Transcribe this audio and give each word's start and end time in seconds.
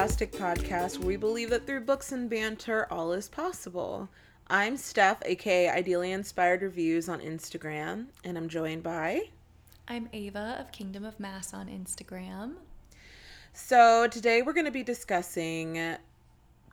Fantastic 0.00 0.32
podcast 0.32 0.96
where 0.96 1.08
we 1.08 1.16
believe 1.18 1.50
that 1.50 1.66
through 1.66 1.82
books 1.82 2.10
and 2.10 2.30
banter, 2.30 2.86
all 2.90 3.12
is 3.12 3.28
possible. 3.28 4.08
I'm 4.48 4.78
Steph, 4.78 5.22
aka 5.26 5.68
Ideally 5.68 6.12
Inspired 6.12 6.62
Reviews 6.62 7.06
on 7.06 7.20
Instagram, 7.20 8.06
and 8.24 8.38
I'm 8.38 8.48
joined 8.48 8.82
by. 8.82 9.24
I'm 9.88 10.08
Ava 10.14 10.56
of 10.58 10.72
Kingdom 10.72 11.04
of 11.04 11.20
Mass 11.20 11.52
on 11.52 11.66
Instagram. 11.66 12.54
So 13.52 14.08
today 14.08 14.40
we're 14.40 14.54
going 14.54 14.64
to 14.64 14.72
be 14.72 14.82
discussing 14.82 15.96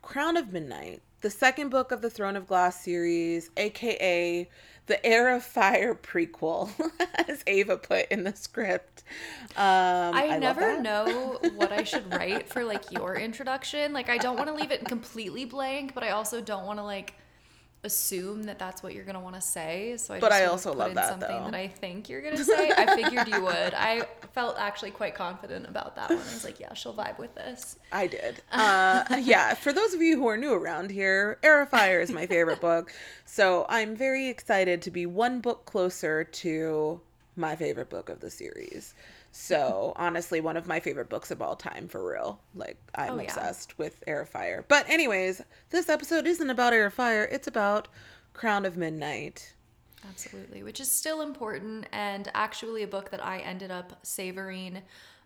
Crown 0.02 0.38
of 0.38 0.54
Midnight, 0.54 1.02
the 1.20 1.30
second 1.30 1.68
book 1.68 1.92
of 1.92 2.02
the 2.02 2.10
Throne 2.10 2.38
of 2.38 2.48
Glass 2.48 2.82
series, 2.82 3.50
aka 3.58 4.50
the 4.88 5.06
Heir 5.06 5.36
of 5.36 5.44
Fire 5.44 5.94
prequel, 5.94 6.70
as 7.28 7.44
Ava 7.46 7.78
put 7.78 8.08
in 8.08 8.24
the 8.24 8.36
script. 8.36 9.04
Um, 9.56 10.16
I, 10.16 10.30
I 10.32 10.40
never 10.40 10.82
know 10.82 11.40
what 11.56 11.72
I 11.72 11.84
should 11.84 12.12
write 12.12 12.50
for 12.50 12.64
like 12.64 12.92
your 12.92 13.16
introduction. 13.16 13.94
Like, 13.94 14.10
I 14.10 14.18
don't 14.18 14.38
want 14.38 14.48
to 14.48 14.54
leave 14.54 14.72
it 14.72 14.86
completely 14.86 15.46
blank, 15.46 15.94
but 15.94 16.04
I 16.04 16.12
also 16.12 16.42
don't 16.42 16.66
want 16.66 16.80
to 16.80 16.84
like 16.84 17.14
assume 17.84 18.44
that 18.44 18.60
that's 18.60 18.82
what 18.82 18.94
you're 18.94 19.04
gonna 19.04 19.20
want 19.20 19.36
to 19.36 19.42
say. 19.42 19.96
So 19.98 20.16
I 20.16 20.20
but 20.20 20.32
I 20.32 20.46
also 20.46 20.74
love 20.74 20.94
that 20.96 21.10
something 21.10 21.30
though. 21.30 21.46
that 21.46 21.56
I 21.56 21.68
think 21.68 22.10
you're 22.10 22.22
gonna 22.22 22.44
say. 22.44 22.72
I 22.72 22.96
figured 22.96 23.28
you 23.28 23.42
would. 23.42 23.74
I 23.74 24.04
felt 24.34 24.58
actually 24.60 24.92
quite 24.92 25.16
confident 25.16 25.68
about 25.68 25.96
that 25.96 26.10
one. 26.10 26.20
I 26.20 26.34
was 26.34 26.44
like, 26.44 26.60
yeah, 26.60 26.74
she'll 26.74 26.94
vibe 26.94 27.18
with 27.18 27.34
this. 27.36 27.78
I 27.92 28.08
did. 28.08 28.42
Uh, 28.52 29.04
yeah. 29.22 29.54
For 29.54 29.72
those 29.72 29.94
of 29.94 30.02
you 30.02 30.18
who 30.18 30.28
are 30.28 30.38
new 30.38 30.54
around 30.54 30.92
here, 30.92 31.40
Fire 31.72 32.00
is 32.00 32.12
my 32.12 32.26
favorite 32.26 32.62
book, 32.62 32.92
so 33.26 33.66
I'm 33.70 33.96
very 33.96 34.28
excited 34.28 34.82
to 34.84 34.92
be 34.92 35.06
one 35.06 35.40
book 35.40 35.66
closer 35.66 36.24
to 36.24 37.02
my 37.36 37.56
favorite 37.56 37.90
book 37.90 38.10
of 38.10 38.20
the 38.20 38.30
series. 38.30 38.94
So 39.40 39.94
honestly, 39.96 40.42
one 40.42 40.58
of 40.58 40.66
my 40.68 40.80
favorite 40.80 41.10
books 41.10 41.30
of 41.30 41.44
all 41.44 41.56
time, 41.56 41.88
for 41.88 42.04
real. 42.12 42.42
Like 42.56 42.78
I'm 42.96 43.12
Oh, 43.12 43.16
yeah. 43.18 43.26
obsessed 43.26 43.78
with 43.78 44.04
Heir 44.08 44.22
of 44.22 44.30
Fire. 44.30 44.66
But 44.68 44.90
anyways, 44.90 45.44
this 45.70 45.90
episode 45.90 46.26
isn't 46.26 46.50
about 46.50 46.74
Heir 46.74 46.88
of 46.88 46.96
Fire. 46.96 47.24
It's 47.32 47.48
about 47.48 47.88
Crown 48.34 48.66
of 48.66 48.78
Midnight. 48.78 49.54
Absolutely, 50.10 50.64
which 50.64 50.80
is 50.80 50.90
still 50.90 51.22
important 51.22 51.86
and 51.92 52.32
actually 52.34 52.82
a 52.82 52.88
book 52.88 53.12
that 53.12 53.24
I 53.24 53.38
ended 53.40 53.70
up 53.70 54.00
savoring 54.02 54.82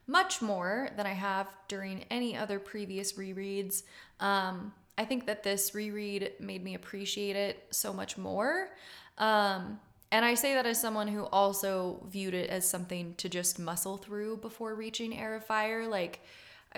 much 0.07 0.41
more 0.41 0.89
than 0.97 1.05
I 1.05 1.13
have 1.13 1.47
during 1.69 2.03
any 2.11 2.35
other 2.35 2.59
previous 2.59 3.13
rereads. 3.13 3.83
Um, 4.19 4.73
I 4.97 5.05
think 5.05 5.25
that 5.27 5.43
this 5.43 5.73
reread 5.73 6.33
made 6.37 6.65
me 6.65 6.75
appreciate 6.75 7.37
it 7.37 7.65
so 7.71 7.93
much 7.93 8.17
more. 8.17 8.71
Um, 9.17 9.79
and 10.11 10.25
I 10.25 10.33
say 10.33 10.53
that 10.55 10.65
as 10.65 10.79
someone 10.79 11.07
who 11.07 11.23
also 11.23 12.05
viewed 12.09 12.33
it 12.33 12.49
as 12.49 12.67
something 12.67 13.15
to 13.15 13.29
just 13.29 13.59
muscle 13.59 13.97
through 13.97 14.37
before 14.37 14.75
reaching 14.75 15.17
Heir 15.17 15.35
of 15.35 15.45
Fire. 15.45 15.87
Like, 15.87 16.21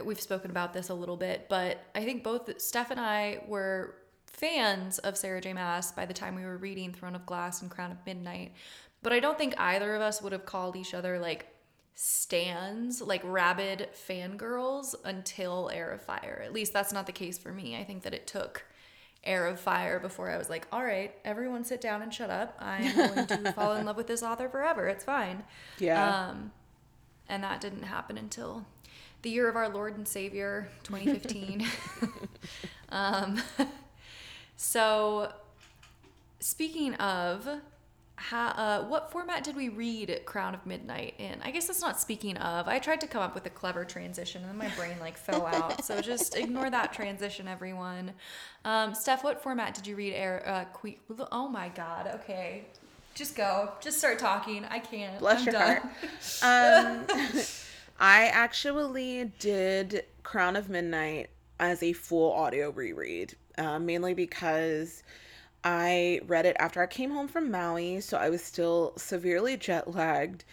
we've 0.04 0.22
spoken 0.22 0.52
about 0.52 0.74
this 0.74 0.90
a 0.90 0.94
little 0.94 1.18
bit, 1.18 1.48
but 1.50 1.84
I 1.96 2.04
think 2.04 2.24
both 2.24 2.62
Steph 2.62 2.92
and 2.92 3.00
I 3.00 3.44
were 3.48 3.96
fans 4.28 5.00
of 5.00 5.18
Sarah 5.18 5.42
J. 5.42 5.54
Maas 5.54 5.92
by 5.92 6.06
the 6.06 6.14
time 6.14 6.36
we 6.36 6.46
were 6.46 6.58
reading 6.58 6.92
Throne 6.92 7.16
of 7.16 7.26
Glass 7.26 7.62
and 7.62 7.72
Crown 7.72 7.92
of 7.92 8.06
Midnight. 8.06 8.54
But 9.02 9.14
I 9.14 9.20
don't 9.20 9.38
think 9.38 9.60
either 9.60 9.96
of 9.96 10.02
us 10.02 10.22
would 10.22 10.32
have 10.32 10.46
called 10.46 10.76
each 10.76 10.94
other 10.94 11.20
like 11.20 11.48
stands, 11.96 13.02
like 13.02 13.22
rabid 13.24 13.90
fangirls 14.08 14.96
until 15.06 15.70
Heir 15.74 15.92
of 15.92 16.02
Fire. 16.02 16.42
At 16.44 16.54
least 16.54 16.74
that's 16.74 16.94
not 16.94 17.06
the 17.06 17.12
case 17.12 17.38
for 17.38 17.52
me. 17.52 17.78
I 17.78 17.84
think 17.84 18.04
that 18.04 18.14
it 18.14 18.28
took 18.28 18.64
Heir 19.24 19.48
of 19.48 19.60
Fire 19.60 20.00
before 20.00 20.30
I 20.30 20.38
was 20.38 20.50
like, 20.50 20.68
all 20.72 20.84
right, 20.84 21.14
everyone 21.24 21.64
sit 21.64 21.80
down 21.80 22.02
and 22.02 22.14
shut 22.14 22.30
up. 22.30 22.58
I'm 22.60 22.96
going 22.96 23.28
to 23.28 23.54
fall 23.54 23.74
in 23.76 23.86
love 23.86 23.98
with 23.98 24.08
this 24.08 24.22
author 24.22 24.50
forever. 24.50 24.88
It's 24.88 25.04
fine. 25.04 25.44
Yeah. 25.80 26.28
Um, 26.28 26.52
and 27.30 27.44
that 27.44 27.62
didn't 27.62 27.84
happen 27.84 28.18
until 28.18 28.66
the 29.22 29.30
year 29.30 29.50
of 29.50 29.56
our 29.56 29.70
Lord 29.70 29.98
and 29.98 30.08
Savior, 30.08 30.68
2015. 30.84 31.66
um, 32.90 33.42
so, 34.58 35.32
speaking 36.40 36.94
of, 36.96 37.48
how, 38.16 38.48
uh, 38.50 38.84
what 38.86 39.12
format 39.12 39.44
did 39.44 39.56
we 39.56 39.70
read 39.70 40.22
Crown 40.26 40.54
of 40.54 40.66
Midnight 40.66 41.16
in? 41.18 41.42
I 41.44 41.52
guess 41.52 41.68
that's 41.68 41.82
not 41.82 42.00
speaking 42.00 42.38
of. 42.38 42.68
I 42.68 42.80
tried 42.80 43.02
to 43.02 43.08
come 43.08 43.22
up 43.22 43.34
with 43.34 43.46
a 43.46 43.50
clever 43.50 43.84
transition 43.86 44.44
and 44.44 44.52
then 44.52 44.58
my 44.58 44.74
brain 44.76 44.96
like 45.00 45.18
fell 45.18 45.46
out. 45.54 45.84
So 45.84 46.00
just 46.02 46.36
ignore 46.38 46.70
that 46.70 46.94
transition, 46.94 47.48
everyone. 47.48 48.14
Um, 48.66 48.94
Steph, 48.94 49.24
what 49.24 49.42
format 49.42 49.74
did 49.74 49.88
you 49.88 49.96
read? 49.96 50.14
Air, 50.14 50.44
uh, 50.46 50.66
que- 50.78 51.00
oh 51.32 51.48
my 51.50 51.70
God. 51.70 52.08
Okay. 52.16 52.66
Just 53.16 53.36
go. 53.36 53.72
Just 53.82 53.98
start 54.00 54.20
talking. 54.20 54.66
I 54.66 54.80
can't. 54.80 55.20
Bless 55.20 55.40
I'm 55.40 55.46
your 55.46 55.54
done. 55.54 55.78
heart. 56.42 57.06
Um, 57.12 57.42
I 58.00 58.26
actually 58.28 59.32
did 59.40 60.06
Crown 60.24 60.56
of 60.56 60.70
Midnight 60.70 61.30
as 61.60 61.84
a 61.84 61.94
full 61.94 62.32
audio 62.34 62.72
reread, 62.72 63.36
uh, 63.58 63.78
mainly 63.80 64.14
because 64.14 65.04
I 65.64 66.22
read 66.28 66.46
it 66.46 66.56
after 66.60 66.82
I 66.82 66.88
came 66.88 67.12
home 67.12 67.28
from 67.28 67.52
Maui, 67.52 68.02
so 68.02 68.18
I 68.18 68.30
was 68.30 68.44
still 68.44 68.94
severely 68.98 69.58
jet 69.58 69.94
lagged, 69.94 70.44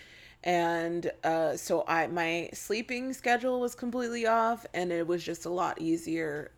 and 0.44 1.10
uh, 1.24 1.56
so 1.56 1.84
I 1.88 2.06
my 2.06 2.50
sleeping 2.52 3.12
schedule 3.12 3.60
was 3.60 3.74
completely 3.74 4.26
off, 4.26 4.66
and 4.74 4.92
it 4.92 5.06
was 5.06 5.22
just 5.24 5.44
a 5.46 5.50
lot 5.50 5.80
easier 5.80 6.52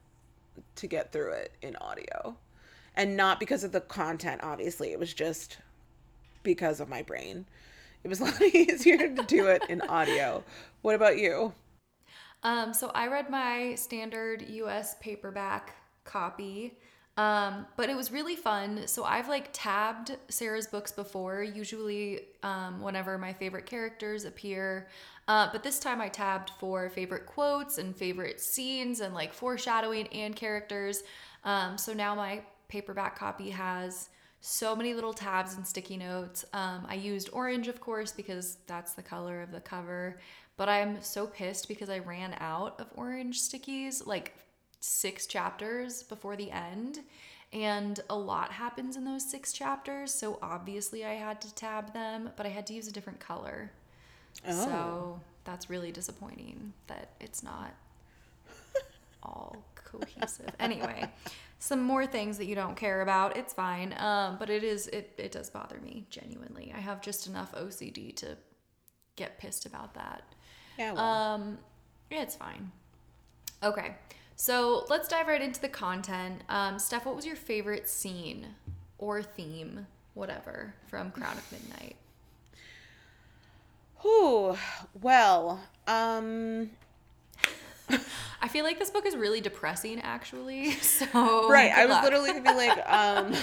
to 0.76 0.86
get 0.86 1.12
through 1.12 1.32
it 1.32 1.52
in 1.62 1.76
audio, 1.76 2.36
and 2.96 3.16
not 3.16 3.40
because 3.40 3.64
of 3.64 3.72
the 3.72 3.80
content. 3.82 4.42
Obviously, 4.44 4.92
it 4.92 4.98
was 5.00 5.14
just 5.14 5.58
because 6.44 6.80
of 6.80 6.88
my 6.88 7.02
brain. 7.02 7.46
It 8.04 8.08
was 8.08 8.20
a 8.20 8.24
lot 8.26 8.42
easier 8.54 8.98
to 9.14 9.22
do 9.24 9.48
it 9.48 9.64
in 9.68 9.82
audio. 9.82 10.44
What 10.82 10.94
about 10.96 11.18
you? 11.18 11.54
Um, 12.42 12.74
so 12.74 12.90
I 12.94 13.06
read 13.06 13.30
my 13.30 13.74
standard 13.76 14.42
US 14.48 14.96
paperback 15.00 15.74
copy. 16.04 16.76
Um, 17.18 17.66
but 17.76 17.90
it 17.90 17.96
was 17.96 18.10
really 18.10 18.36
fun. 18.36 18.86
So 18.86 19.04
I've 19.04 19.28
like 19.28 19.50
tabbed 19.52 20.16
Sarah's 20.28 20.66
books 20.66 20.92
before, 20.92 21.42
usually 21.42 22.20
um, 22.42 22.80
whenever 22.80 23.18
my 23.18 23.32
favorite 23.32 23.66
characters 23.66 24.24
appear. 24.24 24.88
Uh, 25.28 25.48
but 25.52 25.62
this 25.62 25.78
time 25.78 26.00
I 26.00 26.08
tabbed 26.08 26.50
for 26.58 26.88
favorite 26.88 27.26
quotes 27.26 27.78
and 27.78 27.94
favorite 27.94 28.40
scenes 28.40 29.00
and 29.00 29.14
like 29.14 29.32
foreshadowing 29.34 30.08
and 30.08 30.34
characters. 30.34 31.02
Um, 31.44 31.76
so 31.76 31.92
now 31.92 32.14
my 32.14 32.40
paperback 32.68 33.18
copy 33.18 33.50
has 33.50 34.08
so 34.40 34.74
many 34.74 34.94
little 34.94 35.12
tabs 35.12 35.54
and 35.54 35.66
sticky 35.66 35.98
notes. 35.98 36.44
Um, 36.52 36.84
I 36.88 36.94
used 36.94 37.28
orange, 37.32 37.68
of 37.68 37.80
course, 37.80 38.10
because 38.10 38.56
that's 38.66 38.94
the 38.94 39.02
color 39.02 39.42
of 39.42 39.52
the 39.52 39.60
cover. 39.60 40.18
But 40.56 40.68
I'm 40.68 41.00
so 41.02 41.26
pissed 41.26 41.68
because 41.68 41.90
I 41.90 41.98
ran 41.98 42.34
out 42.40 42.80
of 42.80 42.88
orange 42.96 43.40
stickies 43.40 44.06
like 44.06 44.34
six 44.82 45.26
chapters 45.26 46.02
before 46.02 46.36
the 46.36 46.50
end. 46.50 46.98
And 47.52 48.00
a 48.08 48.16
lot 48.16 48.50
happens 48.52 48.96
in 48.96 49.04
those 49.04 49.28
six 49.30 49.52
chapters. 49.52 50.12
So 50.12 50.38
obviously 50.42 51.04
I 51.04 51.14
had 51.14 51.40
to 51.42 51.54
tab 51.54 51.92
them, 51.92 52.30
but 52.36 52.46
I 52.46 52.48
had 52.48 52.66
to 52.68 52.74
use 52.74 52.88
a 52.88 52.92
different 52.92 53.20
color. 53.20 53.70
Oh. 54.48 54.64
So 54.64 55.20
that's 55.44 55.68
really 55.68 55.92
disappointing 55.92 56.72
that 56.86 57.10
it's 57.20 57.42
not 57.42 57.74
all 59.22 59.64
cohesive. 59.74 60.48
anyway, 60.58 61.04
some 61.58 61.82
more 61.82 62.06
things 62.06 62.38
that 62.38 62.46
you 62.46 62.54
don't 62.54 62.74
care 62.74 63.02
about. 63.02 63.36
It's 63.36 63.52
fine. 63.52 63.94
Um, 63.98 64.36
but 64.38 64.48
it 64.50 64.64
is 64.64 64.88
it 64.88 65.12
it 65.18 65.30
does 65.32 65.50
bother 65.50 65.78
me 65.80 66.06
genuinely. 66.10 66.72
I 66.74 66.80
have 66.80 67.02
just 67.02 67.26
enough 67.26 67.52
OCD 67.54 68.16
to 68.16 68.36
get 69.16 69.38
pissed 69.38 69.66
about 69.66 69.92
that. 69.94 70.22
Yeah. 70.78 70.92
Well, 70.94 71.04
Um, 71.04 71.58
yeah, 72.10 72.22
it's 72.22 72.34
fine. 72.36 72.72
Okay, 73.62 73.94
so 74.36 74.84
let's 74.88 75.08
dive 75.08 75.28
right 75.28 75.42
into 75.42 75.60
the 75.60 75.68
content. 75.68 76.42
Um, 76.48 76.78
Steph, 76.78 77.06
what 77.06 77.16
was 77.16 77.26
your 77.26 77.36
favorite 77.36 77.88
scene 77.88 78.46
or 78.98 79.22
theme, 79.22 79.86
whatever, 80.14 80.74
from 80.88 81.10
Crown 81.10 81.36
of 81.38 81.52
Midnight? 81.52 81.96
Whew. 84.02 84.56
Well, 85.00 85.60
um, 85.86 86.70
I 88.40 88.48
feel 88.48 88.64
like 88.64 88.78
this 88.78 88.90
book 88.90 89.06
is 89.06 89.16
really 89.16 89.40
depressing, 89.40 90.00
actually. 90.00 90.72
So 90.82 91.48
right. 91.48 91.72
I 91.72 91.86
was 91.86 91.94
luck. 91.94 92.04
literally 92.04 92.32
gonna 92.32 92.42
be 92.42 92.54
like, 92.54 92.78
um, 92.88 93.34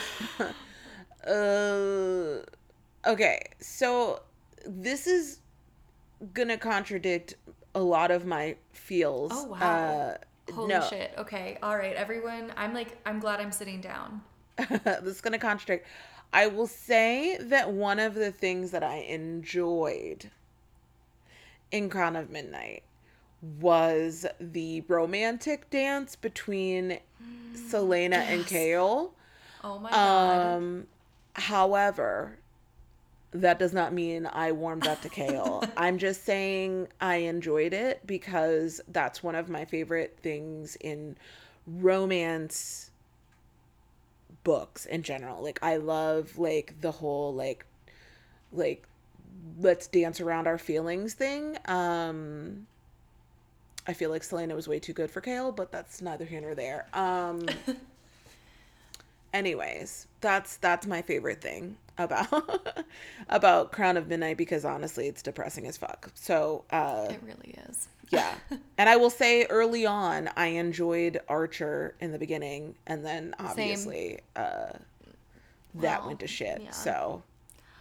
uh, 1.28 3.10
okay. 3.10 3.42
So 3.60 4.22
this 4.66 5.08
is 5.08 5.40
gonna 6.34 6.58
contradict 6.58 7.36
a 7.76 7.82
lot 7.82 8.12
of 8.12 8.26
my 8.26 8.56
feels. 8.74 9.32
Oh, 9.34 9.46
wow. 9.46 9.58
Uh, 9.58 10.18
Holy 10.54 10.68
no. 10.70 10.82
shit. 10.90 11.14
Okay. 11.18 11.58
All 11.62 11.78
right, 11.78 11.96
everyone. 11.96 12.52
I'm 12.58 12.74
like, 12.74 12.98
I'm 13.06 13.20
glad 13.20 13.40
I'm 13.40 13.52
sitting 13.52 13.82
down. 13.82 14.22
this 14.58 15.04
is 15.06 15.22
going 15.22 15.34
to 15.34 15.40
contradict. 15.40 15.88
I 16.34 16.48
will 16.48 16.68
say 16.68 17.38
that 17.40 17.72
one 17.72 18.00
of 18.00 18.14
the 18.16 18.32
things 18.32 18.72
that 18.72 18.84
I 18.84 18.98
enjoyed 18.98 20.30
in 21.72 21.90
Crown 21.90 22.16
of 22.16 22.30
Midnight 22.30 22.84
was 23.60 24.26
the 24.40 24.82
romantic 24.82 25.70
dance 25.70 26.16
between 26.16 27.00
Celaena 27.56 28.16
and 28.18 28.42
Yes. 28.42 28.52
Chaol. 28.52 29.12
Oh 29.64 29.80
my 29.80 29.90
god. 29.90 30.56
Um, 30.58 30.88
however, 31.34 32.39
that 33.32 33.60
does 33.60 33.74
not 33.74 33.94
mean 33.94 34.26
I 34.26 34.52
warmed 34.52 34.88
up 34.88 35.02
to 35.02 35.10
chaol. 35.10 35.70
I'm 35.78 35.98
just 35.98 36.26
saying 36.26 36.88
I 37.00 37.18
enjoyed 37.18 37.74
it 37.74 38.06
because 38.06 38.82
that's 38.88 39.22
one 39.22 39.36
of 39.36 39.50
my 39.50 39.66
favorite 39.66 40.18
things 40.22 40.76
in 40.78 41.16
romance 41.68 42.90
books 44.44 44.86
in 44.86 45.04
general. 45.04 45.44
Like 45.44 45.60
I 45.62 45.78
love 45.78 46.38
like 46.40 46.74
the 46.82 46.92
whole 46.92 47.34
like 47.34 47.66
like 48.52 48.84
let's 49.60 49.88
dance 49.88 50.20
around 50.20 50.48
our 50.48 50.58
feelings 50.58 51.14
thing. 51.14 51.58
Um 51.66 52.66
I 53.86 53.94
feel 53.94 54.10
like 54.10 54.24
Celaena 54.24 54.56
was 54.56 54.68
way 54.68 54.80
too 54.80 54.94
good 54.94 55.10
for 55.10 55.22
Chaol, 55.22 55.56
but 55.56 55.72
that's 55.72 56.02
neither 56.02 56.26
here 56.26 56.42
nor 56.42 56.56
there. 56.56 56.88
Um 56.94 57.46
anyways, 59.34 60.08
that's 60.20 60.58
that's 60.58 60.88
my 60.88 61.04
favorite 61.04 61.42
thing 61.42 61.78
about 62.00 62.86
about 63.30 63.72
Crown 63.72 63.98
of 63.98 64.08
Midnight 64.08 64.38
because 64.38 64.66
honestly, 64.66 65.08
it's 65.08 65.22
depressing 65.22 65.68
as 65.68 65.78
fuck. 65.78 66.10
So, 66.16 66.64
uh 66.72 67.08
It 67.10 67.22
really 67.24 67.56
is. 67.70 67.88
yeah. 68.10 68.34
And 68.78 68.90
I 68.90 68.96
will 68.96 69.10
say 69.10 69.46
early 69.46 69.86
on, 69.86 70.30
I 70.38 70.48
enjoyed 70.48 71.20
Archer 71.28 71.96
in 72.00 72.12
the 72.12 72.18
beginning, 72.20 72.76
and 72.88 73.06
then 73.06 73.36
obviously 73.40 74.22
uh, 74.36 74.72
that 75.76 76.00
Well, 76.00 76.08
went 76.08 76.20
to 76.22 76.28
shit. 76.28 76.62
yeah. 76.62 76.72
So, 76.72 77.24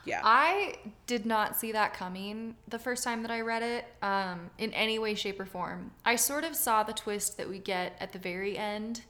yeah. 0.05 0.21
I 0.25 0.77
did 1.07 1.25
not 1.27 1.57
see 1.57 1.73
that 1.73 1.95
coming 1.95 2.57
the 2.67 2.79
first 2.79 3.05
time 3.05 3.23
that 3.23 3.31
I 3.31 3.41
read 3.43 3.63
it 3.63 3.85
um, 4.03 4.51
in 4.59 4.73
any 4.73 4.99
way, 4.99 5.15
shape, 5.15 5.39
or 5.39 5.47
form. 5.47 5.93
I 6.05 6.17
sort 6.17 6.45
of 6.45 6.57
saw 6.57 6.83
the 6.83 6.93
twist 6.95 7.37
that 7.37 7.49
we 7.49 7.59
get 7.59 7.97
at 8.01 8.13
the 8.13 8.19
very 8.19 8.57
end, 8.59 9.03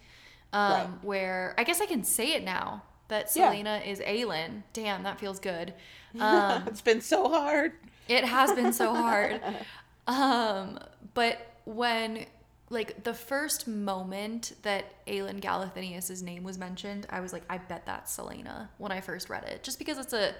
um, 0.52 0.72
Right. 0.72 0.88
where 1.02 1.54
I 1.56 1.64
guess 1.64 1.80
I 1.80 1.86
can 1.86 2.04
say 2.04 2.34
it 2.34 2.42
now 2.44 2.82
that 3.08 3.30
Yeah. 3.34 3.52
Celaena 3.52 3.86
is 3.86 4.00
Aelin. 4.00 4.62
Damn, 4.72 5.02
that 5.02 5.18
feels 5.20 5.40
good. 5.40 5.74
Um, 6.18 6.64
it's 6.66 6.80
been 6.80 7.02
so 7.02 7.28
hard. 7.28 7.72
it 8.08 8.24
has 8.24 8.52
been 8.52 8.72
so 8.72 8.94
hard. 8.94 9.40
Um, 10.06 10.78
but 11.12 11.38
when 11.66 12.24
like 12.70 13.04
the 13.04 13.12
first 13.12 13.68
moment 13.68 14.54
that 14.62 15.04
Aelin 15.06 15.38
Galathynius's 15.40 16.22
name 16.22 16.42
was 16.44 16.56
mentioned, 16.58 17.06
I 17.10 17.20
was 17.20 17.32
like, 17.34 17.42
I 17.50 17.58
bet 17.58 17.84
that's 17.84 18.16
Celaena 18.16 18.68
when 18.78 18.90
I 18.90 19.02
first 19.02 19.28
read 19.28 19.44
it. 19.44 19.62
Just 19.62 19.78
because 19.78 19.98
it's 19.98 20.14
a 20.14 20.34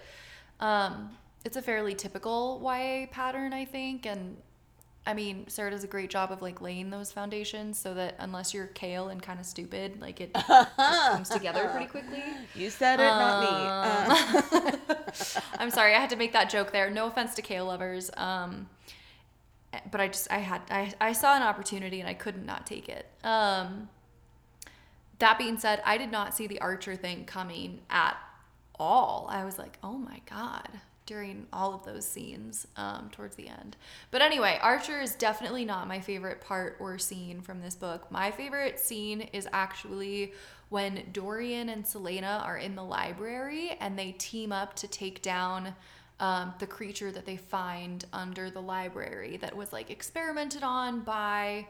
um 0.61 1.11
it's 1.45 1.57
a 1.59 1.63
fairly 1.63 1.95
typical 1.95 2.61
YA 2.65 3.07
pattern, 3.11 3.53
I 3.53 3.67
think, 3.67 4.07
and 4.07 4.39
I 5.09 5.15
mean, 5.15 5.47
Sarah 5.49 5.71
does 5.71 5.85
a 5.85 5.87
great 5.87 6.11
job 6.11 6.31
of 6.31 6.43
like 6.43 6.61
laying 6.61 6.91
those 6.91 7.11
foundations 7.11 7.79
so 7.79 7.95
that 7.95 8.17
unless 8.19 8.53
you're 8.53 8.67
chaol 8.67 9.11
and 9.11 9.23
kind 9.23 9.41
of 9.41 9.47
stupid, 9.47 10.03
like 10.03 10.21
it, 10.21 10.35
comes 10.77 11.31
together 11.31 11.67
pretty 11.71 11.87
quickly. 11.87 12.23
You 12.55 12.69
said 12.69 13.01
it, 13.01 13.05
not 13.05 14.53
me. 14.53 14.59
Uh, 14.61 15.41
I'm 15.59 15.71
sorry, 15.71 15.95
I 15.95 15.99
had 15.99 16.11
to 16.11 16.17
make 16.17 16.35
that 16.35 16.51
joke 16.51 16.73
there. 16.73 16.91
No 16.91 17.07
offense 17.07 17.35
to 17.37 17.43
chaol 17.43 17.69
lovers. 17.69 18.11
Um, 18.19 18.69
but 19.91 20.03
I 20.03 20.09
just 20.09 20.31
I 20.31 20.41
had 20.41 20.61
I, 20.71 20.93
I 21.01 21.15
saw 21.15 21.35
an 21.35 21.43
opportunity 21.43 22.01
and 22.01 22.09
I 22.09 22.13
couldn't 22.13 22.45
not 22.45 22.67
take 22.67 22.91
it. 22.91 23.07
Um, 23.25 23.89
that 25.21 25.39
being 25.39 25.59
said, 25.59 25.81
I 25.87 25.97
did 25.97 26.13
not 26.13 26.35
see 26.35 26.47
the 26.47 26.61
Archer 26.61 26.97
thing 26.97 27.25
coming 27.25 27.81
at 27.89 28.19
all. 28.79 29.27
I 29.31 29.47
was 29.47 29.59
like, 29.59 29.79
oh 29.83 29.97
my 29.97 30.21
god, 30.29 30.69
during 31.09 31.47
all 31.55 31.73
of 31.73 31.87
those 31.87 32.07
scenes 32.07 32.67
um, 32.77 33.09
towards 33.11 33.35
the 33.35 33.49
end. 33.49 33.79
But 34.11 34.21
anyway, 34.21 34.59
Archer 34.61 35.01
is 35.01 35.15
definitely 35.15 35.65
not 35.65 35.89
my 35.89 36.01
favorite 36.01 36.43
part 36.43 36.77
or 36.81 36.99
scene 36.99 37.41
from 37.41 37.63
this 37.63 37.75
book. 37.75 38.13
My 38.13 38.31
favorite 38.31 38.79
scene 38.79 39.23
is 39.33 39.49
actually 39.51 40.35
when 40.69 41.05
Dorian 41.13 41.71
and 41.71 41.83
Celaena 41.83 42.45
are 42.45 42.59
in 42.59 42.75
the 42.75 42.85
library 42.85 43.75
and 43.81 43.99
they 43.99 44.13
team 44.13 44.53
up 44.53 44.77
to 44.77 44.87
take 44.87 45.23
down 45.23 45.75
um, 46.21 46.53
the 46.59 46.67
creature 46.67 47.11
that 47.11 47.25
they 47.25 47.39
find 47.39 48.05
under 48.13 48.51
the 48.51 48.61
library 48.61 49.39
that 49.39 49.57
was 49.57 49.73
like 49.73 49.91
experimented 49.91 50.63
on 50.63 51.01
by 51.01 51.67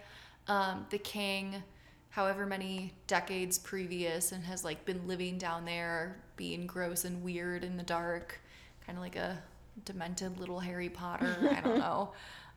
um, 0.49 0.85
the 0.91 0.99
king 0.99 1.63
however 2.09 2.45
many 2.45 2.93
decades 3.07 3.59
previous 3.59 4.33
and 4.33 4.43
has 4.43 4.65
like 4.65 4.85
been 4.85 5.07
living 5.07 5.39
down 5.39 5.65
there 5.65 6.17
being 6.37 6.67
gross 6.67 7.05
and 7.05 7.23
weird 7.23 7.63
in 7.63 7.77
the 7.77 7.83
dark 7.85 8.41
kind 8.89 8.97
of 8.97 9.05
like 9.05 9.17
a 9.17 9.39
demented 9.85 10.41
little 10.41 10.59
harry 10.59 10.89
potter 10.89 11.37
i 11.55 11.61
don't 11.61 11.79
know. 11.87 12.11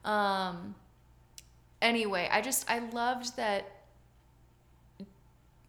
Um 0.05 0.75
anyway 1.81 2.29
i 2.31 2.39
just 2.39 2.69
i 2.71 2.79
loved 2.79 3.35
that 3.35 3.83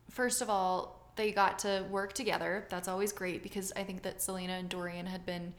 first 0.08 0.40
of 0.40 0.48
all 0.48 1.00
they 1.16 1.30
got 1.30 1.58
to 1.58 1.84
work 1.90 2.14
together. 2.14 2.64
That's 2.70 2.88
always 2.88 3.12
great 3.12 3.42
because 3.42 3.72
i 3.74 3.82
think 3.82 4.02
that 4.02 4.18
celaena 4.18 4.60
and 4.60 4.68
dorian 4.68 5.06
had 5.06 5.26
been 5.26 5.52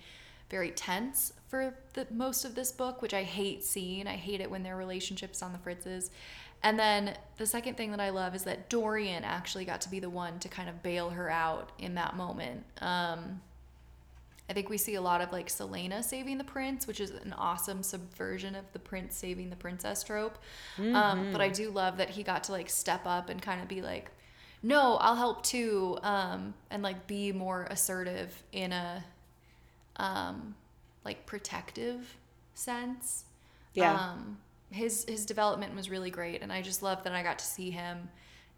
very 0.50 0.72
tense 0.72 1.34
for 1.48 1.76
the 1.94 2.08
most 2.10 2.46
of 2.46 2.56
this 2.56 2.72
book 2.72 3.02
which 3.02 3.14
i 3.14 3.24
hate 3.24 3.64
seeing. 3.64 4.08
I 4.08 4.16
hate 4.16 4.40
it 4.40 4.50
when 4.50 4.64
their 4.64 4.78
relationships 4.78 5.44
on 5.44 5.52
the 5.52 5.60
fritzes. 5.60 6.12
And 6.66 6.80
then 6.80 7.18
the 7.36 7.46
second 7.46 7.76
thing 7.76 7.92
that 7.92 8.00
I 8.00 8.10
love 8.10 8.36
is 8.36 8.46
that 8.46 8.70
Dorian 8.70 9.26
actually 9.26 9.66
got 9.66 9.82
to 9.82 9.90
be 9.90 10.00
the 10.00 10.10
one 10.10 10.40
to 10.40 10.48
kind 10.48 10.70
of 10.70 10.82
bail 10.82 11.10
her 11.10 11.30
out 11.30 11.74
in 11.78 11.96
that 11.96 12.16
moment. 12.16 12.64
Um, 12.80 13.42
I 14.50 14.54
think 14.54 14.70
we 14.70 14.78
see 14.78 14.96
a 14.96 15.02
lot 15.02 15.22
of 15.22 15.32
like 15.32 15.48
Celaena 15.48 16.04
saving 16.04 16.38
the 16.38 16.44
prince, 16.44 16.86
which 16.86 17.00
is 17.00 17.12
an 17.12 17.34
awesome 17.34 17.82
subversion 17.82 18.56
of 18.56 18.66
the 18.74 18.80
prince 18.80 19.16
saving 19.16 19.50
the 19.50 19.56
princess 19.56 20.04
trope. 20.04 20.38
Um, 20.78 21.32
but 21.32 21.42
I 21.42 21.50
do 21.50 21.70
love 21.72 21.98
that 21.98 22.10
he 22.12 22.24
got 22.24 22.44
to 22.46 22.52
like 22.52 22.70
step 22.70 23.02
up 23.06 23.30
and 23.30 23.42
kind 23.42 23.62
of 23.62 23.68
be 23.68 23.82
like, 23.82 24.12
no, 24.62 24.96
I'll 24.98 25.16
help 25.16 25.44
too, 25.44 25.98
um, 26.04 26.54
and 26.70 26.84
like 26.84 27.08
be 27.08 27.32
more 27.32 27.68
assertive 27.70 28.44
in 28.52 28.72
a 28.74 29.04
um, 29.98 30.56
like 31.04 31.26
protective 31.26 32.18
sense 32.54 33.26
Yeah. 33.74 33.94
um, 33.94 34.38
his 34.72 35.06
his 35.08 35.26
development 35.26 35.76
was 35.76 35.90
really 35.90 36.10
great, 36.10 36.42
and 36.42 36.52
I 36.52 36.62
just 36.62 36.82
love 36.84 37.04
that 37.04 37.14
I 37.14 37.24
got 37.24 37.40
to 37.40 37.46
see 37.46 37.72
him 37.72 38.10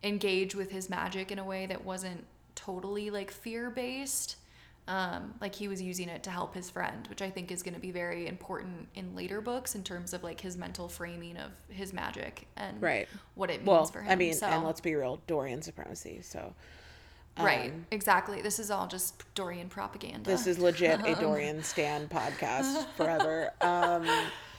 engage 0.04 0.56
with 0.56 0.72
his 0.72 0.90
magic 0.90 1.32
in 1.32 1.40
a 1.40 1.44
way 1.44 1.66
that 1.66 1.84
wasn't 1.84 2.26
totally 2.56 3.10
like 3.10 3.32
fear 3.32 3.70
based. 3.70 4.38
Um, 4.88 5.34
like 5.42 5.56
he 5.56 5.68
was 5.68 5.82
using 5.82 6.10
it 6.10 6.22
to 6.24 6.30
help 6.30 6.54
his 6.54 6.70
friend, 6.70 7.08
which 7.08 7.22
I 7.24 7.32
think 7.32 7.52
is 7.52 7.64
going 7.64 7.74
to 7.74 7.80
be 7.80 7.90
very 7.90 8.28
important 8.28 8.88
in 8.94 9.16
later 9.16 9.42
books 9.42 9.74
in 9.74 9.84
terms 9.84 10.14
of 10.14 10.24
like 10.24 10.40
his 10.40 10.58
mental 10.58 10.88
framing 10.88 11.38
of 11.38 11.50
his 11.70 11.92
magic 11.92 12.48
and 12.56 12.80
Right. 12.80 13.08
what 13.34 13.50
it 13.50 13.58
means 13.62 13.68
well, 13.68 13.86
for 13.88 14.02
him. 14.02 14.12
I 14.12 14.16
mean, 14.16 14.34
so, 14.36 14.46
and 14.46 14.64
let's 14.64 14.82
be 14.82 14.94
real, 14.94 15.20
Dorian 15.26 15.64
supremacy. 15.64 16.20
So, 16.22 16.54
right, 17.40 17.72
um, 17.72 17.88
exactly. 17.90 18.44
This 18.44 18.60
is 18.60 18.70
all 18.70 18.86
just 18.86 19.24
Dorian 19.34 19.70
propaganda. 19.70 20.30
this 20.30 20.46
is 20.46 20.60
legit 20.60 21.00
a 21.04 21.16
Dorian 21.20 21.64
Stan 21.64 22.08
podcast 22.08 22.86
forever. 22.96 23.54
Um, 23.62 24.08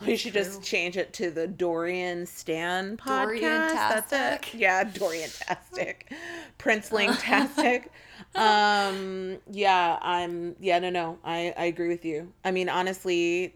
we 0.06 0.16
should 0.16 0.32
just 0.32 0.62
change 0.62 0.96
it 0.96 1.12
to 1.14 1.30
the 1.30 1.46
Dorian 1.46 2.26
Stan 2.26 2.96
podcast. 2.96 3.40
That's 3.40 4.12
it. 4.12 4.54
Yeah, 4.54 4.84
Dorian 4.94 5.30
Tastic. 5.30 6.12
Princeling 6.58 7.18
Tastic. 7.20 7.90
um, 8.34 9.38
yeah, 9.50 9.98
I'm 10.00 10.56
yeah, 10.60 10.78
no, 10.78 10.90
no. 10.90 11.18
I, 11.24 11.54
I 11.56 11.64
agree 11.66 11.88
with 11.88 12.04
you. 12.04 12.32
I 12.44 12.50
mean, 12.50 12.68
honestly, 12.68 13.54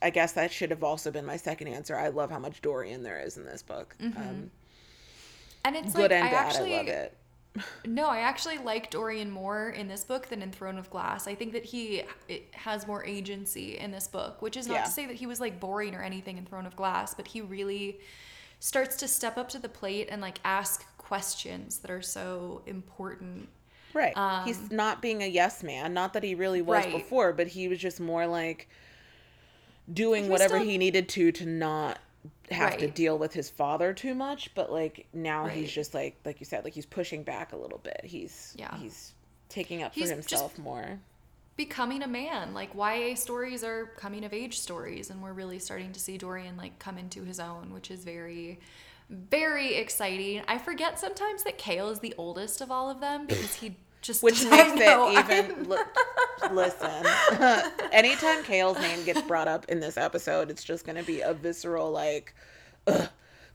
I 0.00 0.10
guess 0.10 0.32
that 0.32 0.52
should 0.52 0.70
have 0.70 0.84
also 0.84 1.10
been 1.10 1.26
my 1.26 1.36
second 1.36 1.68
answer. 1.68 1.96
I 1.96 2.08
love 2.08 2.30
how 2.30 2.38
much 2.38 2.62
Dorian 2.62 3.02
there 3.02 3.20
is 3.20 3.36
in 3.36 3.44
this 3.44 3.62
book. 3.62 3.94
Um, 4.00 4.50
and 5.64 5.76
it's 5.76 5.92
good 5.94 6.10
like 6.10 6.12
and 6.12 6.28
I 6.28 6.30
bad. 6.30 6.46
actually 6.46 6.74
I 6.74 6.78
love 6.78 6.88
it. 6.88 7.16
No, 7.84 8.06
I 8.08 8.18
actually 8.20 8.58
like 8.58 8.90
Dorian 8.90 9.30
more 9.30 9.70
in 9.70 9.88
this 9.88 10.04
book 10.04 10.28
than 10.28 10.42
in 10.42 10.50
Throne 10.52 10.78
of 10.78 10.90
Glass. 10.90 11.26
I 11.26 11.34
think 11.34 11.52
that 11.52 11.64
he 11.64 12.02
it 12.28 12.48
has 12.52 12.86
more 12.86 13.04
agency 13.04 13.78
in 13.78 13.90
this 13.90 14.06
book, 14.08 14.42
which 14.42 14.56
is 14.56 14.66
not 14.66 14.74
Yeah. 14.74 14.84
to 14.84 14.90
say 14.90 15.06
that 15.06 15.16
he 15.16 15.26
was 15.26 15.40
like 15.40 15.58
boring 15.60 15.94
or 15.94 16.02
anything 16.02 16.38
in 16.38 16.44
Throne 16.44 16.66
of 16.66 16.76
Glass, 16.76 17.14
but 17.14 17.28
he 17.28 17.40
really 17.40 18.00
starts 18.60 18.96
to 18.96 19.08
step 19.08 19.36
up 19.36 19.48
to 19.50 19.58
the 19.58 19.68
plate 19.68 20.08
and 20.10 20.20
like 20.22 20.38
ask 20.44 20.84
questions 20.98 21.78
that 21.78 21.90
are 21.90 22.02
so 22.02 22.62
important. 22.66 23.48
Right. 23.94 24.14
He's 24.44 24.58
um, 24.58 24.68
not 24.72 25.00
being 25.00 25.22
a 25.22 25.26
yes 25.26 25.62
man. 25.62 25.94
Not 25.94 26.12
that 26.14 26.22
he 26.22 26.34
really 26.34 26.60
was 26.62 26.84
Right. 26.84 26.92
before, 26.92 27.32
but 27.32 27.46
he 27.48 27.68
was 27.68 27.78
just 27.78 28.00
more 28.00 28.26
like 28.26 28.68
doing 29.92 30.24
He 30.24 30.30
whatever 30.30 30.56
still- 30.58 30.68
he 30.68 30.78
needed 30.78 31.08
to 31.10 31.32
to 31.32 31.46
not 31.46 31.98
have 32.50 32.78
to 32.78 32.88
deal 32.88 33.18
with 33.18 33.32
his 33.32 33.50
father 33.50 33.92
too 33.92 34.14
much. 34.14 34.54
But 34.54 34.70
like 34.70 35.06
now 35.12 35.46
he's 35.46 35.70
just 35.72 35.94
like 35.94 36.16
like 36.24 36.40
you 36.40 36.46
said, 36.46 36.64
like 36.64 36.74
he's 36.74 36.86
pushing 36.86 37.22
back 37.22 37.52
a 37.52 37.56
little 37.56 37.78
bit. 37.78 38.00
He's 38.04 38.54
Yeah. 38.56 38.76
he's 38.78 39.12
taking 39.48 39.82
up 39.82 39.94
He's 39.94 40.08
for 40.08 40.14
himself 40.14 40.58
more. 40.58 40.98
Becoming 41.56 42.02
a 42.02 42.08
man, 42.08 42.52
like 42.52 42.74
YA 42.74 43.14
stories 43.14 43.64
are 43.64 43.86
coming 43.96 44.24
of 44.24 44.32
age 44.34 44.58
stories, 44.58 45.08
and 45.08 45.22
we're 45.22 45.32
really 45.32 45.58
starting 45.58 45.92
to 45.92 46.00
see 46.00 46.18
Dorian 46.18 46.56
like 46.56 46.78
come 46.78 46.98
into 46.98 47.24
his 47.24 47.40
own, 47.40 47.72
which 47.72 47.90
is 47.90 48.04
very, 48.04 48.60
very 49.08 49.74
exciting. 49.76 50.42
I 50.48 50.58
forget 50.58 51.00
sometimes 51.00 51.44
that 51.44 51.58
Chaol 51.58 51.90
is 51.92 52.00
the 52.00 52.14
oldest 52.18 52.60
of 52.60 52.70
all 52.70 52.90
of 52.90 53.00
them 53.00 53.26
because 53.26 53.54
he 53.54 53.76
just 54.06 54.22
Which 54.22 54.44
makes 54.44 54.74
know, 54.74 55.10
it 55.10 55.18
even 55.50 55.68
li- 55.68 55.78
listen. 56.52 57.06
anytime 57.92 58.42
Chaol's 58.44 58.78
name 58.80 59.04
gets 59.04 59.22
brought 59.22 59.48
up 59.48 59.66
in 59.68 59.80
this 59.80 59.96
episode, 59.96 60.50
it's 60.50 60.64
just 60.64 60.84
gonna 60.86 61.02
be 61.02 61.20
a 61.20 61.34
visceral 61.34 61.90
like 61.90 62.34
ugh, 62.86 63.08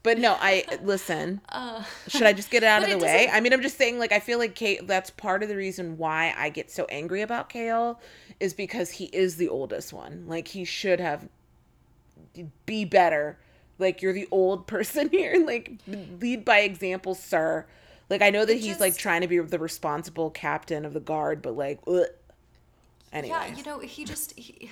But 0.03 0.17
no, 0.17 0.35
I 0.39 0.65
listen. 0.83 1.41
Uh. 1.49 1.83
should 2.07 2.23
I 2.23 2.33
just 2.33 2.49
get 2.51 2.63
it 2.63 2.67
out 2.67 2.83
of 2.83 2.89
the 2.89 2.97
way? 2.97 3.29
I 3.31 3.39
mean, 3.39 3.53
I'm 3.53 3.61
just 3.61 3.77
saying, 3.77 3.99
like, 3.99 4.11
I 4.11 4.19
feel 4.19 4.39
like 4.39 4.55
Kate. 4.55 4.85
That's 4.87 5.09
part 5.11 5.43
of 5.43 5.49
the 5.49 5.55
reason 5.55 5.97
why 5.97 6.33
I 6.37 6.49
get 6.49 6.71
so 6.71 6.85
angry 6.85 7.21
about 7.21 7.49
Chaol, 7.49 7.97
is 8.39 8.53
because 8.53 8.91
he 8.91 9.05
is 9.05 9.35
the 9.37 9.47
oldest 9.49 9.93
one. 9.93 10.25
Like, 10.27 10.49
he 10.49 10.65
should 10.65 10.99
have 10.99 11.29
be 12.65 12.85
better. 12.85 13.37
Like, 13.77 14.01
you're 14.01 14.13
the 14.13 14.27
old 14.31 14.67
person 14.73 15.09
here. 15.09 15.43
Like, 15.45 15.73
lead 15.87 16.45
by 16.45 16.59
example, 16.59 17.15
sir. 17.15 17.65
Like, 18.11 18.21
I 18.21 18.29
know 18.29 18.45
that 18.45 18.57
It 18.57 18.61
he's 18.61 18.79
like 18.79 18.97
trying 18.97 19.21
to 19.21 19.27
be 19.27 19.39
the 19.39 19.57
responsible 19.57 20.29
captain 20.29 20.85
of 20.85 20.93
the 20.93 20.99
guard, 20.99 21.41
but 21.41 21.55
like, 21.55 21.79
ugh. 21.87 22.05
Anyways. 23.13 23.29
Yeah, 23.29 23.55
you 23.55 23.63
know, 23.63 23.79
he 23.79 24.05
just 24.05 24.37
he, 24.37 24.69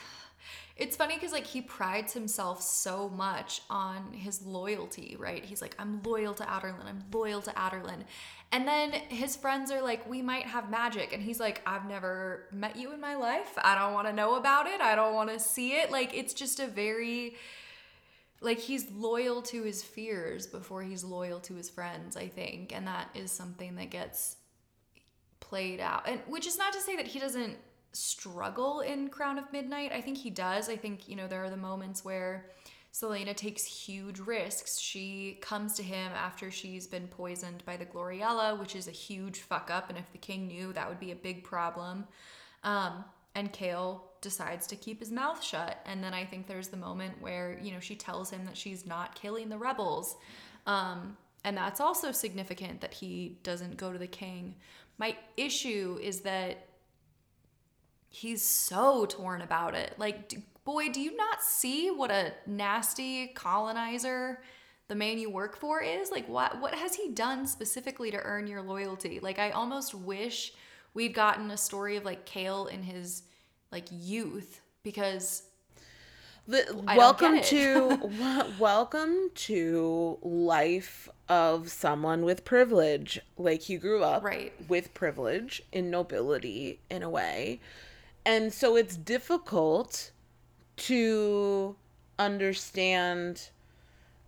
it's 0.76 0.96
funny 0.96 1.16
because 1.16 1.32
like 1.32 1.46
he 1.46 1.62
prides 1.62 2.14
himself 2.14 2.62
so 2.62 3.10
much 3.10 3.62
on 3.70 4.14
his 4.14 4.46
loyalty, 4.46 5.16
right? 5.18 5.44
He's 5.44 5.62
like, 5.62 5.76
I'm 5.80 6.02
loyal 6.04 6.34
to 6.36 6.44
Adarlan, 6.44 6.86
I'm 6.86 7.04
loyal 7.12 7.42
to 7.44 7.52
Adarlan. 7.52 8.04
And 8.52 8.68
then 8.68 8.92
his 8.92 9.36
friends 9.36 9.72
are 9.72 9.82
like, 9.82 10.10
we 10.10 10.22
might 10.22 10.46
have 10.46 10.70
magic. 10.70 11.14
And 11.14 11.22
he's 11.22 11.40
like, 11.40 11.62
I've 11.66 11.88
never 11.88 12.46
met 12.52 12.76
you 12.76 12.92
in 12.94 13.00
my 13.00 13.16
life. 13.16 13.54
I 13.58 13.76
don't 13.76 13.94
want 13.94 14.08
to 14.08 14.14
know 14.14 14.36
about 14.36 14.68
it. 14.68 14.82
I 14.82 14.96
don't 14.96 15.14
want 15.14 15.30
to 15.30 15.40
see 15.40 15.74
it. 15.74 15.92
Like, 15.92 16.16
it's 16.16 16.34
just 16.34 16.60
a 16.60 16.66
very, 16.66 17.36
like, 18.42 18.60
he's 18.60 18.90
loyal 18.92 19.42
to 19.44 19.64
his 19.64 19.84
fears 19.84 20.48
before 20.48 20.82
he's 20.84 21.04
loyal 21.04 21.40
to 21.42 21.56
his 21.56 21.70
friends, 21.70 22.16
I 22.16 22.28
think. 22.28 22.74
And 22.76 22.88
that 22.88 23.10
is 23.14 23.32
something 23.32 23.76
that 23.76 23.90
gets 23.90 24.38
played 25.40 25.80
out. 25.80 26.08
And 26.08 26.22
which 26.28 26.48
is 26.48 26.58
not 26.58 26.74
to 26.74 26.80
say 26.80 26.96
that 26.96 27.08
he 27.08 27.20
doesn't 27.20 27.58
struggle 27.92 28.82
in 28.82 29.10
Crown 29.10 29.38
of 29.38 29.52
Midnight. 29.52 29.92
I 29.92 30.02
think 30.02 30.18
he 30.18 30.30
does. 30.30 30.70
I 30.70 30.76
think, 30.76 31.10
you 31.10 31.16
know, 31.16 31.28
there 31.28 31.44
are 31.44 31.50
the 31.50 31.58
moments 31.58 32.06
where 32.06 32.46
Celaena 32.94 33.36
takes 33.36 33.64
huge 33.66 34.20
risks. 34.20 34.80
She 34.80 35.38
comes 35.42 35.74
to 35.76 35.84
him 35.84 36.12
after 36.16 36.50
she's 36.50 36.88
been 36.88 37.08
poisoned 37.08 37.64
by 37.66 37.78
the 37.78 37.86
Gloriella, 37.86 38.60
which 38.60 38.76
is 38.76 38.88
a 38.88 38.92
huge 38.92 39.42
fuck 39.42 39.70
up. 39.70 39.90
And 39.90 39.98
if 39.98 40.12
the 40.12 40.18
king 40.18 40.48
knew, 40.48 40.74
that 40.74 40.88
would 40.88 41.00
be 41.00 41.12
a 41.12 41.16
big 41.16 41.44
problem. 41.44 42.08
Um, 42.64 43.04
and 43.36 43.52
Chaol 43.54 44.02
decides 44.22 44.68
to 44.68 44.76
keep 44.76 45.00
his 45.00 45.12
mouth 45.12 45.44
shut. 45.44 45.80
And 45.86 46.04
then 46.04 46.14
I 46.14 46.26
think 46.26 46.48
there's 46.48 46.68
the 46.68 46.78
moment 46.78 47.22
where, 47.22 47.60
you 47.62 47.72
know, 47.72 47.80
she 47.80 47.96
tells 47.96 48.30
him 48.30 48.46
that 48.46 48.58
she's 48.58 48.86
not 48.86 49.16
killing 49.16 49.50
the 49.50 49.58
rebels. 49.58 50.18
Um, 50.66 51.18
and 51.44 51.56
that's 51.56 51.80
also 51.80 52.12
significant 52.12 52.82
that 52.82 52.94
he 52.94 53.38
doesn't 53.44 53.78
go 53.78 53.92
to 53.92 54.00
the 54.00 54.08
king. 54.08 54.56
My 54.98 55.16
issue 55.38 55.98
is 56.02 56.22
that 56.22 56.68
he's 58.10 58.42
so 58.42 59.06
torn 59.06 59.42
about 59.42 59.76
it. 59.76 59.96
Like, 59.98 60.36
boy, 60.66 60.90
do 60.90 61.00
you 61.00 61.16
not 61.16 61.42
see 61.42 61.90
what 61.90 62.12
a 62.12 62.34
nasty 62.46 63.28
colonizer 63.28 64.42
the 64.88 64.96
man 64.96 65.18
you 65.20 65.30
work 65.30 65.56
for 65.56 65.82
is? 65.82 66.12
Like, 66.12 66.28
what 66.28 66.60
what 66.60 66.74
has 66.74 66.96
he 66.96 67.10
done 67.12 67.48
specifically 67.48 68.12
to 68.12 68.18
earn 68.18 68.48
your 68.48 68.62
loyalty? 68.62 69.20
Like, 69.22 69.40
I 69.40 69.52
almost 69.52 69.96
wish 69.96 70.54
we'd 70.94 71.14
gotten 71.14 71.52
a 71.52 71.58
story 71.58 71.96
of 71.96 72.04
like 72.04 72.26
Chaol 72.26 72.70
in 72.70 72.84
his 72.84 73.24
like 73.72 73.86
youth 73.92 74.62
because 74.84 75.44
The, 76.48 76.66
welcome 76.96 77.42
to 77.42 78.12
welcome 78.60 79.30
to 79.36 80.18
life 80.22 81.08
of 81.28 81.70
someone 81.70 82.24
with 82.26 82.44
privilege. 82.44 83.20
Like 83.38 83.70
you 83.70 83.78
grew 83.78 84.04
up 84.04 84.24
Right. 84.24 84.54
with 84.68 84.94
privilege 84.94 85.62
in 85.72 85.92
nobility 85.92 86.80
in 86.90 87.04
a 87.04 87.10
way. 87.10 87.60
And 88.26 88.52
so 88.54 88.76
it's 88.76 88.98
difficult 88.98 90.12
to 90.78 91.76
understand 92.18 93.50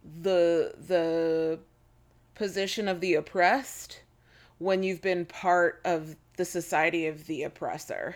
the 0.04 0.74
the 0.88 1.60
position 2.36 2.88
of 2.88 3.02
the 3.02 3.16
oppressed 3.16 4.02
when 4.60 4.84
you've 4.84 5.02
been 5.02 5.26
part 5.26 5.82
of 5.84 6.16
the 6.38 6.46
society 6.46 7.08
of 7.08 7.28
the 7.28 7.44
oppressor 7.44 8.16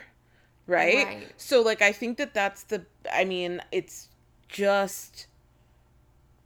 right? 0.68 1.06
Right. 1.06 1.28
so 1.38 1.62
like 1.62 1.82
i 1.82 1.92
think 1.92 2.18
that 2.18 2.34
that's 2.34 2.64
the 2.64 2.86
i 3.12 3.24
mean 3.24 3.62
it's 3.72 4.10
just 4.48 5.28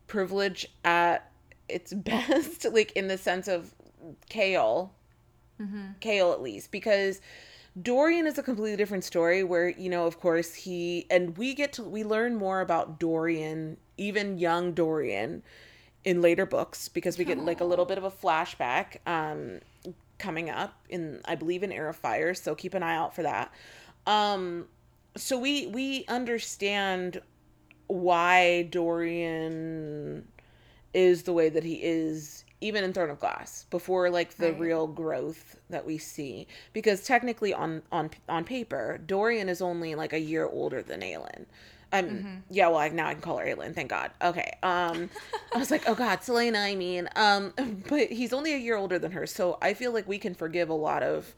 privilege 0.07 0.67
at 0.83 1.31
its 1.67 1.93
best 1.93 2.65
like 2.71 2.91
in 2.93 3.07
the 3.07 3.17
sense 3.17 3.47
of 3.47 3.73
chaol 4.29 4.89
chaol 6.01 6.33
at 6.33 6.41
least 6.41 6.71
because 6.71 7.21
dorian 7.79 8.25
is 8.25 8.37
a 8.37 8.43
completely 8.43 8.75
different 8.75 9.03
story 9.03 9.43
where 9.43 9.69
you 9.69 9.89
know 9.89 10.05
of 10.05 10.19
course 10.19 10.53
he 10.53 11.05
and 11.11 11.37
we 11.37 11.53
get 11.53 11.73
to 11.73 11.83
we 11.83 12.03
learn 12.03 12.35
more 12.35 12.61
about 12.61 12.99
dorian 12.99 13.77
even 13.97 14.37
young 14.37 14.73
dorian 14.73 15.43
in 16.05 16.21
later 16.21 16.45
books 16.45 16.87
because 16.87 17.17
we 17.17 17.25
get 17.25 17.37
like 17.37 17.59
a 17.61 17.65
little 17.65 17.85
bit 17.85 17.97
of 17.97 18.03
a 18.03 18.11
flashback 18.11 18.97
um 19.05 19.59
coming 20.19 20.49
up 20.49 20.75
in 20.89 21.21
I 21.25 21.35
believe 21.35 21.63
in 21.63 21.71
Heir 21.71 21.89
of 21.89 21.95
Fire, 21.95 22.33
so 22.35 22.53
keep 22.53 22.75
an 22.75 22.83
eye 22.83 22.95
out 22.95 23.15
for 23.15 23.23
that. 23.23 23.51
Um 24.07 24.67
so 25.15 25.37
we 25.37 25.67
we 25.67 26.05
understand 26.07 27.21
why 27.87 28.63
Dorian 28.69 30.27
is 30.93 31.23
the 31.23 31.33
way 31.33 31.49
that 31.49 31.63
he 31.63 31.75
is 31.75 32.43
even 32.61 32.83
in 32.83 32.93
Throne 32.93 33.09
of 33.09 33.19
Glass 33.19 33.65
before 33.69 34.09
like 34.09 34.35
the 34.37 34.51
Right. 34.51 34.59
real 34.59 34.87
growth 34.87 35.57
that 35.69 35.85
we 35.85 35.97
see 35.97 36.47
because 36.73 37.03
technically 37.05 37.53
on 37.53 37.81
on 37.91 38.09
on 38.27 38.43
paper 38.43 38.99
Dorian 39.05 39.49
is 39.49 39.61
only 39.61 39.95
like 39.95 40.13
a 40.13 40.19
year 40.19 40.45
older 40.47 40.81
than 40.81 41.01
Aelin. 41.01 41.45
Um 41.91 42.43
yeah, 42.49 42.67
well 42.67 42.77
I, 42.77 42.89
now 42.89 43.07
I 43.07 43.13
can 43.13 43.21
call 43.21 43.37
her 43.37 43.45
Aelin, 43.45 43.73
thank 43.73 43.89
God. 43.89 44.11
Okay. 44.21 44.51
Um 44.63 45.09
I 45.53 45.57
was 45.57 45.71
like, 45.71 45.83
"Oh 45.87 45.95
god, 45.95 46.19
Celaena, 46.21 46.63
I 46.63 46.75
mean." 46.75 47.09
Um 47.15 47.53
but 47.89 48.09
he's 48.11 48.33
only 48.33 48.53
a 48.53 48.57
year 48.57 48.75
older 48.75 48.99
than 48.99 49.11
her, 49.13 49.25
so 49.25 49.57
I 49.61 49.73
feel 49.73 49.91
like 49.91 50.07
we 50.07 50.17
can 50.19 50.35
forgive 50.35 50.69
a 50.69 50.73
lot 50.73 51.01
of 51.03 51.33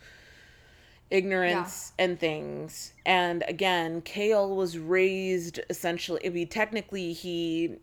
ignorance 1.12 1.94
and 2.00 2.20
things. 2.20 2.94
And 3.06 3.44
again, 3.48 4.02
Chaol 4.02 4.56
was 4.56 4.78
raised 4.78 5.60
essentially. 5.70 6.22
I 6.26 6.30
mean, 6.30 6.48
technically, 6.48 7.14
he 7.14 7.78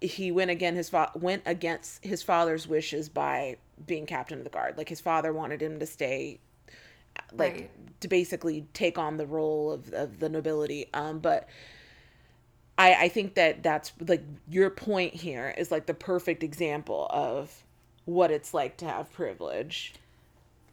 he 0.00 0.32
went 0.32 0.50
again 0.50 0.74
his 0.76 0.88
fa- 0.90 1.12
went 1.14 1.42
against 1.46 2.04
his 2.04 2.22
father's 2.22 2.66
wishes 2.66 3.08
by 3.08 3.58
being 3.86 4.06
captain 4.06 4.38
of 4.38 4.44
the 4.44 4.50
guard. 4.50 4.78
Like 4.78 4.88
his 4.88 5.00
father 5.00 5.32
wanted 5.32 5.62
him 5.62 5.78
to 5.80 5.86
stay, 5.86 6.40
like 7.32 7.52
Right. 7.54 8.00
to 8.00 8.08
basically 8.08 8.66
take 8.72 8.98
on 8.98 9.16
the 9.18 9.26
role 9.26 9.72
of 9.72 9.92
of 9.92 10.18
the 10.20 10.28
nobility. 10.28 10.88
Um, 10.94 11.20
but. 11.20 11.48
I, 12.78 12.94
I 12.94 13.08
think 13.08 13.34
that 13.34 13.62
that's 13.62 13.92
like 14.08 14.22
your 14.48 14.70
point 14.70 15.14
here 15.14 15.54
is 15.58 15.70
like 15.70 15.84
the 15.86 15.94
perfect 15.94 16.42
example 16.42 17.06
of 17.10 17.64
what 18.06 18.30
it's 18.30 18.54
like 18.54 18.78
to 18.78 18.86
have 18.86 19.12
privilege 19.12 19.92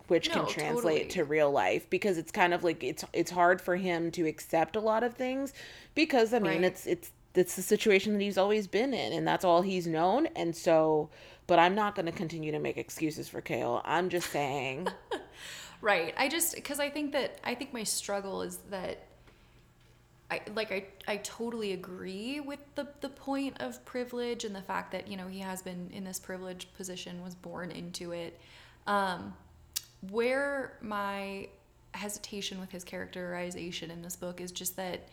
which 0.08 0.32
can 0.32 0.46
translate 0.48 1.10
totally. 1.10 1.10
to 1.10 1.24
real 1.24 1.52
life 1.52 1.90
because 1.90 2.18
it's 2.18 2.32
kind 2.32 2.54
of 2.54 2.64
like 2.64 2.84
it's 2.84 3.04
it's 3.14 3.32
hard 3.32 3.62
for 3.62 3.76
him 3.76 4.12
to 4.12 4.26
accept 4.28 4.76
a 4.76 4.80
lot 4.80 5.04
of 5.04 5.14
things 5.14 5.54
because 5.96 6.34
I 6.34 6.40
mean 6.40 6.62
Right. 6.62 6.64
it's 6.66 6.86
it's 6.88 7.12
it's 7.36 7.56
the 7.56 7.62
situation 7.62 8.14
that 8.14 8.22
he's 8.22 8.38
always 8.38 8.68
been 8.68 8.94
in 8.94 9.14
and 9.14 9.28
that's 9.28 9.46
all 9.46 9.62
he's 9.62 9.86
known 9.88 10.28
and 10.36 10.56
so 10.56 11.10
but 11.46 11.60
I'm 11.60 11.76
not 11.76 11.96
going 11.96 12.08
to 12.08 12.12
continue 12.12 12.52
to 12.52 12.60
make 12.60 12.78
excuses 12.78 13.30
for 13.30 13.42
Chaol. 13.42 13.82
I'm 13.86 14.10
just 14.10 14.30
saying 14.32 14.88
Right. 15.82 16.14
I 16.18 16.28
just 16.28 16.56
because 16.56 16.80
I 16.80 16.90
think 16.90 17.12
that 17.12 17.40
I 17.44 17.54
think 17.54 17.72
my 17.74 17.84
struggle 17.84 18.42
is 18.42 18.58
that 18.72 19.04
I 20.30 20.42
like 20.56 20.72
I 20.72 20.86
I 21.08 21.18
totally 21.18 21.74
agree 21.74 22.40
with 22.40 22.60
the 22.76 22.88
the 23.02 23.10
point 23.10 23.62
of 23.62 23.84
privilege 23.86 24.44
and 24.44 24.56
the 24.56 24.62
fact 24.62 24.92
that 24.92 25.08
you 25.08 25.16
know 25.16 25.28
he 25.28 25.40
has 25.40 25.62
been 25.62 25.90
in 25.94 26.04
this 26.04 26.20
privileged 26.20 26.74
position 26.76 27.24
was 27.24 27.36
born 27.36 27.72
into 27.72 28.12
it. 28.12 28.40
Um, 28.88 29.36
where 30.12 30.78
my 30.82 31.48
hesitation 31.94 32.60
with 32.60 32.72
his 32.72 32.84
characterization 32.84 33.90
in 33.90 34.02
this 34.02 34.16
book 34.16 34.40
is 34.40 34.52
just 34.52 34.76
that 34.76 35.08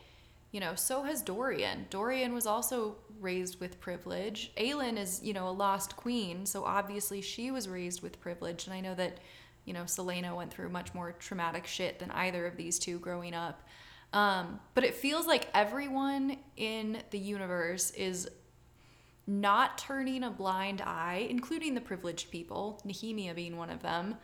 you 0.52 0.60
know 0.60 0.74
so 0.74 1.02
has 1.02 1.22
Dorian. 1.22 1.86
Dorian 1.90 2.32
was 2.32 2.46
also 2.46 2.96
raised 3.20 3.58
with 3.60 3.80
privilege. 3.80 4.52
Aelin 4.56 4.98
is 4.98 5.20
you 5.22 5.32
know 5.32 5.48
a 5.48 5.50
lost 5.50 5.96
queen, 5.96 6.46
so 6.46 6.64
obviously 6.64 7.20
she 7.20 7.50
was 7.50 7.68
raised 7.68 8.02
with 8.02 8.20
privilege, 8.20 8.66
and 8.66 8.74
I 8.74 8.80
know 8.80 8.94
that 8.94 9.18
you 9.64 9.72
know 9.72 9.82
Celaena 9.82 10.36
went 10.36 10.52
through 10.52 10.68
much 10.68 10.94
more 10.94 11.12
traumatic 11.12 11.66
shit 11.66 11.98
than 11.98 12.10
either 12.12 12.46
of 12.46 12.56
these 12.56 12.78
two 12.78 12.98
growing 12.98 13.34
up. 13.34 13.62
Um, 14.12 14.60
but 14.74 14.84
it 14.84 14.94
feels 14.94 15.26
like 15.26 15.48
everyone 15.54 16.36
in 16.56 16.98
the 17.10 17.18
universe 17.18 17.90
is 17.90 18.28
not 19.26 19.78
turning 19.78 20.22
a 20.22 20.30
blind 20.30 20.82
eye, 20.82 21.26
including 21.28 21.74
the 21.74 21.80
privileged 21.80 22.30
people, 22.30 22.80
Nehemia 22.86 23.34
being 23.34 23.56
one 23.56 23.70
of 23.70 23.82
them, 23.82 24.16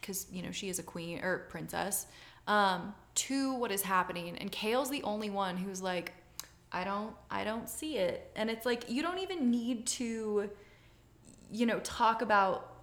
because 0.00 0.26
you 0.32 0.42
know 0.42 0.50
she 0.50 0.68
is 0.68 0.78
a 0.78 0.82
queen 0.82 1.20
or 1.22 1.46
princess, 1.50 2.06
um, 2.46 2.94
to 3.14 3.54
what 3.54 3.70
is 3.70 3.82
happening. 3.82 4.36
And 4.38 4.50
Chaol's 4.50 4.90
the 4.90 5.02
only 5.02 5.30
one 5.30 5.56
who's 5.56 5.82
like, 5.82 6.12
I 6.72 6.84
don't, 6.84 7.14
I 7.30 7.44
don't 7.44 7.68
see 7.68 7.98
it. 7.98 8.30
And 8.36 8.50
it's 8.50 8.66
like 8.66 8.90
you 8.90 9.02
don't 9.02 9.18
even 9.18 9.50
need 9.50 9.86
to, 9.86 10.50
you 11.50 11.66
know, 11.66 11.80
talk 11.80 12.22
about 12.22 12.74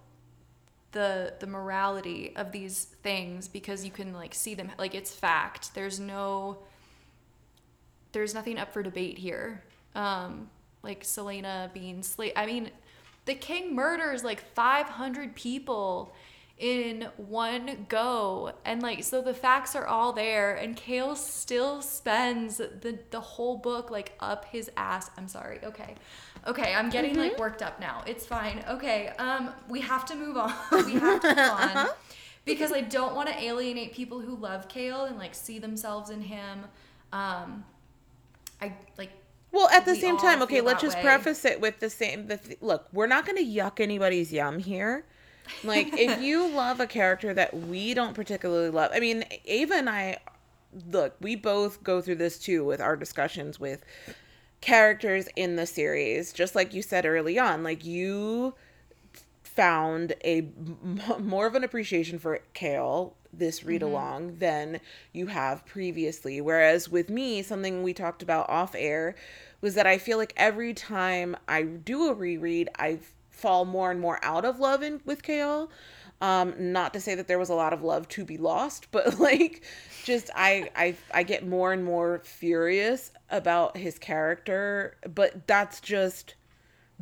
the 0.92 1.34
the 1.40 1.46
morality 1.46 2.32
of 2.36 2.52
these 2.52 2.84
things 3.02 3.48
because 3.48 3.84
you 3.84 3.90
can 3.90 4.12
like 4.12 4.34
see 4.34 4.54
them 4.54 4.70
like 4.78 4.94
it's 4.94 5.12
fact 5.12 5.74
there's 5.74 6.00
no 6.00 6.58
there's 8.12 8.32
nothing 8.32 8.56
up 8.56 8.72
for 8.72 8.82
debate 8.82 9.18
here 9.18 9.62
um 9.94 10.48
like 10.86 11.02
Celaena 11.02 11.72
being 11.74 12.02
slave. 12.02 12.32
I 12.36 12.46
mean, 12.46 12.70
the 13.26 13.34
king 13.34 13.74
murders 13.74 14.24
like 14.24 14.40
500 14.54 15.34
people 15.34 16.14
in 16.58 17.06
one 17.18 17.86
go 17.90 18.52
and 18.64 18.82
like 18.82 19.04
so 19.04 19.20
the 19.20 19.34
facts 19.34 19.76
are 19.76 19.86
all 19.86 20.12
there 20.12 20.54
and 20.54 20.74
Chaol 20.74 21.14
still 21.14 21.82
spends 21.82 22.56
the 22.56 22.98
the 23.10 23.20
whole 23.20 23.58
book 23.58 23.90
like 23.90 24.12
up 24.20 24.46
his 24.46 24.70
ass 24.74 25.10
i'm 25.18 25.28
sorry 25.28 25.60
okay 25.62 25.94
okay 26.46 26.72
i'm 26.74 26.88
getting 26.88 27.10
mm-hmm. 27.10 27.20
like 27.20 27.38
worked 27.38 27.60
up 27.60 27.78
now 27.78 28.02
it's 28.06 28.24
fine 28.24 28.64
okay 28.70 29.08
um 29.18 29.52
we 29.68 29.82
have 29.82 30.06
to 30.06 30.14
move 30.14 30.38
on 30.38 30.52
we 30.86 30.94
have 30.94 31.20
to 31.20 31.28
move 31.28 31.38
on 31.38 31.88
because 32.46 32.72
i 32.72 32.80
don't 32.80 33.14
want 33.14 33.28
to 33.28 33.38
alienate 33.38 33.92
people 33.92 34.20
who 34.20 34.34
love 34.34 34.66
Chaol 34.66 35.08
and 35.08 35.18
like 35.18 35.34
see 35.34 35.58
themselves 35.58 36.08
in 36.08 36.22
him 36.22 36.64
um 37.12 37.64
i 38.62 38.72
like 38.96 39.10
well, 39.52 39.70
at 39.70 39.86
the 39.86 39.94
same 39.94 40.18
time, 40.18 40.42
okay, 40.42 40.60
let's 40.60 40.82
just 40.82 40.98
way. 40.98 41.02
preface 41.02 41.46
it 41.46 41.62
with 41.62 41.80
the 41.80 41.88
same. 41.88 42.26
The 42.26 42.36
th- 42.36 42.58
look, 42.60 42.88
we're 42.92 43.06
not 43.06 43.24
going 43.24 43.38
to 43.38 43.44
yuck 43.44 43.80
anybody's 43.80 44.30
yum 44.30 44.58
here. 44.58 45.06
Like, 45.64 45.92
if 45.92 46.20
you 46.22 46.48
love 46.48 46.80
a 46.80 46.86
character 46.86 47.34
that 47.34 47.54
we 47.54 47.94
don't 47.94 48.14
particularly 48.14 48.70
love, 48.70 48.90
I 48.94 49.00
mean, 49.00 49.24
Ava 49.44 49.74
and 49.74 49.90
I, 49.90 50.18
look, 50.90 51.16
we 51.20 51.36
both 51.36 51.82
go 51.82 52.00
through 52.00 52.16
this 52.16 52.38
too 52.38 52.64
with 52.64 52.80
our 52.80 52.96
discussions 52.96 53.58
with 53.58 53.84
characters 54.60 55.28
in 55.36 55.56
the 55.56 55.66
series. 55.66 56.32
Just 56.32 56.54
like 56.54 56.74
you 56.74 56.82
said 56.82 57.06
early 57.06 57.38
on, 57.38 57.62
like 57.62 57.84
you 57.84 58.54
found 59.42 60.14
a 60.22 60.38
m- 60.38 61.00
more 61.20 61.46
of 61.46 61.54
an 61.54 61.64
appreciation 61.64 62.18
for 62.18 62.40
Chaol 62.54 63.14
this 63.32 63.64
read 63.64 63.82
mm-hmm. 63.82 63.90
along 63.90 64.28
mm-hmm. 64.28 64.38
than 64.38 64.80
you 65.12 65.26
have 65.26 65.64
previously. 65.66 66.40
Whereas 66.40 66.88
with 66.88 67.10
me, 67.10 67.42
something 67.42 67.82
we 67.82 67.92
talked 67.92 68.22
about 68.22 68.48
off 68.48 68.74
air 68.74 69.14
was 69.60 69.74
that 69.74 69.86
I 69.86 69.98
feel 69.98 70.18
like 70.18 70.32
every 70.36 70.74
time 70.74 71.36
I 71.48 71.62
do 71.62 72.08
a 72.08 72.14
reread, 72.14 72.68
I 72.78 72.98
fall 73.36 73.64
more 73.64 73.90
and 73.90 74.00
more 74.00 74.18
out 74.22 74.44
of 74.44 74.58
love 74.58 74.82
in, 74.82 75.00
with 75.04 75.22
Chaol. 75.22 75.68
Um, 76.22 76.54
not 76.72 76.94
to 76.94 77.00
say 77.00 77.14
that 77.14 77.28
there 77.28 77.38
was 77.38 77.50
a 77.50 77.54
lot 77.54 77.74
of 77.74 77.82
love 77.82 78.08
to 78.08 78.24
be 78.24 78.38
lost, 78.38 78.88
but 78.90 79.20
like 79.20 79.62
just 80.04 80.30
I 80.34 80.70
I 80.74 80.96
I 81.12 81.22
get 81.22 81.46
more 81.46 81.72
and 81.72 81.84
more 81.84 82.22
furious 82.24 83.12
about 83.30 83.76
his 83.76 83.98
character, 83.98 84.96
but 85.14 85.46
that's 85.46 85.80
just 85.80 86.34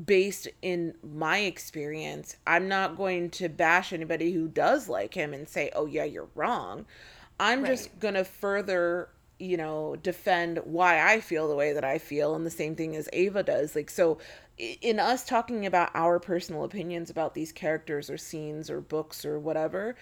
based 0.05 0.49
in 0.61 0.95
my 1.05 1.39
experience. 1.39 2.37
I'm 2.47 2.67
not 2.67 2.97
going 2.97 3.31
to 3.31 3.49
bash 3.49 3.93
anybody 3.93 4.33
who 4.33 4.49
does 4.49 4.89
like 4.89 5.15
him 5.15 5.33
and 5.33 5.49
say, 5.49 5.71
"Oh 5.75 5.87
yeah, 5.87 6.05
you're 6.05 6.29
wrong." 6.35 6.87
I'm 7.39 7.63
right. 7.63 7.69
just 7.69 7.99
going 8.01 8.15
to 8.15 8.25
further 8.25 9.09
you 9.39 9.57
know 9.57 9.97
defend 10.03 10.61
why 10.65 11.13
i 11.13 11.21
feel 11.21 11.49
the 11.49 11.57
way 11.57 11.73
that 11.73 11.85
i 11.85 11.99
feel 11.99 12.35
and 12.37 12.47
the 12.47 12.51
same 12.51 12.77
thing 12.77 12.95
as 12.95 13.09
ava 13.13 13.43
does 13.43 13.75
like 13.75 13.91
so 13.91 14.17
in 14.59 15.01
us 15.01 15.25
talking 15.25 15.67
about 15.67 15.91
our 15.95 16.19
personal 16.21 16.65
opinions 16.65 17.11
about 17.11 17.35
these 17.35 17.53
characters 17.53 18.09
or 18.09 18.17
scenes 18.17 18.71
or 18.71 18.81
books 18.81 19.25
or 19.25 19.39
whatever 19.39 19.97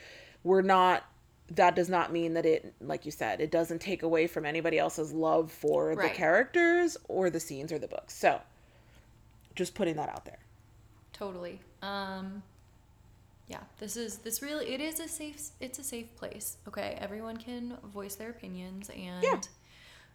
we're 0.44 0.62
not 0.62 1.04
that 1.50 1.74
does 1.74 1.88
not 1.88 2.12
mean 2.12 2.34
that 2.34 2.46
it 2.46 2.74
like 2.80 3.04
you 3.04 3.10
said 3.10 3.40
it 3.40 3.50
doesn't 3.50 3.80
take 3.80 4.02
away 4.02 4.26
from 4.26 4.44
anybody 4.44 4.78
else's 4.78 5.12
love 5.12 5.50
for 5.50 5.88
right. 5.88 6.10
the 6.10 6.16
characters 6.16 6.96
or 7.08 7.30
the 7.30 7.40
scenes 7.40 7.72
or 7.72 7.78
the 7.78 7.88
books 7.88 8.14
so 8.14 8.40
just 9.54 9.74
putting 9.74 9.96
that 9.96 10.08
out 10.08 10.24
there 10.24 10.38
totally 11.12 11.60
um 11.82 12.42
yeah 13.48 13.60
this 13.78 13.96
is 13.96 14.18
this 14.18 14.42
really 14.42 14.72
it 14.72 14.80
is 14.80 15.00
a 15.00 15.08
safe 15.08 15.48
it's 15.60 15.78
a 15.78 15.84
safe 15.84 16.14
place 16.16 16.58
okay 16.68 16.96
everyone 17.00 17.36
can 17.36 17.76
voice 17.92 18.14
their 18.14 18.30
opinions 18.30 18.90
and 18.90 19.22
yeah. 19.22 19.40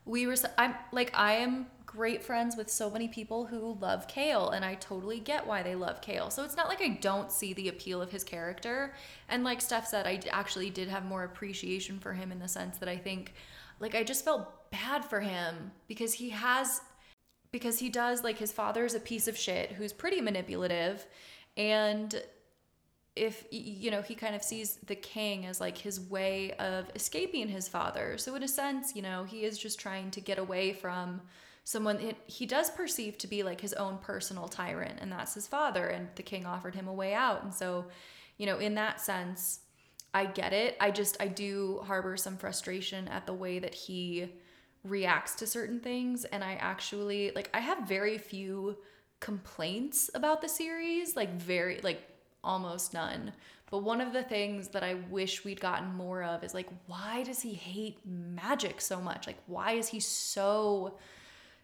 We 0.08 0.26
were 0.26 0.36
i'm 0.58 0.74
like 0.92 1.12
i 1.14 1.34
am 1.34 1.68
great 1.86 2.24
friends 2.24 2.56
with 2.56 2.70
so 2.70 2.90
many 2.90 3.08
people 3.08 3.46
who 3.46 3.78
love 3.80 4.08
chaol 4.08 4.54
and 4.54 4.64
i 4.66 4.76
totally 4.76 5.20
get 5.20 5.46
why 5.46 5.64
they 5.64 5.76
love 5.76 6.02
chaol. 6.02 6.32
So 6.32 6.44
it's 6.44 6.58
not 6.58 6.68
like 6.68 6.82
i 6.82 6.90
don't 7.02 7.32
see 7.32 7.54
the 7.54 7.68
appeal 7.68 8.02
of 8.02 8.12
his 8.12 8.24
character. 8.24 8.94
And 9.30 9.44
like 9.44 9.62
steph 9.62 9.88
said 9.88 10.08
i 10.08 10.20
actually 10.32 10.70
did 10.70 10.88
have 10.88 11.06
more 11.06 11.24
appreciation 11.24 12.00
for 12.00 12.14
him 12.14 12.32
in 12.32 12.40
the 12.40 12.48
sense 12.48 12.78
that 12.78 12.90
i 12.90 12.98
think 12.98 13.34
like 13.80 13.94
i 13.94 14.04
just 14.04 14.26
felt 14.26 14.72
bad 14.72 15.06
for 15.06 15.20
him 15.20 15.72
because 15.88 16.14
he 16.14 16.30
has 16.32 16.82
because 17.52 17.80
he 17.80 17.90
does 17.90 18.24
like 18.24 18.38
his 18.38 18.52
father's 18.52 18.94
a 18.94 19.00
piece 19.00 19.28
of 19.28 19.38
shit 19.38 19.72
who's 19.72 19.94
pretty 19.94 20.22
manipulative. 20.22 21.06
And 21.56 22.22
if 23.18 23.46
you 23.52 23.92
know 23.92 24.02
he 24.02 24.16
kind 24.16 24.36
of 24.36 24.44
sees 24.44 24.78
the 24.86 24.96
king 24.96 25.46
as 25.46 25.60
like 25.60 25.78
his 25.78 26.00
way 26.00 26.52
of 26.54 26.90
escaping 26.96 27.48
his 27.48 27.68
father. 27.68 28.18
So 28.18 28.36
in 28.36 28.44
a 28.44 28.48
sense 28.48 28.96
you 28.96 29.02
know 29.02 29.24
he 29.24 29.44
is 29.44 29.58
just 29.58 29.80
trying 29.80 30.12
to 30.12 30.22
get 30.22 30.38
away 30.38 30.74
from 30.74 31.22
someone 31.64 32.16
he 32.28 32.46
does 32.46 32.70
perceive 32.70 33.18
to 33.18 33.28
be 33.28 33.44
like 33.44 33.60
his 33.60 33.74
own 33.74 33.98
personal 33.98 34.48
tyrant 34.48 35.00
and 35.02 35.12
that's 35.12 35.34
his 35.34 35.48
father 35.48 35.88
and 35.88 36.08
the 36.16 36.24
king 36.24 36.46
offered 36.46 36.76
him 36.76 36.88
a 36.88 36.94
way 36.94 37.14
out. 37.14 37.44
And 37.44 37.54
so 37.54 37.86
you 38.38 38.46
know 38.46 38.60
in 38.60 38.76
that 38.76 39.02
sense 39.02 39.60
i 40.14 40.26
get 40.26 40.54
it. 40.54 40.78
I 40.80 40.92
just 40.92 41.18
i 41.20 41.28
do 41.28 41.82
harbor 41.86 42.18
some 42.18 42.38
frustration 42.38 43.08
at 43.08 43.26
the 43.26 43.34
way 43.34 43.60
that 43.60 43.74
he 43.74 44.30
reacts 44.84 45.36
to 45.36 45.48
certain 45.48 45.80
things 45.80 46.24
and 46.26 46.44
i 46.44 46.54
actually 46.54 47.32
like 47.36 47.50
i 47.54 47.60
have 47.60 47.88
very 47.88 48.18
few 48.18 48.78
complaints 49.20 50.10
about 50.14 50.42
the 50.42 50.48
series 50.48 51.16
like 51.16 51.34
very 51.42 51.80
like 51.82 52.02
almost 52.48 52.94
none. 52.94 53.34
But 53.70 53.80
one 53.80 54.00
of 54.00 54.14
the 54.14 54.24
things 54.24 54.70
that 54.70 54.84
I 54.84 54.96
wish 55.10 55.44
we'd 55.44 55.60
gotten 55.60 55.94
more 55.94 56.24
of 56.24 56.44
is 56.44 56.54
like, 56.54 56.70
why 56.88 57.24
does 57.24 57.42
he 57.42 57.54
hate 57.54 57.98
magic 58.06 58.80
so 58.80 59.02
much? 59.02 59.28
Like, 59.28 59.38
why 59.46 59.74
is 59.74 59.90
he 59.90 60.00
so 60.00 60.98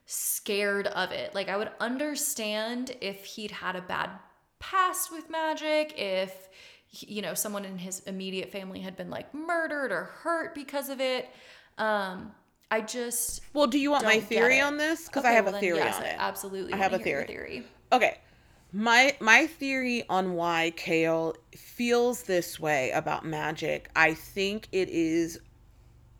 scared 0.05 0.87
of 0.87 1.11
it? 1.11 1.33
Like, 1.33 1.47
I 1.47 1.55
would 1.55 1.71
understand 1.79 2.95
if 2.99 3.23
he'd 3.23 3.51
had 3.51 3.77
a 3.77 3.81
bad 3.81 4.09
past 4.59 5.13
with 5.13 5.29
magic, 5.29 5.93
if, 5.97 6.49
you 6.89 7.21
know, 7.21 7.33
someone 7.33 7.63
in 7.63 7.77
his 7.77 8.01
immediate 8.01 8.51
family 8.51 8.81
had 8.81 8.97
been 8.97 9.09
like 9.09 9.33
murdered 9.33 9.93
or 9.93 10.03
hurt 10.03 10.53
because 10.53 10.89
of 10.89 10.99
it. 10.99 11.29
Um, 11.77 12.33
I 12.69 12.81
just. 12.81 13.41
Well, 13.53 13.67
do 13.67 13.79
you 13.79 13.91
want 13.91 14.03
my 14.03 14.19
theory 14.19 14.59
on 14.59 14.75
this? 14.75 15.07
Because 15.07 15.23
okay, 15.23 15.31
I 15.31 15.35
have 15.35 15.45
well 15.45 15.55
a 15.55 15.59
theory 15.59 15.77
yes, 15.77 15.95
on 15.95 16.03
it. 16.03 16.15
Absolutely. 16.17 16.73
I 16.73 16.77
have 16.77 16.91
a 16.91 16.99
theory. 16.99 17.25
theory. 17.27 17.63
Okay 17.93 18.17
my 18.73 19.15
my 19.19 19.45
theory 19.45 20.03
on 20.09 20.33
why 20.33 20.73
Chaol 20.75 21.35
feels 21.55 22.23
this 22.23 22.59
way 22.59 22.89
about 22.91 23.23
magic, 23.23 23.89
I 23.95 24.15
think 24.15 24.67
it 24.71 24.89
is 24.89 25.39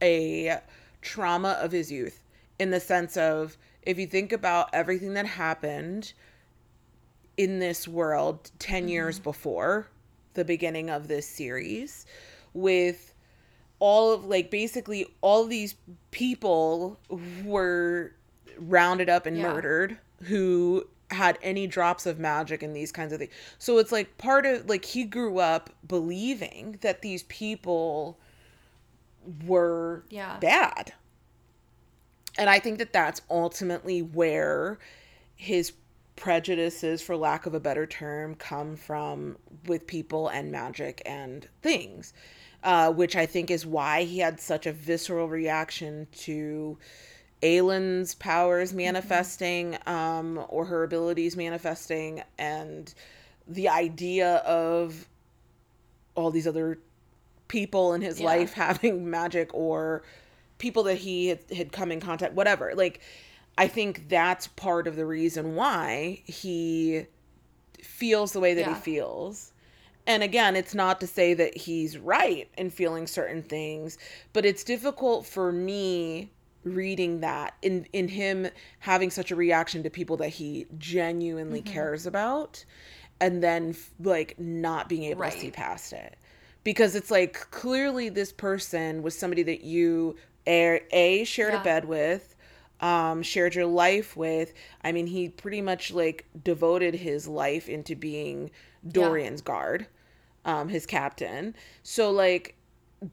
a 0.01 0.59
trauma 1.01 1.57
of 1.61 1.71
his 1.71 1.91
youth 1.91 2.23
in 2.59 2.69
the 2.69 2.79
sense 2.79 3.17
of 3.17 3.57
if 3.81 3.97
you 3.97 4.05
think 4.05 4.31
about 4.31 4.69
everything 4.71 5.15
that 5.15 5.25
happened 5.25 6.13
in 7.35 7.59
this 7.59 7.87
world 7.87 8.51
10 8.59 8.83
mm-hmm. 8.83 8.89
years 8.89 9.19
before 9.19 9.87
the 10.35 10.45
beginning 10.45 10.89
of 10.89 11.07
this 11.07 11.27
series 11.27 12.05
with 12.53 13.13
all 13.79 14.13
of 14.13 14.25
like 14.25 14.51
basically 14.51 15.05
all 15.21 15.45
these 15.45 15.75
people 16.11 16.99
were 17.43 18.13
rounded 18.57 19.09
up 19.09 19.25
and 19.25 19.37
yeah. 19.37 19.51
murdered 19.51 19.97
who 20.23 20.85
had 21.11 21.37
any 21.41 21.67
drops 21.67 22.05
of 22.05 22.19
magic 22.19 22.63
and 22.63 22.75
these 22.75 22.91
kinds 22.91 23.13
of 23.13 23.19
things. 23.19 23.31
So 23.59 23.77
it's 23.77 23.91
like 23.91 24.17
part 24.17 24.45
of 24.45 24.67
like 24.69 24.85
he 24.85 25.03
grew 25.03 25.39
up 25.39 25.69
believing 25.87 26.77
that 26.81 27.01
these 27.01 27.23
people 27.23 28.19
were 29.45 30.03
yeah. 30.09 30.37
bad. 30.39 30.93
And 32.37 32.49
I 32.49 32.59
think 32.59 32.79
that 32.79 32.93
that's 32.93 33.21
ultimately 33.29 34.01
where 34.01 34.79
his 35.35 35.73
prejudices 36.15 37.01
for 37.01 37.15
lack 37.15 37.45
of 37.45 37.53
a 37.53 37.59
better 37.59 37.85
term 37.85 38.35
come 38.35 38.75
from 38.75 39.37
with 39.67 39.87
people 39.87 40.27
and 40.29 40.51
magic 40.51 41.01
and 41.05 41.47
things. 41.61 42.13
Uh, 42.63 42.89
which 42.89 43.17
I 43.17 43.25
think 43.25 43.51
is 43.51 43.65
why 43.65 44.03
he 44.03 44.19
had 44.19 44.39
such 44.39 44.65
a 44.65 44.71
visceral 44.71 45.27
reaction 45.27 46.07
to 46.19 46.77
Aelin's 47.43 48.15
powers 48.15 48.69
mm-hmm. 48.69 48.77
manifesting 48.77 49.77
um, 49.85 50.43
or 50.49 50.65
her 50.65 50.83
abilities 50.83 51.35
manifesting 51.35 52.23
and 52.37 52.93
the 53.47 53.69
idea 53.69 54.37
of 54.37 55.07
all 56.15 56.31
these 56.31 56.47
other 56.47 56.79
people 57.47 57.93
in 57.93 58.01
his 58.01 58.19
yeah. 58.19 58.25
life 58.25 58.53
having 58.55 59.09
magic 59.09 59.53
or 59.53 60.03
people 60.57 60.83
that 60.83 60.97
he 60.97 61.27
had, 61.27 61.39
had 61.55 61.71
come 61.71 61.91
in 61.91 61.99
contact 61.99 62.33
whatever 62.33 62.73
like 62.75 63.01
i 63.57 63.67
think 63.67 64.07
that's 64.07 64.47
part 64.47 64.87
of 64.87 64.95
the 64.95 65.05
reason 65.05 65.55
why 65.55 66.21
he 66.25 67.05
feels 67.81 68.31
the 68.31 68.39
way 68.39 68.53
that 68.53 68.61
yeah. 68.61 68.73
he 68.73 68.79
feels 68.79 69.51
and 70.07 70.23
again 70.23 70.55
it's 70.55 70.73
not 70.73 71.01
to 71.01 71.07
say 71.07 71.33
that 71.33 71.55
he's 71.57 71.97
right 71.97 72.49
in 72.57 72.69
feeling 72.69 73.05
certain 73.05 73.43
things 73.43 73.97
but 74.31 74.45
it's 74.45 74.63
difficult 74.63 75.25
for 75.25 75.51
me 75.51 76.31
reading 76.63 77.21
that 77.21 77.53
in 77.61 77.85
in 77.93 78.07
him 78.07 78.47
having 78.79 79.09
such 79.09 79.31
a 79.31 79.35
reaction 79.35 79.83
to 79.83 79.89
people 79.89 80.17
that 80.17 80.29
he 80.29 80.65
genuinely 80.77 81.61
mm-hmm. 81.61 81.73
cares 81.73 82.05
about 82.05 82.63
and 83.19 83.43
then 83.43 83.75
like 83.99 84.37
not 84.39 84.89
being 84.89 85.03
able 85.03 85.21
right. 85.21 85.33
to 85.33 85.39
see 85.39 85.51
past 85.51 85.93
it 85.93 86.17
because 86.63 86.95
it's 86.95 87.11
like 87.11 87.33
clearly 87.51 88.09
this 88.09 88.31
person 88.31 89.01
was 89.01 89.17
somebody 89.17 89.43
that 89.43 89.63
you 89.63 90.15
a, 90.47 90.81
a 90.91 91.23
shared 91.23 91.53
yeah. 91.53 91.61
a 91.61 91.63
bed 91.63 91.85
with 91.85 92.33
um, 92.83 93.23
shared 93.23 93.55
your 93.55 93.65
life 93.65 94.15
with. 94.17 94.53
I 94.83 94.91
mean, 94.91 95.07
he 95.07 95.29
pretty 95.29 95.61
much 95.61 95.91
like 95.91 96.25
devoted 96.43 96.93
his 96.93 97.27
life 97.27 97.69
into 97.69 97.95
being 97.95 98.51
Dorian's 98.87 99.39
yeah. 99.39 99.45
guard, 99.45 99.87
um, 100.43 100.67
his 100.67 100.85
captain. 100.85 101.55
So 101.81 102.11
like, 102.11 102.55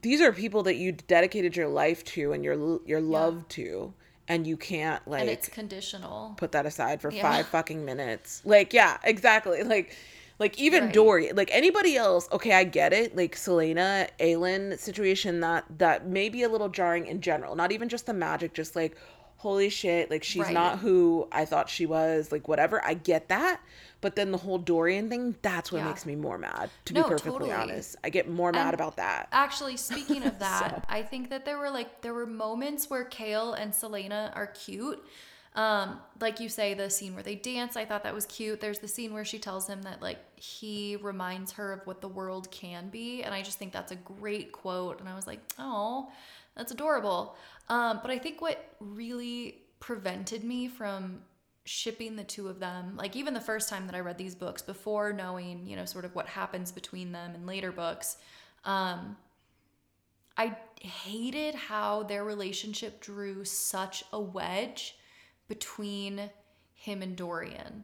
these 0.01 0.21
are 0.21 0.31
people 0.31 0.63
that 0.63 0.75
you 0.75 0.91
dedicated 0.91 1.55
your 1.55 1.67
life 1.67 2.03
to 2.05 2.33
and 2.33 2.43
your 2.43 2.79
your 2.85 3.01
love 3.01 3.35
yeah. 3.35 3.43
to, 3.49 3.93
and 4.27 4.47
you 4.47 4.57
can't 4.57 5.05
like. 5.07 5.21
And 5.21 5.29
it's 5.29 5.49
conditional. 5.49 6.33
Put 6.37 6.53
that 6.53 6.65
aside 6.65 7.01
for 7.01 7.11
yeah. 7.11 7.21
five 7.21 7.47
fucking 7.47 7.83
minutes. 7.83 8.41
Like, 8.45 8.73
yeah, 8.73 8.97
exactly. 9.03 9.63
Like. 9.63 9.95
Like 10.39 10.57
even 10.57 10.85
right. 10.85 10.93
Dory, 10.93 11.31
like 11.33 11.49
anybody 11.51 11.97
else, 11.97 12.27
okay, 12.31 12.53
I 12.53 12.63
get 12.63 12.93
it. 12.93 13.15
Like 13.15 13.35
celaena 13.35 14.09
Aelin 14.19 14.79
situation 14.79 15.39
that 15.41 15.65
that 15.77 16.07
may 16.07 16.29
be 16.29 16.41
a 16.41 16.49
little 16.49 16.69
jarring 16.69 17.05
in 17.05 17.21
general. 17.21 17.55
Not 17.55 17.71
even 17.71 17.89
just 17.89 18.07
the 18.07 18.13
magic, 18.13 18.55
just 18.55 18.75
like 18.75 18.97
holy 19.41 19.69
shit, 19.69 20.11
like 20.11 20.23
she's 20.23 20.43
right. 20.43 20.53
not 20.53 20.77
who 20.77 21.27
I 21.31 21.45
thought 21.45 21.67
she 21.67 21.87
was, 21.87 22.31
like 22.31 22.47
whatever. 22.47 22.83
I 22.85 22.93
get 22.93 23.29
that. 23.29 23.59
But 23.99 24.15
then 24.15 24.31
the 24.31 24.37
whole 24.37 24.59
Dorian 24.59 25.09
thing, 25.09 25.35
that's 25.41 25.71
what 25.71 25.79
yeah. 25.79 25.87
makes 25.87 26.05
me 26.05 26.15
more 26.15 26.37
mad, 26.37 26.69
to 26.85 26.93
no, 26.93 27.03
be 27.03 27.09
perfectly 27.09 27.31
totally. 27.31 27.51
honest. 27.51 27.95
I 28.03 28.09
get 28.09 28.29
more 28.29 28.51
mad 28.51 28.67
and 28.67 28.73
about 28.75 28.97
that. 28.97 29.29
Actually, 29.31 29.77
speaking 29.77 30.23
of 30.23 30.37
that, 30.39 30.75
so. 30.75 30.81
I 30.89 31.01
think 31.01 31.31
that 31.31 31.43
there 31.43 31.57
were 31.57 31.71
like 31.71 32.01
there 32.01 32.13
were 32.13 32.27
moments 32.27 32.87
where 32.87 33.05
Chaol 33.05 33.59
and 33.59 33.73
Celaena 33.73 34.35
are 34.35 34.47
cute. 34.47 35.03
Um, 35.53 35.99
like 36.19 36.39
you 36.39 36.47
say, 36.47 36.75
the 36.75 36.89
scene 36.89 37.13
where 37.13 37.23
they 37.23 37.35
dance, 37.35 37.75
I 37.75 37.83
thought 37.83 38.03
that 38.03 38.13
was 38.13 38.25
cute. 38.25 38.61
There's 38.61 38.79
the 38.79 38.87
scene 38.87 39.11
where 39.13 39.25
she 39.25 39.37
tells 39.37 39.67
him 39.67 39.81
that 39.81 40.01
like 40.01 40.19
he 40.35 40.97
reminds 41.01 41.51
her 41.53 41.73
of 41.73 41.85
what 41.85 42.01
the 42.01 42.07
world 42.07 42.49
can 42.51 42.89
be, 42.89 43.23
and 43.23 43.33
I 43.33 43.41
just 43.41 43.57
think 43.57 43.73
that's 43.73 43.91
a 43.91 43.97
great 43.97 44.51
quote. 44.51 44.99
And 44.99 45.09
I 45.09 45.15
was 45.15 45.25
like, 45.25 45.39
oh, 45.57 46.11
that's 46.55 46.71
adorable. 46.71 47.35
Um, 47.69 47.99
but 48.01 48.11
I 48.11 48.17
think 48.17 48.41
what 48.41 48.75
really 48.79 49.63
prevented 49.79 50.43
me 50.43 50.67
from 50.67 51.21
shipping 51.63 52.15
the 52.15 52.23
two 52.23 52.47
of 52.47 52.59
them, 52.59 52.95
like 52.97 53.15
even 53.15 53.33
the 53.33 53.41
first 53.41 53.69
time 53.69 53.85
that 53.85 53.95
I 53.95 53.99
read 53.99 54.17
these 54.17 54.35
books, 54.35 54.61
before 54.61 55.13
knowing, 55.13 55.65
you 55.67 55.75
know, 55.75 55.85
sort 55.85 56.05
of 56.05 56.15
what 56.15 56.27
happens 56.27 56.71
between 56.71 57.11
them 57.11 57.35
in 57.35 57.45
later 57.45 57.71
books, 57.71 58.17
um, 58.65 59.15
I 60.37 60.57
hated 60.79 61.55
how 61.55 62.03
their 62.03 62.23
relationship 62.23 63.01
drew 63.01 63.45
such 63.45 64.03
a 64.11 64.19
wedge 64.19 64.97
between 65.47 66.29
him 66.73 67.01
and 67.01 67.15
Dorian. 67.15 67.83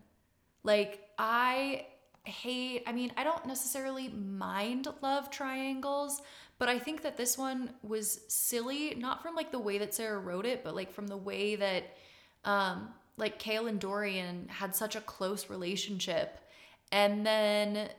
Like, 0.64 1.08
I 1.20 1.86
hate, 2.24 2.84
I 2.88 2.92
mean, 2.94 3.12
I 3.16 3.24
don't 3.24 3.46
necessarily 3.46 4.10
mind 4.10 4.88
love 5.02 5.30
triangles, 5.30 6.22
but 6.60 6.70
I 6.70 6.80
think 6.80 7.04
that 7.04 7.18
this 7.18 7.38
one 7.38 7.72
was 7.84 8.22
silly, 8.28 8.96
not 8.96 9.22
from 9.22 9.36
like 9.36 9.52
the 9.52 9.60
way 9.60 9.78
that 9.78 9.94
Sarah 9.94 10.20
wrote 10.20 10.46
it, 10.46 10.64
but 10.64 10.76
like 10.76 10.92
from 10.92 11.08
the 11.08 11.18
way 11.18 11.56
that 11.56 11.96
um 12.46 12.90
like 13.18 13.40
Chaol 13.40 13.68
and 13.68 13.80
Dorian 13.80 14.48
had 14.48 14.76
such 14.76 14.96
a 14.96 15.02
close 15.02 15.50
relationship. 15.50 16.40
And 16.92 17.26
then 17.26 17.90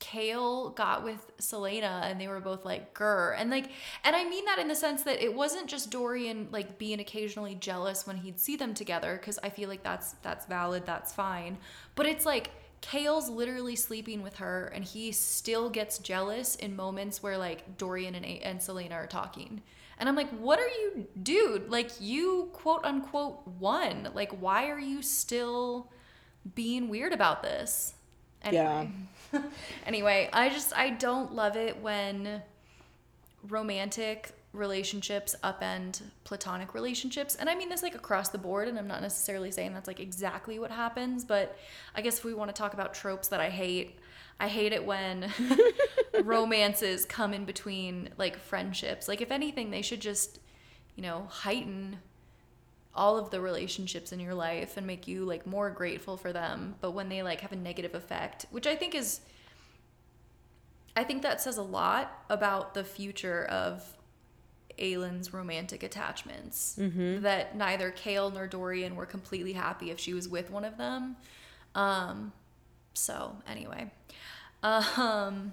Chaol 0.00 0.74
got 0.76 1.02
with 1.02 1.36
Celaena 1.38 2.04
and 2.04 2.20
they 2.20 2.28
were 2.28 2.40
both 2.40 2.64
like 2.64 2.94
grr. 2.94 3.34
And 3.36 3.50
like 3.50 3.70
and 4.04 4.14
I 4.14 4.28
mean 4.28 4.44
that 4.44 4.58
in 4.58 4.68
the 4.68 4.76
sense 4.76 5.02
that 5.02 5.22
it 5.22 5.34
wasn't 5.34 5.66
just 5.66 5.90
Dorian 5.90 6.48
like 6.52 6.78
being 6.78 7.00
occasionally 7.00 7.56
jealous 7.56 8.06
when 8.06 8.18
he'd 8.18 8.38
see 8.38 8.56
them 8.56 8.74
together 8.74 9.16
because 9.16 9.38
I 9.42 9.50
feel 9.50 9.68
like 9.68 9.82
that's 9.82 10.12
that's 10.22 10.46
valid, 10.46 10.86
that's 10.86 11.12
fine. 11.12 11.58
But 11.94 12.06
it's 12.06 12.24
like 12.24 12.50
Chaol's 12.80 13.28
literally 13.28 13.76
sleeping 13.76 14.22
with 14.22 14.36
her, 14.36 14.66
and 14.74 14.84
he 14.84 15.12
still 15.12 15.68
gets 15.70 15.98
jealous 15.98 16.56
in 16.56 16.76
moments 16.76 17.22
where 17.22 17.36
like 17.38 17.76
Dorian 17.76 18.14
and, 18.14 18.24
and 18.24 18.60
Celaena 18.60 18.92
are 18.92 19.06
talking. 19.06 19.62
And 19.98 20.08
I'm 20.08 20.14
like, 20.14 20.30
what 20.30 20.60
are 20.60 20.68
you, 20.68 21.06
dude? 21.20 21.70
Like, 21.70 21.90
you 22.00 22.50
quote 22.52 22.84
unquote 22.84 23.46
won. 23.46 24.10
Like, 24.14 24.30
why 24.40 24.68
are 24.68 24.78
you 24.78 25.02
still 25.02 25.90
being 26.54 26.88
weird 26.88 27.12
about 27.12 27.42
this? 27.42 27.94
Anyway. 28.42 28.90
Yeah. 29.32 29.42
anyway, 29.86 30.30
I 30.32 30.50
just, 30.50 30.72
I 30.76 30.90
don't 30.90 31.34
love 31.34 31.56
it 31.56 31.82
when 31.82 32.42
romantic 33.48 34.37
relationships 34.58 35.34
upend 35.42 36.02
platonic 36.24 36.74
relationships. 36.74 37.34
And 37.36 37.48
i 37.48 37.54
mean 37.54 37.68
this 37.68 37.82
like 37.82 37.94
across 37.94 38.28
the 38.28 38.38
board 38.38 38.68
and 38.68 38.78
i'm 38.78 38.88
not 38.88 39.00
necessarily 39.00 39.50
saying 39.50 39.72
that's 39.72 39.88
like 39.88 40.00
exactly 40.00 40.58
what 40.58 40.70
happens 40.70 41.24
but 41.24 41.56
i 41.94 42.02
guess 42.02 42.18
if 42.18 42.24
we 42.24 42.34
want 42.34 42.54
to 42.54 42.58
talk 42.60 42.74
about 42.74 42.94
tropes 42.94 43.28
that 43.28 43.40
i 43.40 43.48
hate 43.48 43.98
i 44.40 44.48
hate 44.48 44.72
it 44.72 44.84
when 44.84 45.30
romances 46.22 47.04
come 47.04 47.32
in 47.32 47.44
between 47.44 48.10
like 48.18 48.38
friendships. 48.38 49.08
Like 49.08 49.20
if 49.20 49.30
anything 49.30 49.70
they 49.70 49.82
should 49.82 50.00
just 50.00 50.40
you 50.96 51.02
know 51.02 51.26
heighten 51.30 51.98
all 52.94 53.16
of 53.16 53.30
the 53.30 53.40
relationships 53.40 54.12
in 54.12 54.18
your 54.18 54.34
life 54.34 54.76
and 54.76 54.86
make 54.86 55.06
you 55.06 55.24
like 55.24 55.46
more 55.46 55.70
grateful 55.70 56.16
for 56.16 56.32
them 56.32 56.74
but 56.80 56.90
when 56.90 57.08
they 57.08 57.22
like 57.22 57.40
have 57.42 57.52
a 57.52 57.56
negative 57.56 57.94
effect 57.94 58.46
which 58.50 58.66
i 58.66 58.74
think 58.74 58.92
is 58.92 59.20
I 60.98 61.04
think 61.04 61.22
that 61.22 61.40
says 61.40 61.58
a 61.58 61.62
lot 61.62 62.24
about 62.28 62.74
the 62.74 62.82
future 62.82 63.44
of 63.44 63.84
Aelin's 64.78 65.32
romantic 65.32 65.82
attachments. 65.82 66.76
Mm-hmm. 66.78 67.22
That 67.22 67.56
neither 67.56 67.90
Chaol 67.90 68.32
nor 68.32 68.46
Dorian 68.46 68.96
were 68.96 69.06
completely 69.06 69.52
happy 69.52 69.90
if 69.90 69.98
she 69.98 70.14
was 70.14 70.28
with 70.28 70.50
one 70.50 70.64
of 70.64 70.76
them. 70.76 71.16
Um, 71.74 72.32
so 72.94 73.36
anyway, 73.46 73.90
um, 74.62 75.52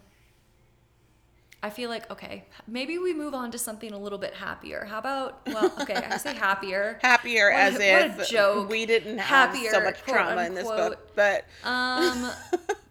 I 1.62 1.70
feel 1.70 1.90
like 1.90 2.10
okay, 2.12 2.46
maybe 2.68 2.98
we 2.98 3.14
move 3.14 3.34
on 3.34 3.52
to 3.52 3.58
something 3.58 3.92
a 3.92 4.00
little 4.00 4.20
bit 4.20 4.34
happier. 4.34 4.86
How 4.86 5.00
about 5.00 5.42
well, 5.48 5.72
okay, 5.82 5.96
I 5.96 6.18
say 6.18 6.34
happier, 6.34 7.00
happier 7.04 7.52
what 7.52 7.60
as 7.60 7.80
a, 7.80 8.06
if 8.06 8.30
joke. 8.30 8.70
we 8.70 8.86
didn't 8.86 9.18
have 9.18 9.52
happier, 9.52 9.72
so 9.72 9.82
much 9.82 10.02
trauma 10.04 10.42
unquote. 10.42 10.48
in 10.48 10.54
this 10.56 10.68
book, 10.68 11.16
but 11.16 11.46
um. 11.64 12.32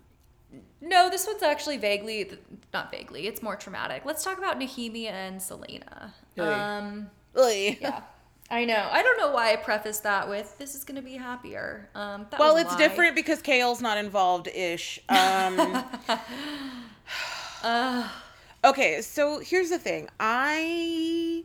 No, 0.85 1.09
this 1.09 1.27
one's 1.27 1.43
actually 1.43 1.79
vaguely, 1.79 2.31
not 2.73 2.91
vaguely, 2.91 3.27
it's 3.27 3.43
more 3.43 3.57
traumatic. 3.57 4.05
Let's 4.05 4.23
talk 4.23 4.37
about 4.37 4.61
Nehemia 4.61 5.11
and 5.11 5.41
Celaena. 5.41 6.13
Um, 6.39 7.11
yeah. 7.35 8.03
I 8.51 8.67
know. 8.67 8.89
I 8.93 9.03
don't 9.03 9.17
know 9.17 9.31
why 9.31 9.53
I 9.53 9.57
prefaced 9.57 10.03
that 10.03 10.29
with 10.29 10.59
this 10.59 10.75
is 10.75 10.85
going 10.85 10.97
to 10.97 11.03
be 11.03 11.15
happier. 11.17 11.89
Um, 11.95 12.27
well, 12.39 12.57
it's 12.57 12.73
why. 12.73 12.79
different 12.79 13.15
because 13.15 13.41
Chaol's 13.41 13.81
not 13.81 13.97
involved 13.97 14.49
ish. 14.49 15.01
Um, 15.09 15.85
uh, 17.63 18.09
okay, 18.65 19.01
so 19.01 19.39
here's 19.39 19.71
the 19.71 19.79
thing. 19.79 20.11
I 20.21 21.45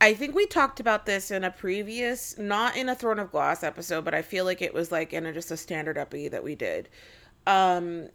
I 0.00 0.14
think 0.14 0.34
we 0.34 0.46
talked 0.46 0.80
about 0.80 1.06
this 1.06 1.30
in 1.30 1.44
a 1.44 1.50
previous, 1.50 2.38
not 2.38 2.76
in 2.76 2.88
a 2.88 2.94
Throne 2.94 3.18
of 3.18 3.30
Glass 3.30 3.62
episode, 3.62 4.04
but 4.04 4.14
I 4.14 4.22
feel 4.22 4.44
like 4.44 4.62
it 4.62 4.72
was 4.72 4.90
like 4.90 5.12
in 5.12 5.26
a, 5.26 5.32
just 5.32 5.50
a 5.50 5.56
standard 5.56 5.98
epi 5.98 6.28
that 6.28 6.42
we 6.42 6.54
did. 6.54 6.88
Um, 7.46 8.08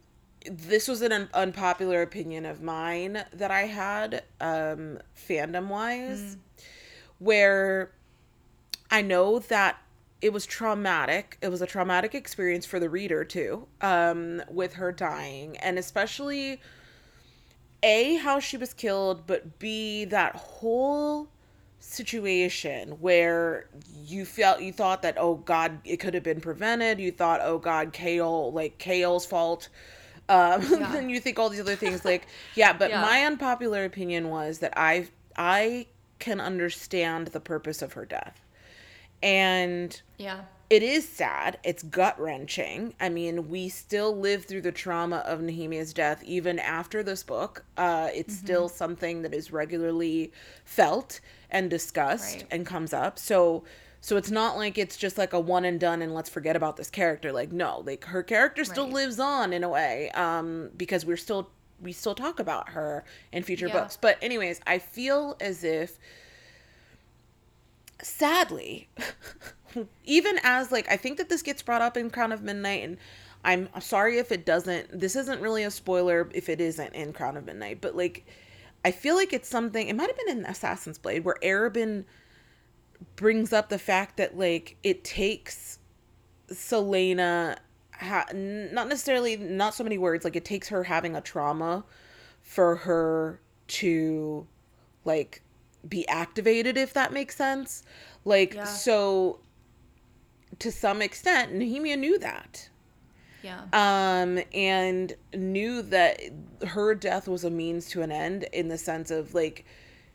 this 0.50 0.88
was 0.88 1.02
an 1.02 1.12
un- 1.12 1.28
unpopular 1.34 2.02
opinion 2.02 2.46
of 2.46 2.62
mine 2.62 3.24
that 3.32 3.50
I 3.50 3.62
had, 3.62 4.24
um, 4.40 4.98
fandom 5.16 5.68
wise, 5.68 6.36
mm. 6.36 6.38
where 7.18 7.92
I 8.90 9.02
know 9.02 9.38
that 9.38 9.78
it 10.20 10.32
was 10.32 10.46
traumatic. 10.46 11.38
It 11.40 11.48
was 11.48 11.62
a 11.62 11.66
traumatic 11.66 12.14
experience 12.14 12.66
for 12.66 12.80
the 12.80 12.90
reader 12.90 13.24
too, 13.24 13.66
um, 13.80 14.42
with 14.48 14.74
her 14.74 14.92
dying, 14.92 15.56
and 15.58 15.78
especially 15.78 16.60
a 17.82 18.16
how 18.16 18.40
she 18.40 18.56
was 18.56 18.74
killed, 18.74 19.26
but 19.26 19.58
b 19.58 20.04
that 20.04 20.36
whole 20.36 21.28
situation 21.80 22.90
where 23.00 23.66
you 24.04 24.24
felt 24.24 24.60
you 24.60 24.72
thought 24.72 25.02
that 25.02 25.16
oh 25.18 25.34
god 25.34 25.78
it 25.84 25.96
could 25.96 26.12
have 26.12 26.22
been 26.22 26.40
prevented 26.40 27.00
you 27.00 27.10
thought 27.10 27.40
oh 27.42 27.58
god 27.58 27.92
chaol 27.92 28.52
like 28.52 28.78
chaol's 28.78 29.24
fault 29.24 29.70
um 30.28 30.62
yeah. 30.70 30.92
then 30.92 31.08
you 31.10 31.18
think 31.18 31.38
all 31.38 31.48
these 31.48 31.60
other 31.60 31.76
things 31.76 32.04
like 32.04 32.26
yeah 32.54 32.72
but 32.72 32.90
yeah. 32.90 33.00
my 33.00 33.24
unpopular 33.24 33.84
opinion 33.84 34.28
was 34.28 34.58
that 34.58 34.72
I 34.76 35.08
I 35.36 35.86
can 36.18 36.40
understand 36.40 37.28
the 37.28 37.40
purpose 37.40 37.82
of 37.82 37.94
her 37.94 38.04
death 38.04 38.44
and 39.22 40.00
yeah 40.18 40.42
it 40.70 40.84
is 40.84 41.06
sad. 41.06 41.58
It's 41.64 41.82
gut 41.82 42.18
wrenching. 42.20 42.94
I 43.00 43.08
mean, 43.08 43.48
we 43.48 43.68
still 43.68 44.16
live 44.16 44.44
through 44.44 44.62
the 44.62 44.70
trauma 44.70 45.16
of 45.26 45.42
Nehemia's 45.42 45.92
death 45.92 46.22
even 46.22 46.60
after 46.60 47.02
this 47.02 47.24
book. 47.24 47.64
Uh, 47.76 48.08
it's 48.14 48.36
mm-hmm. 48.36 48.46
still 48.46 48.68
something 48.68 49.22
that 49.22 49.34
is 49.34 49.52
regularly 49.52 50.32
felt 50.64 51.20
and 51.50 51.68
discussed 51.68 52.36
right. 52.36 52.46
and 52.52 52.64
comes 52.64 52.92
up. 52.92 53.18
So, 53.18 53.64
so 54.00 54.16
it's 54.16 54.30
not 54.30 54.56
like 54.56 54.78
it's 54.78 54.96
just 54.96 55.18
like 55.18 55.32
a 55.32 55.40
one 55.40 55.64
and 55.64 55.80
done 55.80 56.02
and 56.02 56.14
let's 56.14 56.30
forget 56.30 56.54
about 56.54 56.76
this 56.76 56.88
character. 56.88 57.32
Like, 57.32 57.50
no, 57.50 57.82
like 57.84 58.04
her 58.04 58.22
character 58.22 58.64
still 58.64 58.84
right. 58.84 58.94
lives 58.94 59.18
on 59.18 59.52
in 59.52 59.64
a 59.64 59.68
way 59.68 60.10
um, 60.12 60.70
because 60.76 61.04
we're 61.04 61.16
still 61.16 61.50
we 61.82 61.92
still 61.92 62.14
talk 62.14 62.38
about 62.38 62.68
her 62.68 63.04
in 63.32 63.42
future 63.42 63.66
yeah. 63.66 63.72
books. 63.72 63.98
But 64.00 64.18
anyways, 64.22 64.60
I 64.68 64.78
feel 64.78 65.36
as 65.40 65.64
if 65.64 65.98
sadly 68.02 68.88
even 70.04 70.38
as 70.42 70.72
like 70.72 70.88
I 70.90 70.96
think 70.96 71.18
that 71.18 71.28
this 71.28 71.42
gets 71.42 71.62
brought 71.62 71.82
up 71.82 71.96
in 71.96 72.10
Crown 72.10 72.32
of 72.32 72.42
Midnight 72.42 72.82
and 72.82 72.98
I'm 73.44 73.68
sorry 73.80 74.18
if 74.18 74.32
it 74.32 74.44
doesn't 74.44 74.98
this 74.98 75.16
isn't 75.16 75.40
really 75.40 75.62
a 75.62 75.70
spoiler 75.70 76.28
if 76.34 76.48
it 76.48 76.60
isn't 76.60 76.94
in 76.94 77.12
Crown 77.12 77.36
of 77.36 77.46
Midnight, 77.46 77.80
but 77.80 77.96
like 77.96 78.26
I 78.84 78.90
feel 78.90 79.14
like 79.14 79.32
it's 79.32 79.48
something 79.48 79.88
it 79.88 79.96
might 79.96 80.08
have 80.08 80.16
been 80.16 80.38
in 80.38 80.44
Assassin's 80.44 80.98
Blade 80.98 81.24
where 81.24 81.36
Arobynn 81.42 82.04
brings 83.16 83.52
up 83.52 83.68
the 83.68 83.78
fact 83.78 84.16
that 84.16 84.36
like 84.36 84.76
it 84.82 85.04
takes 85.04 85.78
Celaena 86.50 87.56
ha- 87.92 88.26
not 88.34 88.88
necessarily 88.88 89.36
not 89.36 89.74
so 89.74 89.84
many 89.84 89.98
words 89.98 90.24
like 90.24 90.36
it 90.36 90.44
takes 90.44 90.68
her 90.68 90.84
having 90.84 91.14
a 91.14 91.20
trauma 91.20 91.84
for 92.42 92.76
her 92.76 93.40
to 93.68 94.46
like 95.04 95.42
be 95.88 96.06
activated 96.08 96.76
if 96.76 96.92
that 96.92 97.12
makes 97.12 97.36
sense 97.36 97.82
like 98.24 98.54
Yeah. 98.54 98.64
so 98.64 99.40
to 100.58 100.70
some 100.70 101.00
extent 101.00 101.52
Nehemia 101.54 101.98
knew 101.98 102.18
that 102.18 102.68
Yeah. 103.42 103.62
um 103.72 104.40
and 104.52 105.14
knew 105.34 105.82
that 105.82 106.20
her 106.66 106.94
death 106.94 107.26
was 107.28 107.44
a 107.44 107.50
means 107.50 107.88
to 107.90 108.02
an 108.02 108.12
end 108.12 108.44
in 108.52 108.68
the 108.68 108.78
sense 108.78 109.10
of 109.10 109.32
like 109.34 109.64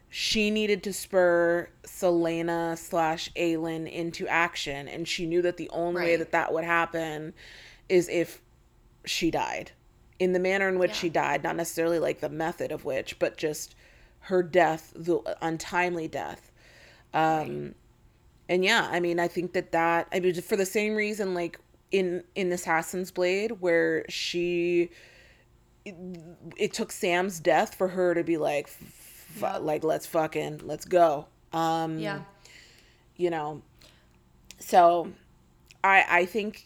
she 0.09 0.49
needed 0.51 0.83
to 0.83 0.93
spur 0.93 1.67
Celaena 1.83 2.77
slash 2.77 3.29
Aelin 3.35 3.91
into 3.91 4.27
action 4.27 4.87
and 4.87 5.07
she 5.07 5.25
knew 5.25 5.41
that 5.41 5.57
the 5.57 5.69
only 5.71 6.03
way 6.03 6.15
that 6.15 6.31
that 6.31 6.53
would 6.53 6.63
happen 6.63 7.33
is 7.89 8.07
if 8.09 8.41
she 9.03 9.31
died 9.31 9.71
in 10.19 10.31
the 10.33 10.39
manner 10.39 10.69
in 10.69 10.79
which 10.79 10.91
Yeah. 10.91 10.95
she 10.97 11.09
died 11.09 11.43
not 11.43 11.55
necessarily 11.55 11.99
like 11.99 12.19
the 12.19 12.29
method 12.29 12.71
of 12.71 12.85
which 12.85 13.17
but 13.19 13.35
just 13.37 13.75
her 14.25 14.41
death 14.43 14.91
the 14.95 15.19
untimely 15.41 16.07
death 16.07 16.51
um 17.13 17.73
and 18.49 18.63
yeah 18.65 18.87
i 18.91 18.99
mean 18.99 19.19
i 19.19 19.27
think 19.27 19.53
that 19.53 19.71
that 19.71 20.07
i 20.11 20.19
mean 20.19 20.33
for 20.41 20.55
the 20.55 20.65
same 20.65 20.95
reason 20.95 21.33
like 21.33 21.59
in 21.91 22.23
in 22.35 22.51
assassin's 22.51 23.11
blade 23.11 23.51
where 23.61 24.05
she 24.09 24.89
it, 25.85 25.95
it 26.57 26.73
took 26.73 26.91
sam's 26.91 27.39
death 27.39 27.75
for 27.75 27.89
her 27.89 28.13
to 28.15 28.23
be 28.23 28.37
like 28.37 28.67
f- 28.67 29.37
Yeah. 29.39 29.57
like 29.57 29.83
let's 29.83 30.07
fucking 30.07 30.61
let's 30.63 30.85
go 30.85 31.27
um 31.53 31.99
yeah. 31.99 32.21
you 33.17 33.29
know 33.29 33.61
so 34.59 35.11
i 35.83 36.03
i 36.09 36.25
think 36.25 36.65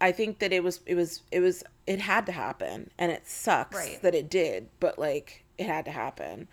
i 0.00 0.12
think 0.12 0.38
that 0.38 0.52
it 0.52 0.62
was 0.62 0.80
it 0.86 0.94
was 0.94 1.22
it 1.32 1.40
was 1.40 1.64
it 1.86 2.00
had 2.00 2.26
to 2.26 2.32
happen 2.32 2.90
and 2.98 3.10
it 3.10 3.26
sucks 3.26 3.76
Right. 3.76 4.00
that 4.02 4.14
it 4.14 4.30
did 4.30 4.68
but 4.78 4.98
like 4.98 5.42
it 5.58 5.66
had 5.66 5.84
to 5.84 5.90
happen 5.90 6.48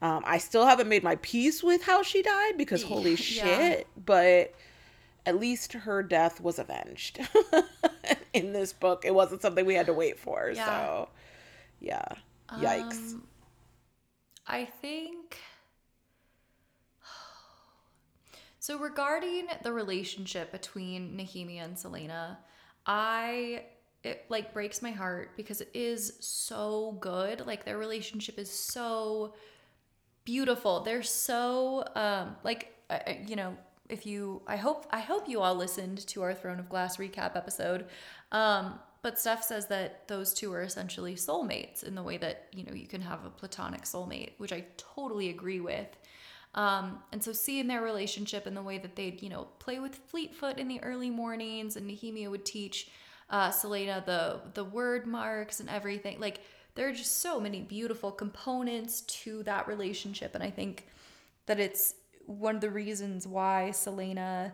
um 0.00 0.22
i 0.26 0.38
still 0.38 0.66
haven't 0.66 0.88
made 0.88 1.02
my 1.02 1.16
peace 1.16 1.62
with 1.62 1.82
how 1.82 2.02
she 2.02 2.22
died 2.22 2.56
because 2.56 2.82
holy 2.82 3.10
Yeah. 3.12 3.16
shit 3.16 3.86
but 4.04 4.54
at 5.24 5.38
least 5.38 5.72
her 5.74 6.02
death 6.02 6.40
was 6.40 6.58
avenged 6.58 7.20
in 8.32 8.52
this 8.52 8.72
book 8.72 9.04
it 9.04 9.14
wasn't 9.14 9.42
something 9.42 9.64
we 9.64 9.74
had 9.74 9.86
to 9.86 9.92
wait 9.94 10.18
for 10.18 10.50
Yeah. 10.54 10.66
so 10.66 11.08
yeah 11.80 12.04
yikes 12.58 13.12
Um, 13.12 13.22
I 14.46 14.64
think. 14.64 15.38
So, 18.58 18.78
regarding 18.78 19.46
the 19.64 19.72
relationship 19.72 20.52
between 20.52 21.16
Nehemia 21.16 21.64
and 21.64 21.76
Celaena, 21.76 22.36
I. 22.86 23.64
It 24.04 24.24
like 24.28 24.52
breaks 24.52 24.82
my 24.82 24.90
heart 24.90 25.30
because 25.36 25.60
it 25.60 25.70
is 25.74 26.14
so 26.20 26.96
good. 27.00 27.46
Like 27.46 27.64
their 27.64 27.78
relationship 27.78 28.38
is 28.38 28.50
so 28.50 29.34
beautiful. 30.24 30.80
They're 30.80 31.02
so 31.02 31.84
um 31.94 32.36
like 32.44 32.74
I- 32.90 33.24
you 33.26 33.36
know, 33.36 33.56
if 33.88 34.06
you 34.06 34.42
I 34.46 34.56
hope 34.56 34.86
I 34.90 35.00
hope 35.00 35.28
you 35.28 35.40
all 35.40 35.54
listened 35.54 36.06
to 36.08 36.22
our 36.22 36.34
Throne 36.34 36.58
of 36.58 36.68
Glass 36.68 36.96
recap 36.96 37.36
episode. 37.36 37.86
Um 38.32 38.78
but 39.02 39.18
Steph 39.18 39.42
says 39.42 39.66
that 39.66 40.06
those 40.06 40.32
two 40.32 40.52
are 40.52 40.62
essentially 40.62 41.16
soulmates 41.16 41.82
in 41.82 41.96
the 41.96 42.02
way 42.04 42.18
that, 42.18 42.46
you 42.52 42.62
know, 42.64 42.72
you 42.72 42.86
can 42.86 43.00
have 43.00 43.24
a 43.24 43.30
platonic 43.30 43.82
soulmate, 43.82 44.30
which 44.38 44.52
I 44.52 44.64
totally 44.76 45.28
agree 45.28 45.58
with. 45.58 45.88
Um, 46.54 47.00
and 47.10 47.20
so 47.20 47.32
seeing 47.32 47.66
their 47.66 47.82
relationship 47.82 48.46
and 48.46 48.56
the 48.56 48.62
way 48.62 48.78
that 48.78 48.94
they'd, 48.94 49.20
you 49.20 49.28
know, 49.28 49.48
play 49.58 49.80
with 49.80 49.96
Fleetfoot 49.96 50.56
in 50.58 50.68
the 50.68 50.80
early 50.84 51.10
mornings 51.10 51.76
and 51.76 51.90
Nehemia 51.90 52.30
would 52.30 52.44
teach 52.44 52.90
uh, 53.32 53.50
Celaena 53.50 54.04
the 54.04 54.40
the 54.54 54.62
word 54.64 55.06
marks 55.06 55.58
and 55.58 55.68
everything. 55.68 56.20
Like 56.20 56.40
there 56.74 56.88
are 56.88 56.92
just 56.92 57.20
so 57.20 57.40
many 57.40 57.62
beautiful 57.62 58.12
components 58.12 59.00
to 59.02 59.42
that 59.42 59.66
relationship. 59.66 60.34
And 60.34 60.44
I 60.44 60.50
think 60.50 60.86
that 61.46 61.58
it's 61.58 61.94
one 62.26 62.54
of 62.54 62.60
the 62.60 62.70
reasons 62.70 63.26
why 63.26 63.70
Celaena 63.72 64.52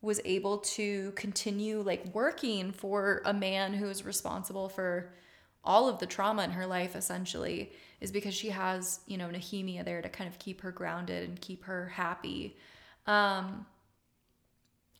was 0.00 0.20
able 0.24 0.58
to 0.58 1.12
continue 1.12 1.80
like 1.82 2.14
working 2.14 2.70
for 2.70 3.22
a 3.24 3.34
man 3.34 3.74
who 3.74 3.88
is 3.88 4.04
responsible 4.04 4.68
for 4.68 5.10
all 5.64 5.88
of 5.88 5.98
the 5.98 6.06
trauma 6.06 6.44
in 6.44 6.50
her 6.50 6.66
life 6.66 6.94
essentially 6.94 7.72
is 8.00 8.12
because 8.12 8.32
she 8.32 8.50
has 8.50 9.00
you 9.06 9.18
know 9.18 9.28
Nehemia 9.28 9.84
there 9.84 10.00
to 10.00 10.08
kind 10.08 10.30
of 10.30 10.38
keep 10.38 10.60
her 10.60 10.70
grounded 10.70 11.28
and 11.28 11.40
keep 11.40 11.64
her 11.64 11.88
happy 11.88 12.56
um 13.08 13.66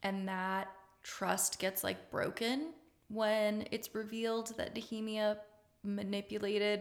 and 0.02 0.26
that 0.26 0.68
trust 1.04 1.60
gets 1.60 1.84
like 1.84 2.10
broken 2.10 2.72
when 3.08 3.66
it's 3.70 3.94
revealed 3.94 4.54
that 4.56 4.74
Nehemia 4.74 5.38
manipulated 5.84 6.80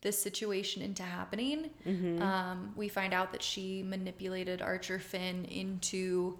this 0.00 0.20
situation 0.20 0.80
into 0.82 1.02
happening 1.02 1.70
um, 2.22 2.72
we 2.76 2.88
find 2.88 3.12
out 3.12 3.32
that 3.32 3.42
she 3.42 3.82
manipulated 3.82 4.62
Archer 4.62 4.98
Finn 5.00 5.44
into 5.46 6.38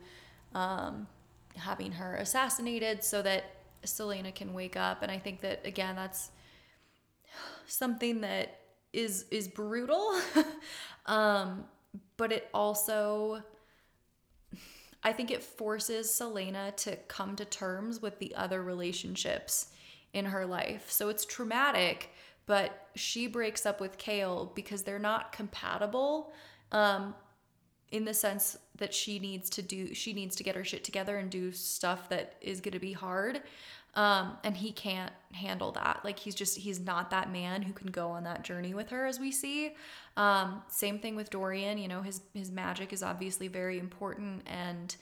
um, 0.54 1.08
having 1.56 1.92
her 1.92 2.14
assassinated 2.16 3.02
so 3.02 3.20
that 3.22 3.56
Celaena 3.84 4.34
can 4.34 4.52
wake 4.54 4.76
up. 4.76 5.02
And 5.02 5.10
I 5.10 5.18
think 5.18 5.40
that 5.40 5.66
again, 5.66 5.96
that's 5.96 6.30
something 7.66 8.20
that 8.22 8.60
is 8.92 9.26
is 9.30 9.48
brutal, 9.48 10.18
um, 11.06 11.64
but 12.16 12.32
it 12.32 12.48
also. 12.54 13.42
I 15.02 15.12
think 15.12 15.30
it 15.30 15.42
forces 15.42 16.08
Celaena 16.08 16.74
to 16.76 16.96
come 17.08 17.36
to 17.36 17.44
terms 17.44 18.02
with 18.02 18.18
the 18.18 18.34
other 18.34 18.62
relationships 18.62 19.68
in 20.12 20.24
her 20.26 20.44
life. 20.44 20.90
So 20.90 21.08
it's 21.08 21.24
traumatic, 21.24 22.10
but 22.46 22.88
she 22.94 23.26
breaks 23.26 23.64
up 23.64 23.80
with 23.80 23.98
Chaol 23.98 24.54
because 24.54 24.82
they're 24.82 24.98
not 24.98 25.32
compatible. 25.32 26.32
Um, 26.72 27.14
in 27.90 28.04
the 28.04 28.14
sense 28.14 28.58
that 28.76 28.92
she 28.92 29.18
needs 29.18 29.48
to 29.48 29.62
do 29.62 29.94
she 29.94 30.12
needs 30.12 30.36
to 30.36 30.42
get 30.42 30.54
her 30.54 30.64
shit 30.64 30.84
together 30.84 31.16
and 31.16 31.30
do 31.30 31.50
stuff 31.50 32.08
that 32.10 32.34
is 32.40 32.60
going 32.60 32.72
to 32.72 32.78
be 32.78 32.92
hard 32.92 33.42
um 33.98 34.38
and 34.44 34.56
he 34.56 34.70
can't 34.70 35.12
handle 35.32 35.72
that. 35.72 36.00
Like 36.04 36.20
he's 36.20 36.36
just 36.36 36.56
he's 36.56 36.78
not 36.78 37.10
that 37.10 37.32
man 37.32 37.62
who 37.62 37.72
can 37.72 37.88
go 37.88 38.10
on 38.10 38.22
that 38.24 38.44
journey 38.44 38.72
with 38.72 38.90
her 38.90 39.04
as 39.06 39.18
we 39.18 39.32
see. 39.32 39.74
Um 40.16 40.62
same 40.68 41.00
thing 41.00 41.16
with 41.16 41.30
Dorian 41.30 41.78
you 41.78 41.88
know 41.88 42.00
his 42.00 42.22
his 42.32 42.50
magic 42.50 42.92
is 42.92 43.02
obviously 43.02 43.48
very 43.48 43.78
important. 43.78 44.42
And 44.46 44.94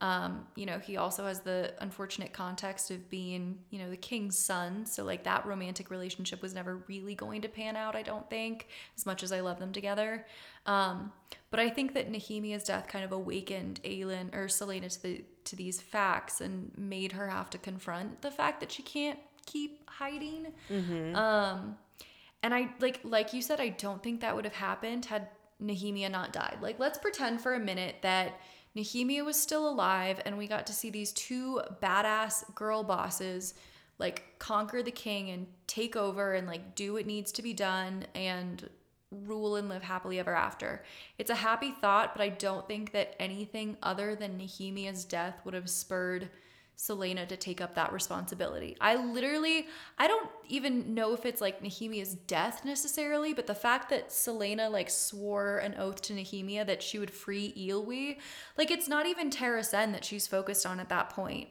um 0.00 0.46
you 0.54 0.66
know 0.66 0.78
he 0.78 0.96
also 0.96 1.26
has 1.26 1.40
the 1.40 1.74
unfortunate 1.80 2.32
context 2.32 2.92
of 2.92 3.10
being 3.10 3.58
you 3.70 3.80
know 3.80 3.90
the 3.90 3.96
king's 3.96 4.38
son. 4.38 4.86
So 4.86 5.02
like 5.02 5.24
that 5.24 5.44
romantic 5.46 5.90
relationship 5.90 6.40
was 6.40 6.54
never 6.54 6.76
really 6.86 7.16
going 7.16 7.42
to 7.42 7.48
pan 7.48 7.76
out 7.76 7.96
i 7.96 8.02
don't 8.02 8.28
think 8.30 8.68
as 8.96 9.04
much 9.04 9.24
as 9.24 9.32
i 9.32 9.40
love 9.40 9.58
them 9.58 9.72
together. 9.72 10.26
Um 10.66 11.10
but 11.50 11.58
i 11.58 11.68
think 11.68 11.94
that 11.94 12.08
nehemia's 12.08 12.62
death 12.64 12.86
kind 12.86 13.04
of 13.04 13.10
awakened 13.10 13.80
aelin 13.82 14.32
or 14.32 14.46
celaena 14.46 14.88
to 14.92 15.02
the 15.02 15.24
to 15.44 15.56
these 15.56 15.80
facts 15.80 16.40
and 16.40 16.70
made 16.76 17.12
her 17.12 17.28
have 17.28 17.50
to 17.50 17.58
confront 17.58 18.22
the 18.22 18.30
fact 18.30 18.60
that 18.60 18.72
she 18.72 18.82
can't 18.82 19.18
keep 19.46 19.88
hiding 19.90 20.46
um 21.14 21.76
and 22.44 22.54
I 22.54 22.68
like 22.78 23.00
like 23.04 23.32
you 23.32 23.40
said, 23.40 23.58
I 23.58 23.70
don't 23.70 24.02
think 24.02 24.20
that 24.20 24.36
would 24.36 24.44
have 24.44 24.54
happened 24.54 25.06
had 25.06 25.28
Nehemia 25.62 26.10
not 26.10 26.32
died. 26.34 26.58
Like 26.60 26.78
let's 26.78 26.98
pretend 26.98 27.40
for 27.40 27.54
a 27.54 27.58
minute 27.58 27.96
that 28.02 28.38
Nehemia 28.76 29.24
was 29.24 29.40
still 29.40 29.66
alive 29.66 30.20
and 30.26 30.36
we 30.36 30.46
got 30.46 30.66
to 30.66 30.74
see 30.74 30.90
these 30.90 31.12
two 31.12 31.62
badass 31.82 32.54
girl 32.54 32.84
bosses 32.84 33.54
like 33.98 34.38
conquer 34.38 34.82
the 34.82 34.90
king 34.90 35.30
and 35.30 35.46
take 35.66 35.96
over 35.96 36.34
and 36.34 36.46
like 36.46 36.74
do 36.74 36.92
what 36.92 37.06
needs 37.06 37.32
to 37.32 37.40
be 37.42 37.54
done 37.54 38.04
and 38.14 38.68
rule 39.24 39.56
and 39.56 39.68
live 39.68 39.82
happily 39.82 40.18
ever 40.18 40.34
after. 40.34 40.84
It's 41.18 41.30
a 41.30 41.34
happy 41.34 41.72
thought, 41.80 42.14
but 42.14 42.22
I 42.22 42.28
don't 42.30 42.66
think 42.66 42.92
that 42.92 43.14
anything 43.20 43.76
other 43.82 44.14
than 44.14 44.38
Nehemia's 44.38 45.04
death 45.04 45.40
would 45.44 45.54
have 45.54 45.70
spurred 45.70 46.30
Celaena 46.76 47.28
to 47.28 47.36
take 47.36 47.60
up 47.60 47.76
that 47.76 47.92
responsibility. 47.92 48.76
I 48.80 48.96
literally, 48.96 49.68
I 49.96 50.08
don't 50.08 50.28
even 50.48 50.92
know 50.94 51.14
if 51.14 51.24
it's 51.24 51.40
like 51.40 51.62
Nehemia's 51.62 52.14
death 52.14 52.64
necessarily, 52.64 53.32
but 53.32 53.46
the 53.46 53.54
fact 53.54 53.90
that 53.90 54.08
Celaena 54.08 54.70
like 54.70 54.90
swore 54.90 55.58
an 55.58 55.76
oath 55.78 56.02
to 56.02 56.12
Nehemia 56.12 56.66
that 56.66 56.82
she 56.82 56.98
would 56.98 57.12
free 57.12 57.54
Eyllwe, 57.56 58.18
like 58.58 58.70
it's 58.70 58.88
not 58.88 59.06
even 59.06 59.30
Terrasen 59.30 59.92
that 59.92 60.04
she's 60.04 60.26
focused 60.26 60.66
on 60.66 60.80
at 60.80 60.88
that 60.88 61.10
point. 61.10 61.48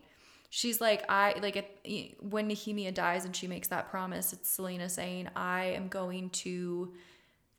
She's 0.49 0.80
like, 0.80 1.04
I 1.10 1.36
like 1.41 1.56
it, 1.56 2.17
when 2.21 2.49
Nehemia 2.49 2.93
dies 2.93 3.26
and 3.26 3.36
she 3.36 3.47
makes 3.47 3.69
that 3.69 3.89
promise, 3.89 4.34
it's 4.34 4.56
Celaena 4.56 4.91
saying, 4.91 5.30
I 5.36 5.65
am 5.65 5.88
going 5.88 6.30
to 6.32 6.93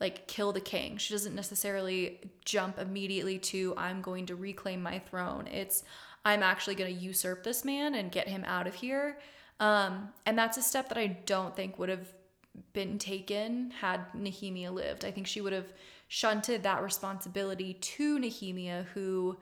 like 0.01 0.27
kill 0.27 0.53
the 0.53 0.61
king. 0.61 0.97
She 0.97 1.15
doesn't 1.15 1.35
necessarily 1.35 2.21
jump 2.45 2.79
immediately 2.79 3.39
to 3.39 3.75
I'm 3.77 4.03
going 4.03 4.27
to 4.27 4.37
reclaim 4.37 4.83
my 4.83 4.99
throne. 4.99 5.47
It's 5.47 5.85
I'm 6.25 6.43
actually 6.43 6.75
going 6.75 6.95
to 6.95 7.01
usurp 7.01 7.45
this 7.45 7.65
man 7.65 7.95
and 7.95 8.11
get 8.11 8.29
him 8.29 8.45
out 8.47 8.67
of 8.67 8.75
here. 8.75 9.19
Um, 9.61 10.09
and 10.27 10.39
that's 10.39 10.57
a 10.57 10.63
step 10.63 10.89
that 10.89 10.99
I 10.99 11.07
don't 11.07 11.55
think 11.55 11.79
would 11.79 11.89
have 11.89 12.13
been 12.73 12.99
taken 12.99 13.71
had 13.71 14.01
Nehemia 14.15 14.73
lived. 14.73 15.05
I 15.05 15.11
think 15.11 15.27
she 15.27 15.41
would 15.41 15.53
have 15.53 15.73
shunted 16.09 16.63
that 16.63 16.83
responsibility 16.83 17.75
to 17.75 18.19
Nehemia, 18.19 18.85
who 18.95 19.37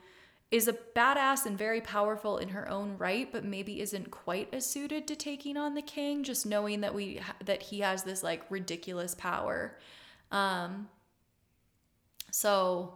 is 0.50 0.68
a 0.68 0.72
badass 0.72 1.46
and 1.46 1.56
very 1.56 1.80
powerful 1.80 2.38
in 2.38 2.50
her 2.50 2.68
own 2.68 2.96
right, 2.98 3.30
but 3.32 3.44
maybe 3.44 3.80
isn't 3.80 4.10
quite 4.10 4.52
as 4.52 4.66
suited 4.66 5.08
to 5.08 5.16
taking 5.16 5.56
on 5.56 5.74
the 5.74 5.82
king. 5.82 6.22
Just 6.22 6.46
knowing 6.46 6.82
that 6.82 6.94
we 6.94 7.20
that 7.44 7.62
he 7.62 7.80
has 7.80 8.02
this 8.02 8.22
like 8.22 8.42
ridiculous 8.50 9.14
power. 9.14 9.76
Um, 10.32 10.88
so 12.32 12.94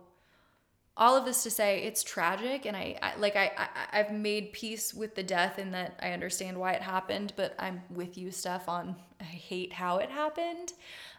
all 0.96 1.16
of 1.16 1.25
this 1.25 1.42
to 1.42 1.51
say 1.51 1.83
it's 1.83 2.03
tragic 2.03 2.64
and 2.64 2.77
I, 2.77 2.99
I 3.03 3.16
like 3.16 3.37
I, 3.37 3.53
I 3.57 3.99
i've 4.01 4.12
made 4.12 4.53
peace 4.53 4.94
with 4.94 5.14
the 5.14 5.22
death 5.22 5.59
in 5.59 5.72
that 5.72 5.99
i 6.03 6.12
understand 6.12 6.59
why 6.59 6.72
it 6.72 6.81
happened 6.81 7.35
but 7.37 7.55
i'm 7.59 7.83
with 7.90 8.16
you 8.16 8.31
steph 8.31 8.68
on 8.68 8.96
i 9.20 9.25
hate 9.25 9.72
how 9.72 9.99
it 9.99 10.11
happened. 10.11 10.72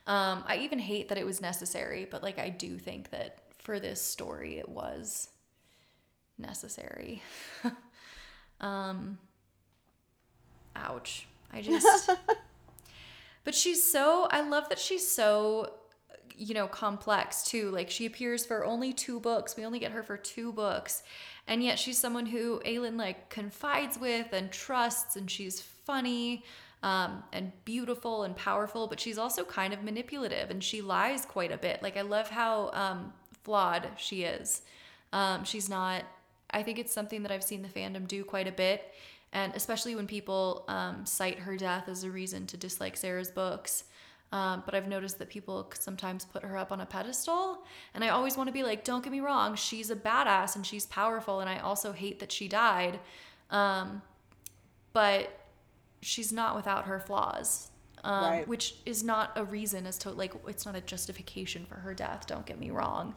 Um, 0.07 0.43
i 0.47 0.57
even 0.57 0.79
hate 0.79 1.09
that 1.09 1.17
it 1.17 1.25
was 1.25 1.41
necessary 1.41 2.07
but 2.09 2.23
like 2.23 2.39
i 2.39 2.49
do 2.49 2.77
think 2.77 3.11
that 3.11 3.39
for 3.59 3.79
this 3.79 4.01
story 4.01 4.57
it 4.57 4.69
was 4.69 5.29
necessary. 6.37 7.21
Um 8.59 9.19
ouch. 10.75 11.27
I 11.53 11.61
just 11.61 12.09
but 13.43 13.53
she's 13.53 13.83
so 13.83 14.27
i 14.31 14.41
love 14.41 14.67
that 14.69 14.79
she's 14.79 15.07
so 15.07 15.73
you 16.37 16.53
know, 16.53 16.67
complex 16.67 17.43
too. 17.43 17.71
Like 17.71 17.89
she 17.89 18.05
appears 18.05 18.45
for 18.45 18.63
only 18.63 18.93
two 18.93 19.19
books. 19.19 19.57
We 19.57 19.65
only 19.65 19.79
get 19.79 19.91
her 19.91 20.03
for 20.03 20.17
two 20.17 20.51
books. 20.51 21.03
And 21.47 21.63
yet 21.63 21.79
she's 21.79 21.97
someone 21.97 22.27
who 22.27 22.59
Aelin 22.65 22.97
like 22.97 23.29
confides 23.29 23.97
with 23.99 24.27
and 24.33 24.51
trusts 24.51 25.15
and 25.15 25.29
she's 25.29 25.61
funny 25.61 26.43
um, 26.83 27.23
and 27.33 27.51
beautiful 27.65 28.23
and 28.23 28.35
powerful, 28.35 28.87
but 28.87 28.99
she's 28.99 29.17
also 29.17 29.43
kind 29.43 29.73
of 29.73 29.83
manipulative 29.83 30.51
and 30.51 30.63
she 30.63 30.81
lies 30.81 31.25
quite 31.25 31.51
a 31.51 31.57
bit. 31.57 31.81
Like 31.81 31.97
I 31.97 32.01
love 32.01 32.29
how 32.29 32.69
um, 32.73 33.13
flawed 33.43 33.89
she 33.97 34.23
is. 34.23 34.61
Um, 35.13 35.43
she's 35.43 35.69
not, 35.69 36.03
I 36.51 36.63
think 36.63 36.77
it's 36.77 36.93
something 36.93 37.23
that 37.23 37.31
I've 37.31 37.43
seen 37.43 37.61
the 37.61 37.67
fandom 37.67 38.07
do 38.07 38.23
quite 38.23 38.47
a 38.47 38.51
bit. 38.51 38.93
And 39.33 39.53
especially 39.55 39.95
when 39.95 40.07
people 40.07 40.65
um, 40.67 41.05
cite 41.05 41.39
her 41.39 41.57
death 41.57 41.89
as 41.89 42.03
a 42.03 42.11
reason 42.11 42.45
to 42.47 42.57
dislike 42.57 42.95
Sarah's 42.95 43.31
books. 43.31 43.83
Um, 44.31 44.63
but 44.65 44.75
I've 44.75 44.87
noticed 44.87 45.19
that 45.19 45.29
people 45.29 45.71
sometimes 45.79 46.25
put 46.25 46.43
her 46.43 46.57
up 46.57 46.71
on 46.71 46.81
a 46.81 46.85
pedestal. 46.85 47.63
And 47.93 48.03
I 48.03 48.09
always 48.09 48.35
want 48.35 48.47
to 48.47 48.53
be 48.53 48.63
like, 48.63 48.83
don't 48.83 49.03
get 49.03 49.11
me 49.11 49.21
wrong, 49.21 49.55
she's 49.55 49.89
a 49.89 49.95
badass 49.95 50.55
and 50.55 50.65
she's 50.65 50.85
powerful. 50.85 51.39
And 51.39 51.49
I 51.49 51.59
also 51.59 51.93
hate 51.93 52.19
that 52.19 52.31
she 52.31 52.47
died. 52.47 52.99
Um, 53.49 54.01
but 54.91 55.39
she's 56.01 56.33
not 56.33 56.55
without 56.55 56.85
her 56.85 56.99
flaws. 56.99 57.69
Um, 58.03 58.23
right. 58.23 58.47
Which 58.47 58.75
is 58.85 59.03
not 59.03 59.31
a 59.35 59.43
reason 59.43 59.87
as 59.87 59.97
to, 59.99 60.11
like, 60.11 60.33
it's 60.47 60.65
not 60.65 60.75
a 60.75 60.81
justification 60.81 61.65
for 61.65 61.75
her 61.75 61.93
death. 61.93 62.25
Don't 62.27 62.45
get 62.45 62.59
me 62.59 62.69
wrong. 62.69 63.15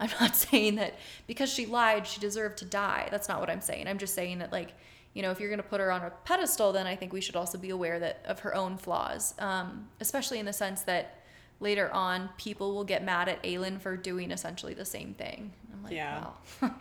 I'm 0.02 0.10
not 0.18 0.34
saying 0.34 0.76
that 0.76 0.94
because 1.26 1.52
she 1.52 1.66
lied, 1.66 2.06
she 2.06 2.20
deserved 2.20 2.58
to 2.58 2.64
die. 2.64 3.08
That's 3.10 3.28
not 3.28 3.38
what 3.38 3.50
I'm 3.50 3.60
saying. 3.60 3.86
I'm 3.86 3.98
just 3.98 4.14
saying 4.14 4.38
that, 4.38 4.50
like, 4.50 4.72
you 5.12 5.20
know, 5.20 5.30
if 5.30 5.38
you're 5.38 5.50
going 5.50 5.62
to 5.62 5.68
put 5.68 5.78
her 5.80 5.92
on 5.92 6.02
a 6.02 6.10
pedestal, 6.24 6.72
then 6.72 6.86
I 6.86 6.96
think 6.96 7.12
we 7.12 7.20
should 7.20 7.36
also 7.36 7.58
be 7.58 7.68
aware 7.68 7.98
that 7.98 8.24
of 8.26 8.40
her 8.40 8.54
own 8.54 8.78
flaws, 8.78 9.34
um, 9.38 9.88
especially 10.00 10.38
in 10.38 10.46
the 10.46 10.54
sense 10.54 10.82
that 10.82 11.18
later 11.60 11.92
on 11.92 12.30
people 12.38 12.74
will 12.74 12.84
get 12.84 13.04
mad 13.04 13.28
at 13.28 13.42
Aelin 13.42 13.78
for 13.78 13.94
doing 13.94 14.30
essentially 14.30 14.72
the 14.72 14.86
same 14.86 15.12
thing. 15.12 15.52
I'm 15.70 15.82
like, 15.82 15.92
yeah. 15.92 16.24
well, 16.62 16.74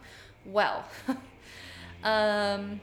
well. 0.45 0.86
um, 2.03 2.79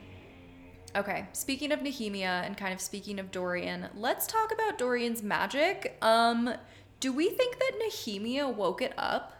okay. 0.95 1.27
Speaking 1.33 1.71
of 1.71 1.79
Nehemia 1.79 2.45
and 2.45 2.55
kind 2.55 2.73
of 2.73 2.81
speaking 2.81 3.17
of 3.17 3.31
Dorian, 3.31 3.87
let's 3.95 4.27
talk 4.27 4.51
about 4.53 4.77
Dorian's 4.77 5.23
magic. 5.23 5.97
Um, 6.03 6.53
do 6.99 7.11
we 7.11 7.29
think 7.29 7.57
that 7.57 7.71
Nehemia 7.83 8.53
woke 8.53 8.83
it 8.83 8.93
up? 8.99 9.36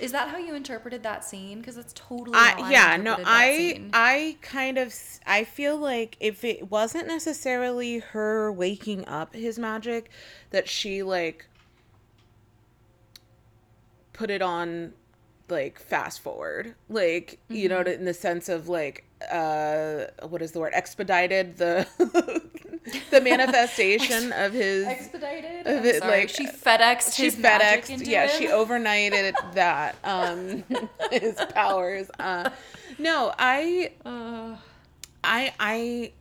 Is 0.00 0.10
that 0.12 0.28
how 0.28 0.38
you 0.38 0.54
interpreted 0.54 1.04
that 1.04 1.24
scene? 1.24 1.58
Because 1.60 1.76
it's 1.76 1.92
totally. 1.94 2.36
I, 2.36 2.70
yeah, 2.70 2.96
no, 2.96 3.16
I 3.24 3.80
I 3.92 4.36
kind 4.42 4.76
of 4.76 4.92
I 5.24 5.44
feel 5.44 5.76
like 5.76 6.16
if 6.18 6.44
it 6.44 6.70
wasn't 6.70 7.06
necessarily 7.06 8.00
her 8.00 8.50
waking 8.50 9.06
up 9.06 9.34
his 9.34 9.58
magic, 9.58 10.10
that 10.50 10.68
she 10.68 11.02
like 11.02 11.46
put 14.12 14.30
it 14.30 14.42
on 14.42 14.94
like 15.48 15.78
fast 15.78 16.20
forward 16.20 16.74
like 16.88 17.38
mm-hmm. 17.44 17.56
you 17.56 17.68
know 17.68 17.80
mm-hmm. 17.80 18.00
in 18.00 18.04
the 18.06 18.14
sense 18.14 18.48
of 18.48 18.68
like 18.68 19.04
uh 19.30 20.04
what 20.28 20.40
is 20.40 20.52
the 20.52 20.60
word 20.60 20.72
expedited 20.74 21.58
the 21.58 21.86
the 23.10 23.20
manifestation 23.20 24.32
of 24.32 24.52
his 24.52 24.86
expedited 24.86 25.66
of 25.66 25.84
it, 25.84 26.02
like 26.02 26.28
she 26.28 26.46
FedExed 26.46 27.14
she 27.14 27.30
FedExed 27.30 28.06
yeah 28.06 28.26
him. 28.26 28.38
she 28.38 28.46
overnighted 28.48 29.34
that 29.54 29.96
um 30.04 30.62
his 31.10 31.34
powers 31.54 32.10
uh 32.18 32.50
no 32.98 33.32
I 33.38 33.92
uh. 34.04 34.56
I 35.24 35.52
I 35.58 36.12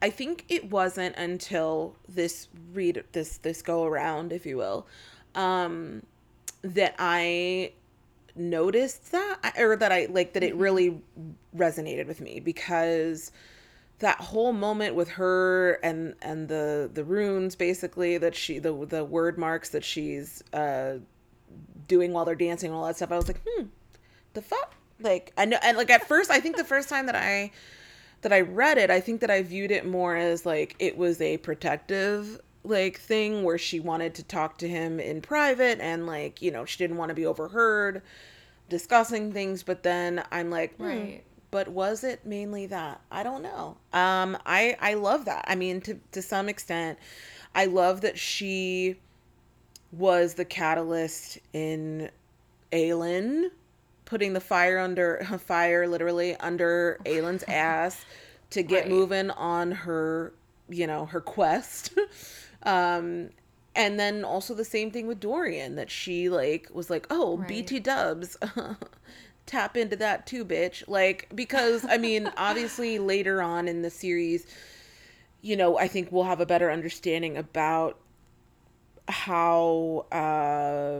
I 0.00 0.10
think 0.10 0.44
it 0.48 0.70
wasn't 0.70 1.16
until 1.16 1.96
this 2.08 2.48
read 2.72 3.02
this 3.12 3.38
this 3.38 3.60
go 3.60 3.84
around 3.84 4.32
if 4.32 4.46
you 4.46 4.56
will 4.56 4.86
um 5.34 6.02
that 6.62 6.94
I 6.98 7.72
noticed 8.36 9.12
that 9.12 9.54
or 9.58 9.76
that 9.76 9.92
I 9.92 10.06
like 10.06 10.32
that 10.34 10.42
it 10.42 10.52
mm-hmm. 10.52 10.62
really 10.62 11.02
resonated 11.56 12.06
with 12.06 12.20
me 12.20 12.40
because 12.40 13.32
that 14.04 14.20
whole 14.20 14.52
moment 14.52 14.94
with 14.94 15.08
her 15.08 15.78
and 15.82 16.14
and 16.20 16.48
the 16.48 16.90
the 16.92 17.02
runes 17.02 17.56
basically 17.56 18.18
that 18.18 18.34
she 18.34 18.58
the 18.58 18.86
the 18.86 19.04
word 19.04 19.38
marks 19.38 19.70
that 19.70 19.82
she's 19.82 20.44
uh 20.52 20.98
doing 21.88 22.12
while 22.12 22.24
they're 22.24 22.34
dancing 22.34 22.68
and 22.70 22.76
all 22.76 22.86
that 22.86 22.96
stuff 22.96 23.10
I 23.10 23.16
was 23.16 23.28
like 23.28 23.40
hmm 23.46 23.64
the 24.34 24.42
fuck? 24.42 24.74
Like 25.00 25.32
I 25.38 25.44
know 25.46 25.58
and 25.62 25.76
like 25.76 25.90
at 25.90 26.06
first 26.06 26.30
I 26.30 26.40
think 26.40 26.56
the 26.56 26.64
first 26.64 26.88
time 26.88 27.06
that 27.06 27.16
I 27.16 27.50
that 28.20 28.32
I 28.32 28.40
read 28.42 28.78
it 28.78 28.90
I 28.90 29.00
think 29.00 29.20
that 29.22 29.30
I 29.30 29.42
viewed 29.42 29.70
it 29.70 29.86
more 29.86 30.16
as 30.16 30.44
like 30.44 30.76
it 30.78 30.98
was 30.98 31.20
a 31.20 31.38
protective 31.38 32.40
like 32.62 32.98
thing 32.98 33.42
where 33.42 33.58
she 33.58 33.80
wanted 33.80 34.14
to 34.16 34.22
talk 34.22 34.58
to 34.58 34.68
him 34.68 35.00
in 35.00 35.20
private 35.20 35.80
and 35.80 36.06
like 36.06 36.42
you 36.42 36.50
know 36.50 36.64
she 36.64 36.78
didn't 36.78 36.96
want 36.96 37.10
to 37.10 37.14
be 37.14 37.26
overheard 37.26 38.02
discussing 38.68 39.32
things 39.32 39.62
but 39.62 39.82
then 39.82 40.24
i'm 40.32 40.50
like 40.50 40.74
hmm, 40.76 40.84
right 40.84 41.22
but 41.54 41.68
was 41.68 42.02
it 42.02 42.26
mainly 42.26 42.66
that 42.66 43.00
i 43.12 43.22
don't 43.22 43.40
know 43.40 43.76
um 43.92 44.36
i 44.44 44.76
i 44.80 44.94
love 44.94 45.24
that 45.24 45.44
i 45.46 45.54
mean 45.54 45.80
to 45.80 45.94
to 46.10 46.20
some 46.20 46.48
extent 46.48 46.98
i 47.54 47.64
love 47.64 48.00
that 48.00 48.18
she 48.18 48.96
was 49.92 50.34
the 50.34 50.44
catalyst 50.44 51.38
in 51.52 52.10
Aelin 52.72 53.50
putting 54.04 54.32
the 54.32 54.40
fire 54.40 54.78
under 54.78 55.24
fire 55.46 55.86
literally 55.86 56.34
under 56.36 56.98
Aelin's 57.04 57.44
ass 57.48 58.04
to 58.50 58.64
get 58.64 58.82
right. 58.82 58.90
moving 58.90 59.30
on 59.30 59.70
her 59.70 60.32
you 60.68 60.88
know 60.88 61.06
her 61.06 61.20
quest 61.20 61.96
Um, 62.64 63.30
and 63.76 63.98
then 63.98 64.24
also 64.24 64.54
the 64.54 64.64
same 64.64 64.90
thing 64.90 65.06
with 65.06 65.20
Dorian 65.20 65.76
that 65.76 65.90
she 65.90 66.28
like 66.28 66.68
was 66.72 66.90
like, 66.90 67.06
"Oh, 67.10 67.38
right. 67.38 67.48
BT 67.48 67.80
Dubs." 67.80 68.36
Tap 69.46 69.76
into 69.76 69.96
that 69.96 70.26
too, 70.26 70.44
bitch. 70.44 70.84
Like 70.88 71.28
because 71.34 71.84
I 71.88 71.98
mean, 71.98 72.30
obviously 72.36 72.98
later 72.98 73.42
on 73.42 73.68
in 73.68 73.82
the 73.82 73.90
series, 73.90 74.46
you 75.42 75.56
know, 75.56 75.78
I 75.78 75.88
think 75.88 76.10
we'll 76.10 76.24
have 76.24 76.40
a 76.40 76.46
better 76.46 76.70
understanding 76.70 77.36
about 77.36 77.98
how 79.06 80.06
um 80.12 80.94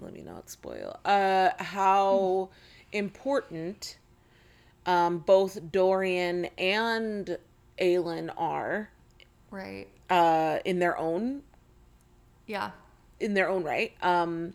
let 0.00 0.12
me 0.12 0.22
not 0.22 0.50
spoil. 0.50 0.98
Uh 1.04 1.50
how 1.58 2.50
important 2.92 3.98
um 4.86 5.18
both 5.18 5.58
Dorian 5.72 6.46
and 6.58 7.38
Aelin 7.80 8.32
are 8.36 8.90
right 9.50 9.88
uh 10.10 10.58
in 10.64 10.78
their 10.78 10.96
own 10.98 11.42
yeah 12.46 12.70
in 13.20 13.34
their 13.34 13.48
own 13.48 13.64
right 13.64 13.92
um 14.02 14.52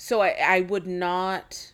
so 0.00 0.22
i 0.22 0.30
i 0.30 0.60
would 0.62 0.86
not 0.86 1.72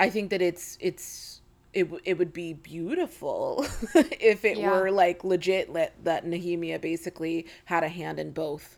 i 0.00 0.10
think 0.10 0.30
that 0.30 0.42
it's 0.42 0.76
it's 0.80 1.40
it, 1.72 1.88
it 2.04 2.18
would 2.18 2.32
be 2.32 2.52
beautiful 2.52 3.64
if 3.94 4.44
it 4.44 4.58
yeah. 4.58 4.70
were 4.70 4.90
like 4.90 5.22
legit 5.22 5.72
let, 5.72 5.94
that 6.04 6.24
Nehemia 6.24 6.80
basically 6.80 7.46
had 7.64 7.84
a 7.84 7.88
hand 7.88 8.18
in 8.18 8.32
both 8.32 8.76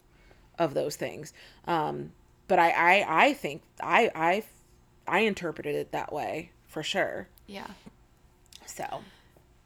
of 0.58 0.74
those 0.74 0.96
things. 0.96 1.32
Um, 1.66 2.12
but 2.48 2.58
I, 2.58 2.70
I, 2.70 3.24
I 3.24 3.32
think 3.32 3.62
I, 3.82 4.10
I, 4.14 4.44
I 5.08 5.20
interpreted 5.20 5.74
it 5.74 5.92
that 5.92 6.12
way 6.12 6.50
for 6.66 6.82
sure. 6.82 7.28
Yeah. 7.46 7.68
So 8.66 9.00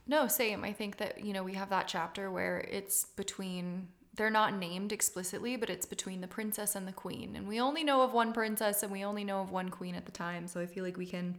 no, 0.07 0.29
same. 0.29 0.63
I 0.63 0.73
think 0.73 0.99
that, 0.99 1.25
you 1.25 1.33
know, 1.33 1.43
we 1.43 1.55
have 1.55 1.71
that 1.71 1.89
chapter 1.89 2.31
where 2.31 2.61
it's 2.71 3.07
between, 3.17 3.89
they're 4.17 4.31
not 4.31 4.55
named 4.55 4.93
explicitly, 4.93 5.57
but 5.57 5.71
it's 5.71 5.87
between 5.87 6.21
the 6.21 6.27
princess 6.27 6.75
and 6.75 6.89
the 6.89 6.93
queen. 6.93 7.37
And 7.37 7.47
we 7.47 7.61
only 7.61 7.85
know 7.85 8.03
of 8.03 8.12
one 8.12 8.33
princess 8.33 8.83
and 8.83 8.91
we 8.91 9.05
only 9.05 9.25
know 9.25 9.41
of 9.41 9.51
one 9.51 9.69
queen 9.69 9.95
at 9.95 10.07
the 10.07 10.12
time. 10.12 10.49
So 10.49 10.61
I 10.61 10.67
feel 10.67 10.85
like 10.85 10.97
we 10.97 11.07
can 11.07 11.37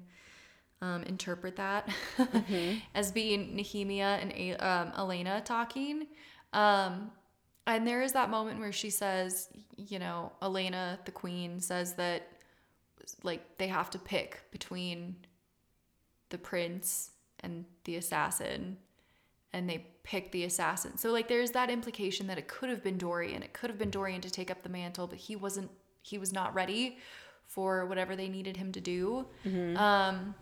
um, 0.81 1.03
interpret 1.03 1.55
that 1.55 1.89
mm-hmm. 2.17 2.77
as 2.95 3.11
being 3.11 3.57
Nehemia 3.57 4.21
and 4.21 4.61
um, 4.61 4.93
Elena 4.97 5.41
talking. 5.41 6.07
Um, 6.53 7.11
and 7.65 7.85
there 7.85 8.01
is 8.01 8.13
that 8.13 8.29
moment 8.29 8.59
where 8.59 8.71
she 8.71 8.89
says, 8.89 9.49
you 9.75 9.99
know, 9.99 10.31
Elena, 10.41 10.99
the 11.05 11.11
queen, 11.11 11.59
says 11.59 11.93
that 11.95 12.29
like 13.23 13.57
they 13.57 13.67
have 13.67 13.89
to 13.89 13.99
pick 13.99 14.41
between 14.51 15.15
the 16.29 16.37
prince 16.37 17.11
and 17.39 17.65
the 17.85 17.95
assassin 17.95 18.77
and 19.53 19.69
they 19.69 19.85
pick 20.07 20.31
the 20.31 20.45
assassin. 20.45 20.97
So 20.97 21.11
like 21.11 21.27
there's 21.27 21.51
that 21.51 21.69
implication 21.69 22.27
that 22.27 22.37
it 22.37 22.47
could 22.47 22.69
have 22.69 22.81
been 22.81 22.97
Dorian. 22.97 23.43
It 23.43 23.51
could 23.51 23.69
have 23.69 23.77
been 23.77 23.89
Dorian 23.91 24.21
to 24.21 24.31
take 24.31 24.49
up 24.49 24.63
the 24.63 24.69
mantle, 24.69 25.05
but 25.05 25.17
he 25.17 25.35
wasn't 25.35 25.69
he 26.01 26.17
was 26.17 26.31
not 26.31 26.55
ready 26.55 26.97
for 27.45 27.85
whatever 27.85 28.15
they 28.15 28.29
needed 28.29 28.55
him 28.55 28.71
to 28.71 28.79
do. 28.79 29.27
Mm-hmm. 29.45 29.75
Um 29.77 30.33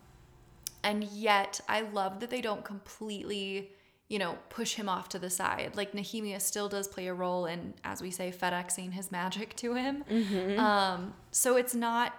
and 0.84 1.02
yet 1.04 1.60
I 1.68 1.80
love 1.80 2.20
that 2.20 2.30
they 2.30 2.40
don't 2.40 2.64
completely 2.64 3.72
you 4.08 4.20
know, 4.20 4.38
push 4.50 4.74
him 4.74 4.88
off 4.88 5.08
to 5.08 5.18
the 5.18 5.28
side. 5.28 5.72
Like 5.74 5.90
Nehemia 5.90 6.40
still 6.40 6.68
does 6.68 6.86
play 6.86 7.08
a 7.08 7.14
role 7.14 7.46
in, 7.46 7.74
as 7.82 8.00
we 8.00 8.12
say, 8.12 8.30
FedExing 8.30 8.92
his 8.92 9.10
magic 9.10 9.56
to 9.56 9.74
him. 9.74 10.04
Mm-hmm. 10.08 10.60
Um, 10.60 11.12
so 11.32 11.56
it's 11.56 11.74
not, 11.74 12.14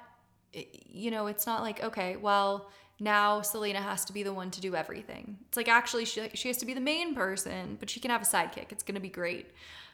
you 0.51 1.11
know, 1.11 1.27
it's 1.27 1.45
not 1.45 1.61
like, 1.61 1.81
okay, 1.81 2.17
well, 2.17 2.69
now 2.99 3.41
Celaena 3.41 3.75
has 3.75 4.05
to 4.05 4.13
be 4.13 4.23
the 4.23 4.33
one 4.33 4.49
to 4.51 4.61
do 4.61 4.75
everything. 4.75 5.37
It's 5.47 5.57
like 5.57 5.67
actually 5.67 6.05
she 6.05 6.29
she 6.33 6.47
has 6.47 6.57
to 6.57 6.65
be 6.65 6.73
the 6.73 6.81
main 6.81 7.13
person, 7.13 7.77
but 7.79 7.89
she 7.89 7.99
can 7.99 8.11
have 8.11 8.21
a 8.21 8.25
sidekick. 8.25 8.71
It's 8.71 8.83
gonna 8.83 8.99
be 8.99 9.09
great. 9.09 9.51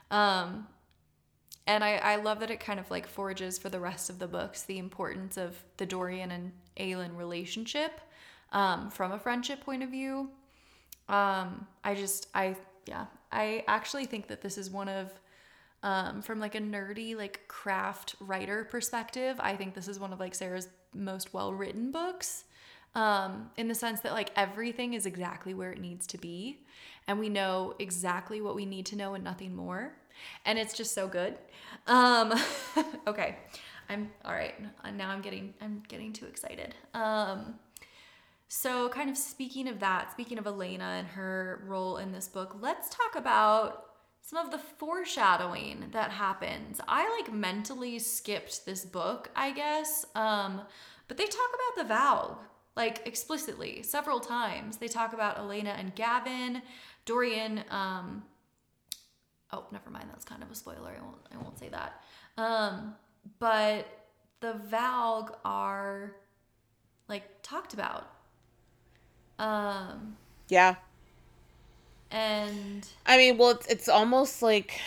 Um, 0.09 0.67
and 1.65 1.83
I, 1.83 1.95
I 1.95 2.15
love 2.17 2.39
that 2.41 2.51
it 2.51 2.59
kind 2.59 2.79
of 2.79 2.89
like 2.91 3.07
forges 3.07 3.57
for 3.57 3.69
the 3.69 3.79
rest 3.79 4.09
of 4.09 4.19
the 4.19 4.27
books 4.27 4.63
the 4.63 4.77
importance 4.77 5.37
of 5.37 5.61
the 5.77 5.85
Dorian 5.85 6.31
and 6.31 6.51
Aelin 6.77 7.17
relationship 7.17 8.01
um, 8.51 8.89
from 8.89 9.11
a 9.11 9.19
friendship 9.19 9.61
point 9.61 9.83
of 9.83 9.89
view. 9.89 10.29
Um, 11.09 11.67
I 11.83 11.95
just 11.95 12.27
I 12.33 12.55
yeah 12.85 13.05
I 13.31 13.65
actually 13.67 14.05
think 14.05 14.27
that 14.27 14.41
this 14.41 14.57
is 14.57 14.69
one 14.69 14.87
of 14.87 15.11
um, 15.83 16.21
from 16.21 16.39
like 16.39 16.55
a 16.55 16.61
nerdy 16.61 17.17
like 17.17 17.41
craft 17.49 18.15
writer 18.21 18.63
perspective. 18.63 19.35
I 19.41 19.57
think 19.57 19.73
this 19.73 19.89
is 19.89 19.99
one 19.99 20.13
of 20.13 20.21
like 20.21 20.33
Sarah's 20.33 20.69
most 20.93 21.33
well 21.33 21.53
written 21.53 21.91
books 21.91 22.45
um, 22.95 23.49
in 23.57 23.67
the 23.67 23.75
sense 23.75 24.01
that 24.01 24.13
like 24.13 24.31
everything 24.35 24.93
is 24.93 25.05
exactly 25.05 25.53
where 25.53 25.71
it 25.71 25.79
needs 25.79 26.05
to 26.07 26.17
be 26.17 26.59
and 27.07 27.19
we 27.19 27.29
know 27.29 27.73
exactly 27.79 28.41
what 28.41 28.55
we 28.55 28.65
need 28.65 28.85
to 28.87 28.95
know 28.95 29.13
and 29.13 29.23
nothing 29.23 29.55
more 29.55 29.93
and 30.45 30.59
it's 30.59 30.73
just 30.73 30.93
so 30.93 31.07
good. 31.07 31.37
Um, 31.87 32.33
okay. 33.07 33.37
I'm 33.89 34.09
all 34.23 34.33
right. 34.33 34.55
Now 34.93 35.09
i'm 35.09 35.21
getting 35.21 35.53
i'm 35.61 35.83
getting 35.87 36.13
too 36.13 36.25
excited. 36.25 36.73
Um, 36.93 37.55
so 38.47 38.89
kind 38.89 39.09
of 39.09 39.17
speaking 39.17 39.67
of 39.67 39.79
that 39.79 40.11
speaking 40.11 40.37
of 40.37 40.45
elena 40.45 40.95
and 40.97 41.07
her 41.07 41.63
role 41.67 41.97
in 41.97 42.11
this 42.11 42.27
book 42.27 42.55
let's 42.61 42.87
talk 42.89 43.15
about 43.15 43.87
some 44.21 44.37
of 44.45 44.51
the 44.51 44.57
foreshadowing 44.57 45.85
that 45.91 46.11
happens. 46.11 46.79
I 46.87 47.09
like 47.19 47.33
mentally 47.33 47.99
skipped 47.99 48.65
this 48.65 48.85
book 48.85 49.29
i 49.35 49.51
guess. 49.51 50.05
Um, 50.15 50.61
but 51.07 51.17
they 51.17 51.25
talk 51.25 51.49
about 51.53 51.87
the 51.87 51.93
Valg 51.93 52.37
like 52.75 53.01
explicitly 53.05 53.83
several 53.83 54.19
times. 54.19 54.77
They 54.77 54.87
talk 54.87 55.13
about 55.13 55.37
Elena 55.37 55.75
and 55.77 55.93
Gavin, 55.95 56.61
Dorian. 57.05 57.63
Um, 57.69 58.23
oh, 59.51 59.65
never 59.71 59.89
mind. 59.89 60.05
That's 60.11 60.25
kind 60.25 60.41
of 60.43 60.51
a 60.51 60.55
spoiler. 60.55 60.95
I 60.97 61.03
won't. 61.03 61.17
I 61.33 61.37
won't 61.37 61.59
say 61.59 61.69
that. 61.69 62.03
Um, 62.37 62.95
but 63.39 63.87
the 64.39 64.55
Valg 64.71 65.35
are 65.45 66.15
like 67.07 67.23
talked 67.43 67.73
about. 67.73 68.09
Um, 69.39 70.17
yeah. 70.49 70.75
And 72.11 72.87
I 73.05 73.17
mean, 73.17 73.37
well, 73.37 73.51
it's, 73.51 73.67
it's 73.67 73.89
almost 73.89 74.41
like 74.41 74.79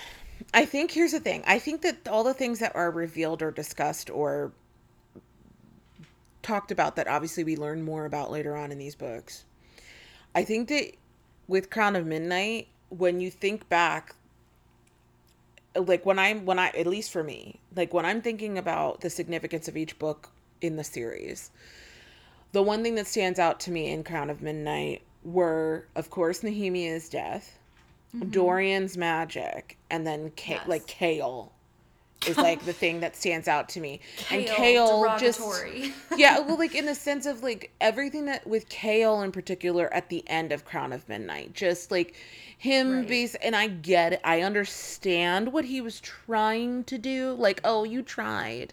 I 0.54 0.64
think 0.64 0.90
here's 0.90 1.12
the 1.12 1.20
thing. 1.20 1.42
I 1.46 1.58
think 1.58 1.82
that 1.82 2.08
all 2.08 2.24
the 2.24 2.34
things 2.34 2.60
that 2.60 2.74
are 2.74 2.90
revealed 2.90 3.42
or 3.42 3.50
discussed 3.50 4.10
or 4.10 4.52
talked 6.46 6.70
about 6.70 6.96
that 6.96 7.08
obviously 7.08 7.42
we 7.42 7.56
learn 7.56 7.82
more 7.82 8.04
about 8.04 8.30
later 8.30 8.56
on 8.56 8.70
in 8.70 8.78
these 8.78 8.94
books. 8.94 9.44
I 10.34 10.44
think 10.44 10.68
that 10.68 10.92
with 11.48 11.70
Crown 11.70 11.96
of 11.96 12.06
Midnight, 12.06 12.68
when 12.88 13.20
you 13.20 13.30
think 13.30 13.68
back, 13.68 14.14
like 15.74 16.06
when 16.06 16.18
I'm 16.18 16.44
when 16.44 16.58
I 16.58 16.68
at 16.68 16.86
least 16.86 17.10
for 17.10 17.24
me, 17.24 17.60
like 17.74 17.92
when 17.92 18.06
I'm 18.06 18.22
thinking 18.22 18.58
about 18.58 19.00
the 19.00 19.10
significance 19.10 19.66
of 19.66 19.76
each 19.76 19.98
book 19.98 20.30
in 20.60 20.76
the 20.76 20.84
series, 20.84 21.50
the 22.52 22.62
one 22.62 22.82
thing 22.82 22.94
that 22.94 23.06
stands 23.06 23.38
out 23.38 23.58
to 23.60 23.70
me 23.70 23.90
in 23.90 24.04
Crown 24.04 24.30
of 24.30 24.40
Midnight 24.40 25.02
were, 25.24 25.86
of 25.96 26.10
course, 26.10 26.42
Nehemia's 26.44 27.08
death, 27.08 27.58
mm-hmm. 28.14 28.30
Dorian's 28.30 28.96
magic, 28.96 29.76
and 29.90 30.06
then 30.06 30.30
Ka- 30.36 30.52
yes. 30.52 30.68
like 30.68 30.86
Chaol 30.86 31.50
is 32.28 32.36
like 32.36 32.64
the 32.64 32.72
thing 32.72 33.00
that 33.00 33.16
stands 33.16 33.48
out 33.48 33.68
to 33.70 33.80
me. 33.80 34.00
Chaol, 34.18 34.36
and 34.36 34.46
chaol 34.46 35.18
just 35.18 35.40
yeah, 36.16 36.38
well, 36.40 36.58
like 36.58 36.74
in 36.74 36.86
the 36.86 36.94
sense 36.94 37.26
of 37.26 37.42
like 37.42 37.72
everything 37.80 38.26
that 38.26 38.46
with 38.46 38.68
chaol 38.68 39.24
in 39.24 39.32
particular 39.32 39.92
at 39.92 40.08
the 40.08 40.22
end 40.28 40.52
of 40.52 40.64
Crown 40.64 40.92
of 40.92 41.08
Midnight, 41.08 41.54
just 41.54 41.90
like 41.90 42.14
him 42.58 42.98
right. 42.98 43.08
base 43.08 43.34
and 43.36 43.54
I 43.54 43.68
get 43.68 44.14
it, 44.14 44.20
I 44.24 44.42
understand 44.42 45.52
what 45.52 45.64
he 45.64 45.80
was 45.80 46.00
trying 46.00 46.84
to 46.84 46.98
do. 46.98 47.34
Like, 47.38 47.60
oh, 47.64 47.84
you 47.84 48.02
tried. 48.02 48.72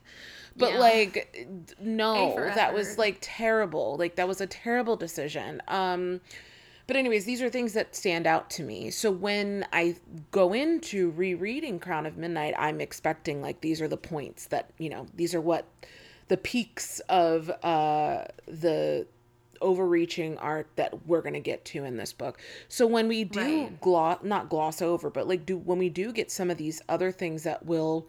But 0.56 0.74
yeah. 0.74 0.80
like 0.80 1.48
no, 1.80 2.36
that 2.36 2.74
was 2.74 2.98
like 2.98 3.18
terrible. 3.22 3.96
Like 3.98 4.16
that 4.16 4.28
was 4.28 4.42
a 4.42 4.48
terrible 4.48 4.96
decision. 4.96 5.62
Um 5.68 6.22
but 6.86 6.96
anyways, 6.96 7.26
these 7.26 7.42
are 7.42 7.50
things 7.50 7.74
that 7.74 7.96
stand 7.96 8.28
out 8.28 8.50
to 8.52 8.64
me. 8.64 8.92
So 8.92 9.10
when 9.10 9.66
I 9.72 9.96
go 10.32 10.54
into 10.54 11.12
rereading 11.12 11.80
Crown 11.80 12.06
of 12.06 12.18
Midnight, 12.18 12.54
I'm 12.58 12.82
expecting 12.82 13.42
like 13.42 13.62
these 13.62 13.82
are 13.82 13.88
the 13.88 13.98
points 13.98 14.48
that, 14.48 14.70
you 14.78 14.90
know, 14.90 15.08
these 15.16 15.34
are 15.34 15.42
what 15.42 15.66
the 16.28 16.38
peaks 16.38 17.00
of 17.10 17.50
uh 17.64 18.26
the 18.48 19.06
overreaching 19.62 20.38
art 20.40 20.68
that 20.76 21.08
we're 21.08 21.22
going 21.22 21.34
to 21.34 21.40
get 21.40 21.64
to 21.64 21.86
in 21.86 21.96
this 21.96 22.12
book. 22.12 22.40
So 22.68 22.86
when 22.86 23.08
we 23.08 23.24
do 23.24 23.64
right. 23.64 23.82
gloss 23.82 24.20
not 24.22 24.50
gloss 24.50 24.82
over, 24.82 25.10
but 25.10 25.28
like 25.28 25.46
do 25.46 25.58
when 25.58 25.80
we 25.80 25.90
do 25.90 26.12
get 26.12 26.32
some 26.32 26.52
of 26.52 26.58
these 26.58 26.82
other 26.90 27.12
things 27.12 27.44
that 27.44 27.66
will 27.66 28.08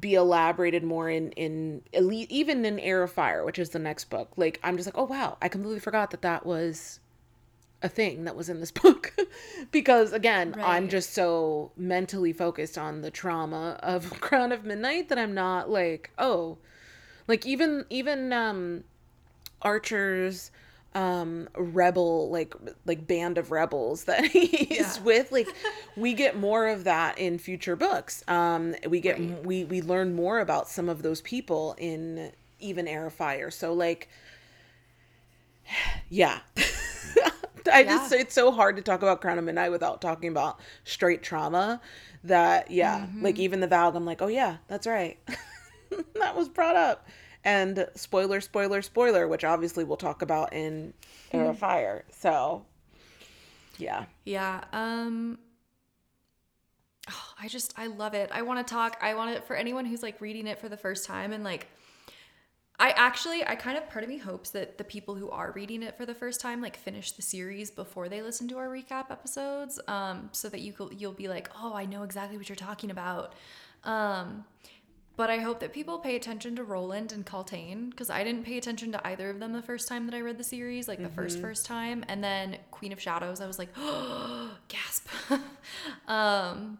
be 0.00 0.14
elaborated 0.14 0.82
more 0.82 1.10
in 1.10 1.30
in 1.32 1.82
even 1.92 2.64
in 2.64 2.78
Heir 2.80 3.02
of 3.02 3.12
Fire, 3.12 3.44
which 3.44 3.58
is 3.58 3.70
the 3.70 3.78
next 3.78 4.04
book. 4.06 4.32
Like 4.36 4.58
I'm 4.62 4.76
just 4.78 4.86
like, 4.86 4.96
"Oh 4.96 5.04
wow, 5.04 5.36
I 5.42 5.48
completely 5.48 5.80
forgot 5.80 6.10
that 6.12 6.22
that 6.22 6.46
was 6.46 7.00
a 7.84 7.88
thing 7.88 8.24
that 8.24 8.34
was 8.34 8.48
in 8.48 8.58
this 8.60 8.70
book 8.82 9.14
because 9.70 10.12
again 10.12 10.52
right. 10.56 10.66
i'm 10.66 10.88
just 10.88 11.12
so 11.12 11.70
mentally 11.76 12.32
focused 12.32 12.78
on 12.78 13.02
the 13.02 13.10
trauma 13.10 13.78
of 13.82 14.08
crown 14.20 14.50
of 14.50 14.64
midnight 14.64 15.08
that 15.10 15.18
i'm 15.18 15.34
not 15.34 15.70
like 15.70 16.10
oh 16.18 16.56
like 17.28 17.46
even 17.46 17.84
even 17.90 18.32
um 18.32 18.82
archer's 19.62 20.50
um 20.94 21.48
rebel 21.56 22.30
like 22.30 22.54
like 22.86 23.06
band 23.06 23.36
of 23.36 23.50
rebels 23.50 24.04
that 24.04 24.24
he's 24.32 24.70
yeah. 24.70 25.02
with 25.02 25.30
like 25.30 25.48
we 25.96 26.14
get 26.14 26.38
more 26.38 26.68
of 26.68 26.84
that 26.84 27.18
in 27.18 27.36
future 27.36 27.76
books 27.76 28.22
um 28.28 28.74
we 28.88 29.00
get 29.00 29.18
right. 29.18 29.44
we 29.44 29.64
we 29.64 29.82
learn 29.82 30.14
more 30.14 30.38
about 30.40 30.68
some 30.68 30.88
of 30.88 31.02
those 31.02 31.20
people 31.20 31.74
in 31.78 32.30
even 32.60 32.88
Heir 32.88 33.06
of 33.06 33.12
Fire 33.12 33.50
so 33.50 33.74
like 33.74 34.08
yeah 36.08 36.38
I 37.72 37.80
yeah. 37.80 37.84
just 37.84 38.12
it's 38.12 38.34
so 38.34 38.50
hard 38.50 38.76
to 38.76 38.82
talk 38.82 39.02
about 39.02 39.20
Crown 39.20 39.38
of 39.38 39.44
Midnight 39.44 39.70
without 39.70 40.00
talking 40.00 40.28
about 40.28 40.60
straight 40.84 41.22
trauma. 41.22 41.80
That 42.24 42.70
yeah, 42.70 43.00
mm-hmm. 43.00 43.22
like 43.24 43.38
even 43.38 43.60
the 43.60 43.68
Valg, 43.68 43.94
I'm 43.94 44.04
like, 44.04 44.22
oh 44.22 44.28
yeah, 44.28 44.56
that's 44.68 44.86
right, 44.86 45.18
that 46.14 46.36
was 46.36 46.48
brought 46.48 46.76
up. 46.76 47.06
And 47.44 47.86
spoiler, 47.94 48.40
spoiler, 48.40 48.80
spoiler, 48.80 49.28
which 49.28 49.44
obviously 49.44 49.84
we'll 49.84 49.98
talk 49.98 50.22
about 50.22 50.54
in 50.54 50.94
Heir 51.30 51.50
of 51.50 51.58
Fire. 51.58 52.04
So 52.10 52.64
yeah, 53.78 54.06
yeah. 54.24 54.64
Um, 54.72 55.38
oh, 57.10 57.34
I 57.40 57.48
just 57.48 57.74
I 57.76 57.86
love 57.88 58.14
it. 58.14 58.30
I 58.32 58.42
want 58.42 58.66
to 58.66 58.74
talk. 58.74 58.98
I 59.02 59.14
want 59.14 59.30
it 59.30 59.44
for 59.46 59.56
anyone 59.56 59.84
who's 59.84 60.02
like 60.02 60.20
reading 60.20 60.46
it 60.46 60.58
for 60.58 60.68
the 60.68 60.76
first 60.76 61.06
time 61.06 61.32
and 61.32 61.44
like 61.44 61.68
I 62.78 62.90
actually, 62.90 63.44
I 63.46 63.54
kind 63.54 63.78
of 63.78 63.88
part 63.88 64.02
of 64.02 64.10
me 64.10 64.18
hopes 64.18 64.50
that 64.50 64.78
the 64.78 64.84
people 64.84 65.14
who 65.14 65.30
are 65.30 65.52
reading 65.52 65.82
it 65.82 65.96
for 65.96 66.04
the 66.04 66.14
first 66.14 66.40
time 66.40 66.60
like 66.60 66.76
finish 66.76 67.12
the 67.12 67.22
series 67.22 67.70
before 67.70 68.08
they 68.08 68.20
listen 68.20 68.48
to 68.48 68.58
our 68.58 68.68
recap 68.68 69.10
episodes, 69.10 69.80
um, 69.86 70.28
so 70.32 70.48
that 70.48 70.60
you 70.60 70.72
could, 70.72 71.00
you'll 71.00 71.12
be 71.12 71.28
like, 71.28 71.48
oh, 71.60 71.72
I 71.74 71.84
know 71.84 72.02
exactly 72.02 72.36
what 72.36 72.48
you're 72.48 72.56
talking 72.56 72.90
about. 72.90 73.34
Um, 73.84 74.44
but 75.16 75.30
I 75.30 75.38
hope 75.38 75.60
that 75.60 75.72
people 75.72 76.00
pay 76.00 76.16
attention 76.16 76.56
to 76.56 76.64
Roland 76.64 77.12
and 77.12 77.24
Kaltain 77.24 77.90
because 77.90 78.10
I 78.10 78.24
didn't 78.24 78.44
pay 78.44 78.58
attention 78.58 78.90
to 78.92 79.06
either 79.06 79.30
of 79.30 79.38
them 79.38 79.52
the 79.52 79.62
first 79.62 79.86
time 79.86 80.06
that 80.06 80.14
I 80.14 80.20
read 80.20 80.38
the 80.38 80.44
series, 80.44 80.88
like 80.88 80.98
the 80.98 81.04
mm-hmm. 81.04 81.14
first 81.14 81.40
first 81.40 81.66
time, 81.66 82.04
and 82.08 82.24
then 82.24 82.56
Queen 82.72 82.92
of 82.92 83.00
Shadows, 83.00 83.40
I 83.40 83.46
was 83.46 83.58
like, 83.58 83.68
oh, 83.76 84.50
gasp. 84.68 85.08
um, 86.08 86.78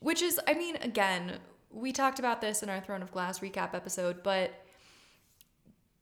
which 0.00 0.20
is, 0.20 0.40
I 0.48 0.54
mean, 0.54 0.76
again, 0.76 1.38
we 1.70 1.92
talked 1.92 2.18
about 2.18 2.40
this 2.40 2.64
in 2.64 2.68
our 2.68 2.80
Throne 2.80 3.02
of 3.02 3.12
Glass 3.12 3.38
recap 3.38 3.74
episode, 3.74 4.24
but 4.24 4.63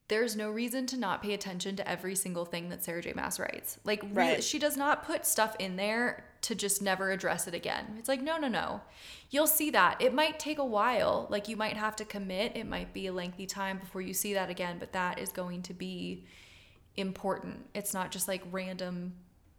there's 0.09 0.36
no 0.36 0.50
reason 0.50 0.86
to 0.86 0.96
not 0.98 1.22
pay 1.22 1.32
attention 1.32 1.76
to 1.76 1.88
every 1.88 2.14
single 2.14 2.44
thing 2.44 2.68
that 2.68 2.84
Sarah 2.84 3.00
J. 3.00 3.12
Maas 3.14 3.38
writes. 3.38 3.78
Like, 3.84 4.03
really, 4.03 4.14
Right. 4.32 4.44
she 4.44 4.59
does 4.59 4.76
not 4.76 5.05
put 5.05 5.24
stuff 5.24 5.57
in 5.59 5.76
there 5.76 6.24
to 6.42 6.55
just 6.55 6.82
never 6.82 7.11
address 7.12 7.46
it 7.48 7.55
again. 7.55 7.94
It's 7.98 8.09
like, 8.09 8.20
no, 8.20 8.36
no, 8.36 8.48
no. 8.48 8.80
You'll 9.30 9.46
see 9.46 9.70
that. 9.70 10.03
It 10.03 10.12
might 10.12 10.38
take 10.38 10.59
a 10.59 10.64
while. 10.64 11.26
Like, 11.30 11.48
you 11.48 11.57
might 11.57 11.76
have 11.76 11.96
to 11.96 12.05
commit. 12.05 12.57
It 12.57 12.66
might 12.66 12.92
be 12.92 13.07
a 13.07 13.12
lengthy 13.12 13.46
time 13.46 13.78
before 13.78 14.00
you 14.03 14.12
see 14.12 14.34
that 14.34 14.50
again, 14.50 14.76
but 14.78 14.92
that 14.92 15.18
is 15.18 15.30
going 15.30 15.62
to 15.62 15.72
be 15.74 16.26
important. 16.96 17.64
It's 17.74 17.94
not 17.94 18.11
just 18.11 18.28
like 18.28 18.42
random 18.50 19.14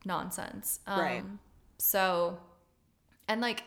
nonsense. 0.06 0.82
Um, 0.86 1.00
Right. 1.00 1.24
So, 1.78 2.38
and 3.28 3.41
like, 3.41 3.64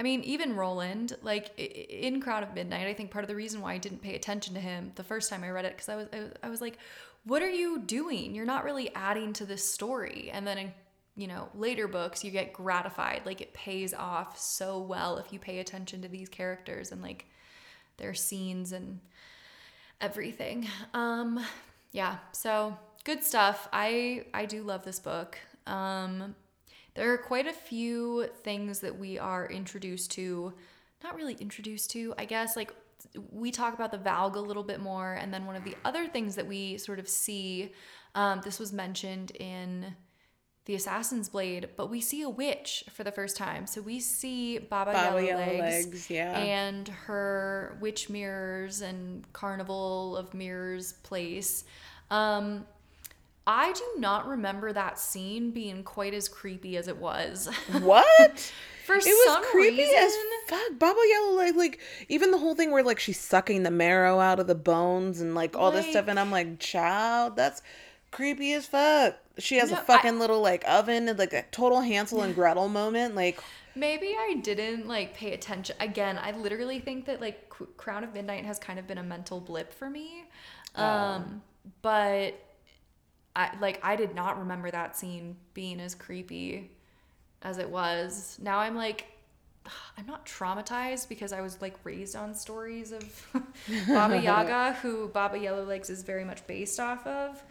I 0.00 0.02
mean, 0.02 0.22
even 0.22 0.56
Roland, 0.56 1.14
like 1.20 1.56
in 1.58 2.22
Crown 2.22 2.42
of 2.42 2.54
Midnight, 2.54 2.86
I 2.86 2.94
think 2.94 3.10
part 3.10 3.22
of 3.22 3.28
the 3.28 3.36
reason 3.36 3.60
why 3.60 3.74
I 3.74 3.78
didn't 3.78 4.00
pay 4.00 4.14
attention 4.14 4.54
to 4.54 4.60
him 4.60 4.92
the 4.94 5.04
first 5.04 5.28
time 5.28 5.44
I 5.44 5.50
read 5.50 5.66
it, 5.66 5.76
because 5.76 5.90
I 5.90 5.96
was, 5.96 6.08
I 6.10 6.20
was, 6.20 6.32
I 6.44 6.48
was 6.48 6.60
like, 6.62 6.78
what 7.24 7.42
are 7.42 7.50
you 7.50 7.80
doing? 7.80 8.34
You're 8.34 8.46
not 8.46 8.64
really 8.64 8.94
adding 8.94 9.34
to 9.34 9.44
this 9.44 9.62
story. 9.62 10.30
And 10.32 10.46
then 10.46 10.56
in, 10.56 10.72
you 11.16 11.26
know, 11.26 11.50
later 11.54 11.86
books, 11.86 12.24
you 12.24 12.30
get 12.30 12.54
gratified. 12.54 13.26
Like 13.26 13.42
it 13.42 13.52
pays 13.52 13.92
off 13.92 14.38
so 14.40 14.78
well 14.78 15.18
if 15.18 15.34
you 15.34 15.38
pay 15.38 15.58
attention 15.58 16.00
to 16.00 16.08
these 16.08 16.30
characters 16.30 16.92
and 16.92 17.02
like 17.02 17.26
their 17.98 18.14
scenes 18.14 18.72
and 18.72 19.00
everything. 20.00 20.66
Um, 20.94 21.44
yeah, 21.92 22.16
so 22.32 22.74
good 23.04 23.22
stuff. 23.22 23.68
I 23.70 24.24
I 24.32 24.46
do 24.46 24.62
love 24.62 24.82
this 24.82 24.98
book. 24.98 25.36
Um, 25.66 26.34
there 26.94 27.12
are 27.12 27.18
quite 27.18 27.46
a 27.46 27.52
few 27.52 28.26
things 28.42 28.80
that 28.80 28.98
we 28.98 29.18
are 29.18 29.46
introduced 29.48 30.10
to, 30.12 30.52
not 31.02 31.14
really 31.16 31.34
introduced 31.34 31.90
to, 31.92 32.14
I 32.18 32.24
guess. 32.24 32.56
Like 32.56 32.72
we 33.30 33.50
talk 33.50 33.74
about 33.74 33.92
the 33.92 33.98
Valg 33.98 34.34
a 34.34 34.40
little 34.40 34.62
bit 34.62 34.80
more, 34.80 35.14
and 35.14 35.32
then 35.32 35.46
one 35.46 35.56
of 35.56 35.64
the 35.64 35.76
other 35.84 36.06
things 36.06 36.34
that 36.36 36.46
we 36.46 36.78
sort 36.78 36.98
of 36.98 37.08
see, 37.08 37.72
um, 38.14 38.40
this 38.44 38.58
was 38.58 38.72
mentioned 38.72 39.30
in 39.32 39.94
the 40.66 40.74
Assassin's 40.74 41.28
Blade, 41.28 41.70
but 41.76 41.90
we 41.90 42.00
see 42.00 42.22
a 42.22 42.28
witch 42.28 42.84
for 42.92 43.02
the 43.02 43.10
first 43.10 43.36
time. 43.36 43.66
So 43.66 43.80
we 43.80 43.98
see 43.98 44.58
Baba, 44.58 44.92
Baba 44.92 45.24
Yellow, 45.24 45.40
Yellow 45.40 45.58
Legs, 45.58 45.86
Legs, 45.86 46.10
yeah. 46.10 46.38
and 46.38 46.86
her 46.86 47.78
witch 47.80 48.10
mirrors 48.10 48.82
and 48.82 49.30
Carnival 49.32 50.16
of 50.16 50.34
Mirrors 50.34 50.92
place. 50.92 51.64
Um, 52.10 52.66
I 53.46 53.72
do 53.72 53.82
not 53.98 54.26
remember 54.28 54.72
that 54.72 54.98
scene 54.98 55.50
being 55.50 55.82
quite 55.82 56.14
as 56.14 56.28
creepy 56.28 56.76
as 56.76 56.88
it 56.88 56.96
was. 56.98 57.48
What? 57.80 58.52
For 58.86 58.96
It 58.96 59.04
was 59.04 59.24
some 59.34 59.44
creepy 59.44 59.78
reason, 59.78 59.94
as 59.98 60.12
fuck. 60.48 60.78
Baba 60.78 60.98
Yellow 61.08 61.36
like 61.36 61.54
like 61.54 61.80
even 62.08 62.30
the 62.32 62.38
whole 62.38 62.54
thing 62.54 62.70
where 62.72 62.82
like 62.82 62.98
she's 62.98 63.20
sucking 63.20 63.62
the 63.62 63.70
marrow 63.70 64.18
out 64.20 64.40
of 64.40 64.46
the 64.48 64.54
bones 64.54 65.20
and 65.20 65.34
like 65.34 65.56
all 65.56 65.70
this 65.70 65.86
stuff, 65.90 66.08
and 66.08 66.18
I'm 66.18 66.30
like, 66.32 66.58
child, 66.58 67.36
that's 67.36 67.62
creepy 68.10 68.52
as 68.52 68.66
fuck. 68.66 69.16
She 69.38 69.56
has 69.56 69.70
No, 69.70 69.76
a 69.78 69.80
I- 69.80 69.84
fucking 69.84 70.18
little 70.18 70.40
like 70.40 70.64
oven 70.68 71.08
and 71.08 71.18
like 71.18 71.32
a 71.32 71.42
total 71.52 71.80
Hansel 71.80 72.22
and 72.22 72.34
Gretel 72.34 72.68
moment. 72.68 73.14
Like, 73.14 73.40
maybe 73.76 74.08
I 74.18 74.40
didn't 74.42 74.88
like 74.88 75.14
pay 75.14 75.32
attention. 75.32 75.76
Again, 75.78 76.18
I 76.20 76.32
literally 76.32 76.80
think 76.80 77.06
that 77.06 77.20
like 77.20 77.48
Crown 77.76 78.02
of 78.02 78.12
Midnight 78.12 78.44
has 78.44 78.58
kind 78.58 78.78
of 78.80 78.86
been 78.88 78.98
a 78.98 79.04
mental 79.04 79.40
blip 79.40 79.72
for 79.72 79.88
me. 79.88 80.24
Um, 80.74 81.42
but 81.82 82.34
I 83.40 83.50
like 83.60 83.80
I 83.82 83.96
did 83.96 84.14
not 84.14 84.38
remember 84.38 84.70
that 84.70 84.96
scene 84.96 85.36
being 85.54 85.80
as 85.80 85.94
creepy 85.94 86.70
as 87.42 87.56
it 87.58 87.70
was. 87.70 88.38
Now 88.42 88.58
I'm 88.58 88.76
like 88.76 89.06
I'm 89.98 90.06
not 90.06 90.26
traumatized 90.26 91.08
because 91.08 91.32
I 91.32 91.40
was 91.40 91.60
like 91.62 91.76
raised 91.84 92.16
on 92.16 92.34
stories 92.34 92.92
of 92.92 93.26
Baba 93.88 94.18
Yaga, 94.22 94.74
who 94.82 95.08
Baba 95.08 95.38
Yellow 95.38 95.64
Legs 95.64 95.88
is 95.88 96.02
very 96.02 96.24
much 96.24 96.46
based 96.46 96.78
off 96.78 97.06
of. 97.06 97.42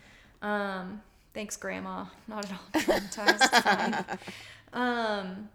Um, 0.41 1.01
thanks, 1.33 1.57
Grandma. 1.57 2.05
Not 2.27 2.45
at 2.45 2.51
all 2.51 2.81
traumatized. 2.81 4.19
Um, 4.71 5.49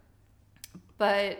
but 0.98 1.38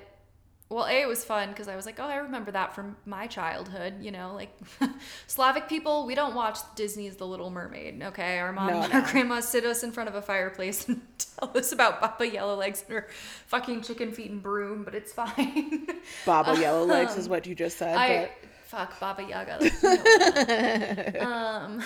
well, 0.70 0.86
a 0.86 1.02
it 1.02 1.06
was 1.06 1.24
fun 1.24 1.50
because 1.50 1.68
I 1.68 1.76
was 1.76 1.86
like, 1.86 2.00
oh, 2.00 2.04
I 2.04 2.16
remember 2.16 2.50
that 2.50 2.74
from 2.74 2.96
my 3.06 3.26
childhood. 3.26 3.94
You 4.00 4.10
know, 4.10 4.32
like 4.34 4.50
Slavic 5.26 5.68
people, 5.68 6.06
we 6.06 6.14
don't 6.14 6.34
watch 6.34 6.58
Disney's 6.74 7.16
The 7.16 7.26
Little 7.26 7.50
Mermaid. 7.50 8.02
Okay, 8.02 8.38
our 8.38 8.52
mom, 8.52 8.68
No, 8.68 8.82
and 8.82 8.92
our 8.92 9.02
no. 9.02 9.06
grandma 9.10 9.40
sit 9.40 9.64
us 9.64 9.82
in 9.84 9.92
front 9.92 10.08
of 10.08 10.14
a 10.14 10.22
fireplace 10.22 10.88
and 10.88 11.00
tell 11.38 11.56
us 11.56 11.72
about 11.72 12.00
Baba 12.00 12.26
Yellow 12.26 12.56
Legs 12.56 12.82
and 12.88 12.94
her 12.94 13.08
fucking 13.46 13.82
chicken 13.82 14.10
feet 14.12 14.30
and 14.30 14.42
broom. 14.42 14.84
But 14.84 14.94
it's 14.94 15.12
fine. 15.22 15.86
Baba 16.26 16.58
Yellow 16.60 16.84
Legs 16.84 17.16
is 17.16 17.28
what 17.28 17.46
you 17.46 17.54
just 17.54 17.76
said. 17.76 17.96
I 17.96 18.30
fuck 18.64 18.98
Baba 18.98 19.22
Yaga. 19.22 19.58
like, 19.60 21.12
you 21.12 21.20
know. 21.20 21.26
um. 21.26 21.82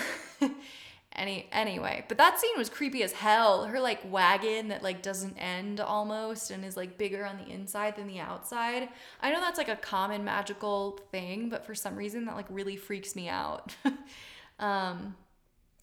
Any 1.19 1.47
anyway, 1.51 2.05
but 2.07 2.17
that 2.17 2.39
scene 2.39 2.57
was 2.57 2.69
creepy 2.69 3.03
as 3.03 3.11
hell. 3.11 3.65
Her 3.65 3.81
like 3.81 3.99
wagon 4.09 4.69
that 4.69 4.81
like 4.81 5.01
doesn't 5.01 5.35
end 5.37 5.81
almost 5.81 6.49
and 6.49 6.63
is 6.63 6.77
like 6.77 6.97
bigger 6.97 7.25
on 7.25 7.37
the 7.37 7.51
inside 7.51 7.97
than 7.97 8.07
the 8.07 8.21
outside. 8.21 8.87
I 9.21 9.29
know 9.29 9.41
that's 9.41 9.57
like 9.57 9.67
a 9.67 9.75
common 9.75 10.23
magical 10.23 10.97
thing, 11.11 11.49
but 11.49 11.65
for 11.65 11.75
some 11.75 11.97
reason 11.97 12.23
that 12.25 12.35
like 12.35 12.45
really 12.49 12.77
freaks 12.77 13.17
me 13.17 13.27
out. 13.27 13.75
um 14.59 15.13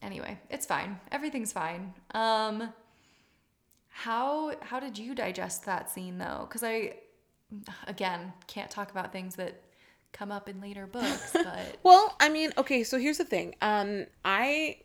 anyway, 0.01 0.39
it's 0.49 0.65
fine. 0.65 0.99
Everything's 1.11 1.53
fine. 1.53 1.93
Um 2.15 2.73
how 3.89 4.55
how 4.61 4.79
did 4.79 4.97
you 4.97 5.13
digest 5.13 5.65
that 5.65 5.91
scene 5.91 6.17
though? 6.17 6.47
Cuz 6.49 6.63
I 6.63 6.95
again, 7.85 8.33
can't 8.47 8.71
talk 8.71 8.89
about 8.89 9.11
things 9.13 9.35
that 9.35 9.61
come 10.13 10.31
up 10.31 10.49
in 10.49 10.59
later 10.61 10.87
books, 10.87 11.29
but 11.33 11.77
Well, 11.83 12.15
I 12.19 12.29
mean, 12.29 12.53
okay, 12.57 12.83
so 12.83 12.97
here's 12.97 13.19
the 13.19 13.25
thing. 13.25 13.53
Um, 13.61 14.07
I 14.25 14.77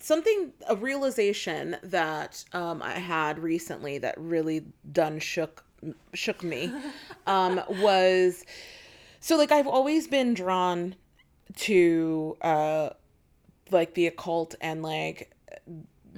something 0.00 0.52
a 0.68 0.76
realization 0.76 1.76
that 1.82 2.44
um 2.52 2.82
I 2.82 2.94
had 2.94 3.38
recently 3.38 3.98
that 3.98 4.14
really 4.18 4.64
done 4.92 5.18
shook 5.18 5.64
shook 6.14 6.42
me 6.42 6.72
um 7.26 7.60
was 7.68 8.44
so 9.20 9.36
like 9.36 9.52
I've 9.52 9.66
always 9.66 10.08
been 10.08 10.34
drawn 10.34 10.94
to 11.56 12.36
uh 12.42 12.90
like 13.70 13.94
the 13.94 14.06
occult 14.06 14.54
and 14.60 14.82
like 14.82 15.32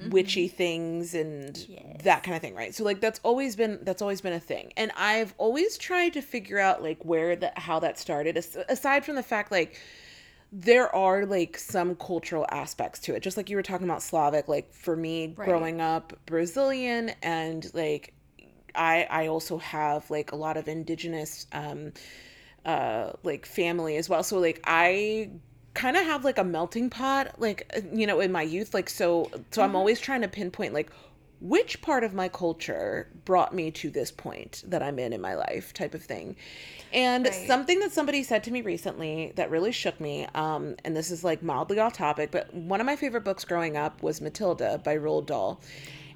witchy 0.09 0.47
things 0.47 1.13
and 1.13 1.55
that 2.03 2.23
kind 2.23 2.35
of 2.35 2.41
thing 2.41 2.55
right? 2.55 2.73
So 2.73 2.83
like 2.83 2.99
that's 2.99 3.19
always 3.23 3.55
been 3.55 3.79
that's 3.83 4.01
always 4.01 4.21
been 4.21 4.33
a 4.33 4.39
thing. 4.39 4.73
And 4.75 4.91
i've 4.97 5.33
always 5.37 5.77
tried 5.77 6.13
to 6.13 6.21
figure 6.21 6.59
out 6.59 6.81
like 6.81 7.03
where 7.05 7.35
that 7.35 7.57
how 7.59 7.79
that 7.79 7.99
started 7.99 8.37
as- 8.37 8.57
aside 8.69 9.05
from 9.05 9.15
the 9.15 9.23
fact 9.23 9.51
like 9.51 9.79
there 10.55 10.95
are 10.95 11.25
like 11.25 11.57
some 11.57 11.95
cultural 11.95 12.45
aspects 12.51 12.99
to 12.99 13.15
it. 13.15 13.21
Just 13.23 13.37
like 13.37 13.49
you 13.49 13.55
were 13.55 13.63
talking 13.63 13.87
about 13.87 14.03
slavic 14.03 14.47
like 14.47 14.71
for 14.71 14.95
me 14.95 15.33
Right. 15.35 15.47
growing 15.47 15.81
up 15.81 16.13
brazilian 16.27 17.11
and 17.23 17.73
like 17.73 18.13
i 18.75 19.07
i 19.09 19.27
also 19.27 19.57
have 19.57 20.09
like 20.11 20.31
a 20.31 20.35
lot 20.35 20.55
of 20.55 20.67
indigenous 20.67 21.47
um 21.53 21.91
uh 22.65 23.11
like 23.23 23.45
family 23.47 23.97
as 23.97 24.07
well. 24.09 24.21
So 24.23 24.37
like 24.37 24.61
i 24.63 25.31
kind 25.73 25.97
of 25.97 26.03
have 26.03 26.23
like 26.23 26.37
a 26.37 26.43
melting 26.43 26.91
pot 26.91 27.33
like 27.39 27.67
you 27.91 28.05
know 28.05 28.19
in 28.19 28.31
my 28.31 28.43
youth 28.43 28.75
like 28.75 28.87
so 28.87 29.31
so 29.49 29.63
i'm 29.63 29.75
always 29.75 29.99
trying 29.99 30.21
to 30.21 30.27
pinpoint 30.27 30.71
like 30.71 30.91
which 31.43 31.81
part 31.81 32.05
of 32.05 32.13
my 32.13 32.29
culture 32.29 33.09
brought 33.25 33.53
me 33.53 33.69
to 33.69 33.89
this 33.91 34.11
point 34.11 34.63
that 34.65 34.81
i'm 34.81 34.97
in 34.97 35.11
in 35.11 35.19
my 35.19 35.35
life 35.35 35.73
type 35.73 35.93
of 35.93 36.01
thing 36.01 36.35
and 36.93 37.25
Right. 37.25 37.33
something 37.35 37.79
that 37.81 37.91
somebody 37.91 38.23
said 38.23 38.43
to 38.45 38.51
me 38.51 38.61
recently 38.61 39.33
that 39.35 39.51
really 39.51 39.73
shook 39.73 39.99
me 39.99 40.25
um 40.35 40.75
and 40.85 40.95
this 40.95 41.11
is 41.11 41.23
like 41.23 41.43
mildly 41.43 41.79
off 41.79 41.93
topic 41.93 42.31
but 42.31 42.53
one 42.53 42.79
of 42.79 42.85
my 42.85 42.95
favorite 42.95 43.25
books 43.25 43.43
growing 43.43 43.75
up 43.75 44.01
was 44.01 44.21
matilda 44.21 44.79
by 44.83 44.95
roald 44.97 45.25
dahl 45.27 45.61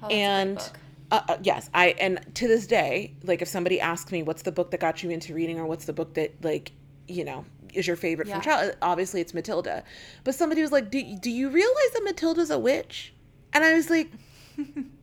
Oh, 0.02 0.08
that's 0.08 0.14
a 0.14 0.16
great 0.16 0.20
and 0.20 0.54
book. 0.56 0.78
uh, 1.10 1.20
uh, 1.28 1.36
yes 1.42 1.68
i 1.74 1.88
and 2.00 2.20
to 2.34 2.48
this 2.48 2.66
day 2.66 3.14
like 3.22 3.42
if 3.42 3.48
somebody 3.48 3.80
asks 3.80 4.10
me 4.10 4.22
what's 4.22 4.42
the 4.42 4.52
book 4.52 4.70
that 4.70 4.80
got 4.80 5.02
you 5.02 5.10
into 5.10 5.34
reading 5.34 5.58
or 5.58 5.66
what's 5.66 5.84
the 5.84 5.92
book 5.92 6.14
that 6.14 6.32
like 6.42 6.72
you 7.06 7.24
know 7.24 7.44
is 7.74 7.86
your 7.86 7.96
favorite 7.96 8.28
Yeah. 8.28 8.34
from 8.36 8.42
childhood, 8.44 8.76
obviously 8.80 9.20
it's 9.20 9.34
matilda 9.34 9.84
but 10.24 10.34
somebody 10.34 10.62
was 10.62 10.72
like 10.72 10.90
do, 10.90 11.02
do 11.20 11.30
you 11.30 11.50
realize 11.50 11.90
that 11.94 12.02
matilda's 12.04 12.50
a 12.50 12.58
witch 12.58 13.12
and 13.52 13.62
i 13.64 13.74
was 13.74 13.90
like 13.90 14.10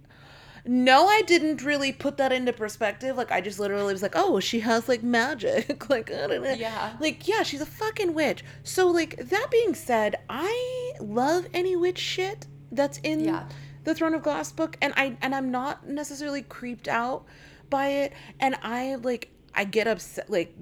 no 0.67 1.07
i 1.07 1.21
didn't 1.27 1.63
really 1.63 1.91
put 1.91 2.17
that 2.17 2.31
into 2.31 2.51
perspective. 2.53 3.15
Like 3.15 3.31
i 3.31 3.39
just 3.41 3.59
literally 3.59 3.93
was 3.93 4.01
like 4.01 4.15
oh 4.15 4.39
she 4.39 4.59
has 4.61 4.87
like 4.87 5.03
magic. 5.03 5.83
Like 5.89 6.11
i 6.11 6.27
don't 6.27 6.43
know. 6.43 6.53
Yeah. 6.53 6.95
like 6.99 7.27
yeah 7.27 7.43
she's 7.43 7.61
a 7.61 7.65
fucking 7.65 8.13
witch. 8.13 8.43
So 8.63 8.87
like 8.87 9.17
that 9.17 9.47
being 9.51 9.75
said 9.75 10.15
i 10.29 10.93
love 10.99 11.47
any 11.53 11.75
witch 11.75 11.99
shit 11.99 12.47
that's 12.71 12.97
in 12.99 13.19
Yeah. 13.21 13.47
the 13.83 13.93
throne 13.93 14.13
of 14.15 14.23
glass 14.23 14.51
book 14.51 14.77
and 14.81 14.93
i 14.97 15.15
and 15.21 15.35
i'm 15.35 15.51
not 15.51 15.87
necessarily 15.87 16.41
creeped 16.41 16.87
out 16.87 17.25
by 17.69 17.87
it. 17.89 18.13
And 18.39 18.55
i 18.63 18.95
like 18.95 19.29
i 19.53 19.63
get 19.63 19.87
upset 19.87 20.29
like 20.29 20.55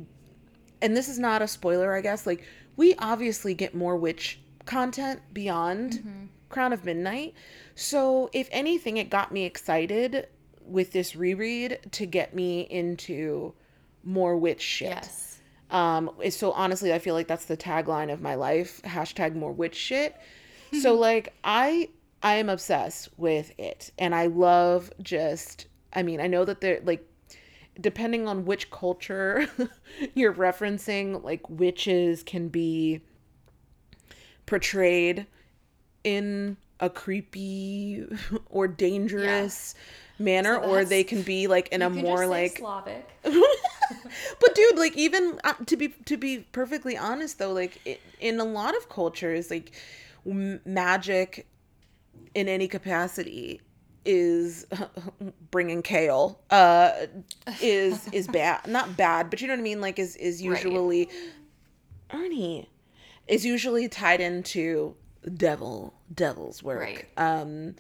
and 0.82 0.96
this 0.98 1.08
is 1.08 1.18
not 1.20 1.42
a 1.42 1.48
spoiler 1.48 1.96
i 1.96 2.02
guess. 2.02 2.26
Like 2.28 2.44
we 2.76 2.96
obviously 2.96 3.54
get 3.54 3.74
more 3.76 3.96
witch 3.96 4.40
content 4.66 5.22
beyond 5.34 5.94
mm-hmm. 5.94 6.26
Crown 6.54 6.74
of 6.74 6.86
midnight 6.86 7.34
so 7.76 8.30
if 8.34 8.48
anything 8.52 8.98
it 8.98 9.10
got 9.10 9.32
me 9.32 9.46
excited 9.46 10.28
with 10.66 10.92
this 10.92 11.16
reread 11.16 11.80
to 11.92 12.06
get 12.06 12.34
me 12.34 12.62
into 12.62 13.54
more 14.04 14.38
witch 14.38 14.62
shit 14.62 14.90
Yes. 14.90 15.34
Um, 15.74 16.12
so 16.30 16.52
honestly, 16.52 16.94
I 16.94 17.00
feel 17.00 17.16
like 17.16 17.28
that's 17.28 17.46
the 17.46 17.58
tagline 17.58 18.14
of 18.14 18.22
my 18.22 18.36
life. 18.36 18.80
Hashtag 18.86 19.36
more 19.36 19.52
witch 19.52 19.76
shit. 19.76 20.16
so 20.82 20.94
like 20.94 21.34
I 21.44 21.90
I 22.22 22.36
am 22.36 22.48
obsessed 22.48 23.10
with 23.18 23.52
it, 23.60 23.92
and 23.98 24.16
I 24.16 24.28
love 24.28 24.94
just. 25.02 25.68
I 25.92 26.04
mean, 26.04 26.22
I 26.22 26.28
know 26.28 26.46
that 26.46 26.62
they're 26.62 26.82
like 26.86 27.06
depending 27.82 28.28
on 28.28 28.46
which 28.46 28.70
culture 28.70 29.48
you're 30.14 30.34
referencing, 30.34 31.24
like 31.24 31.50
witches 31.50 32.22
can 32.22 32.48
be 32.50 33.02
portrayed 34.46 35.26
in 36.04 36.58
a 36.80 36.90
creepy 36.90 38.06
or 38.50 38.68
dangerous 38.68 39.76
yeah. 40.20 40.24
manner, 40.24 40.56
so 40.56 40.70
or 40.70 40.86
they 40.86 41.04
can 41.04 41.22
be 41.22 41.48
like 41.48 41.70
in 41.70 41.82
a 41.82 41.90
more 41.90 42.28
like 42.28 42.58
Slavic. 42.58 43.10
but 44.40 44.56
dude, 44.56 44.78
like 44.78 44.96
even 44.98 45.40
uh, 45.44 45.54
to 45.66 45.76
be 45.76 45.90
to 46.06 46.18
be 46.18 46.40
perfectly 46.52 46.98
honest 46.98 47.40
though, 47.40 47.54
like 47.54 47.80
it, 47.86 48.02
in 48.20 48.40
a 48.40 48.46
lot 48.46 48.76
of 48.76 48.90
cultures, 48.90 49.50
like 49.50 49.72
m- 50.26 50.62
magic 50.66 51.48
in 52.36 52.48
any 52.48 52.68
capacity 52.68 53.62
is 54.06 54.66
bringing 55.52 55.82
kale 55.82 56.40
uh 56.50 56.92
is 57.62 58.08
is 58.10 58.28
bad 58.28 58.60
not 58.68 58.98
bad 58.98 59.30
but 59.30 59.40
you 59.40 59.48
know 59.48 59.54
what 59.54 59.60
i 59.60 59.64
mean 59.64 59.80
like 59.80 59.98
is 59.98 60.18
is 60.18 60.42
usually 60.42 61.06
right. 61.06 62.22
ernie 62.22 62.70
is 63.28 63.46
usually 63.46 63.88
tied 63.88 64.20
into 64.20 64.94
devil 65.36 65.94
devil's 66.14 66.62
work 66.62 66.82
right. 66.82 67.08
um 67.18 67.76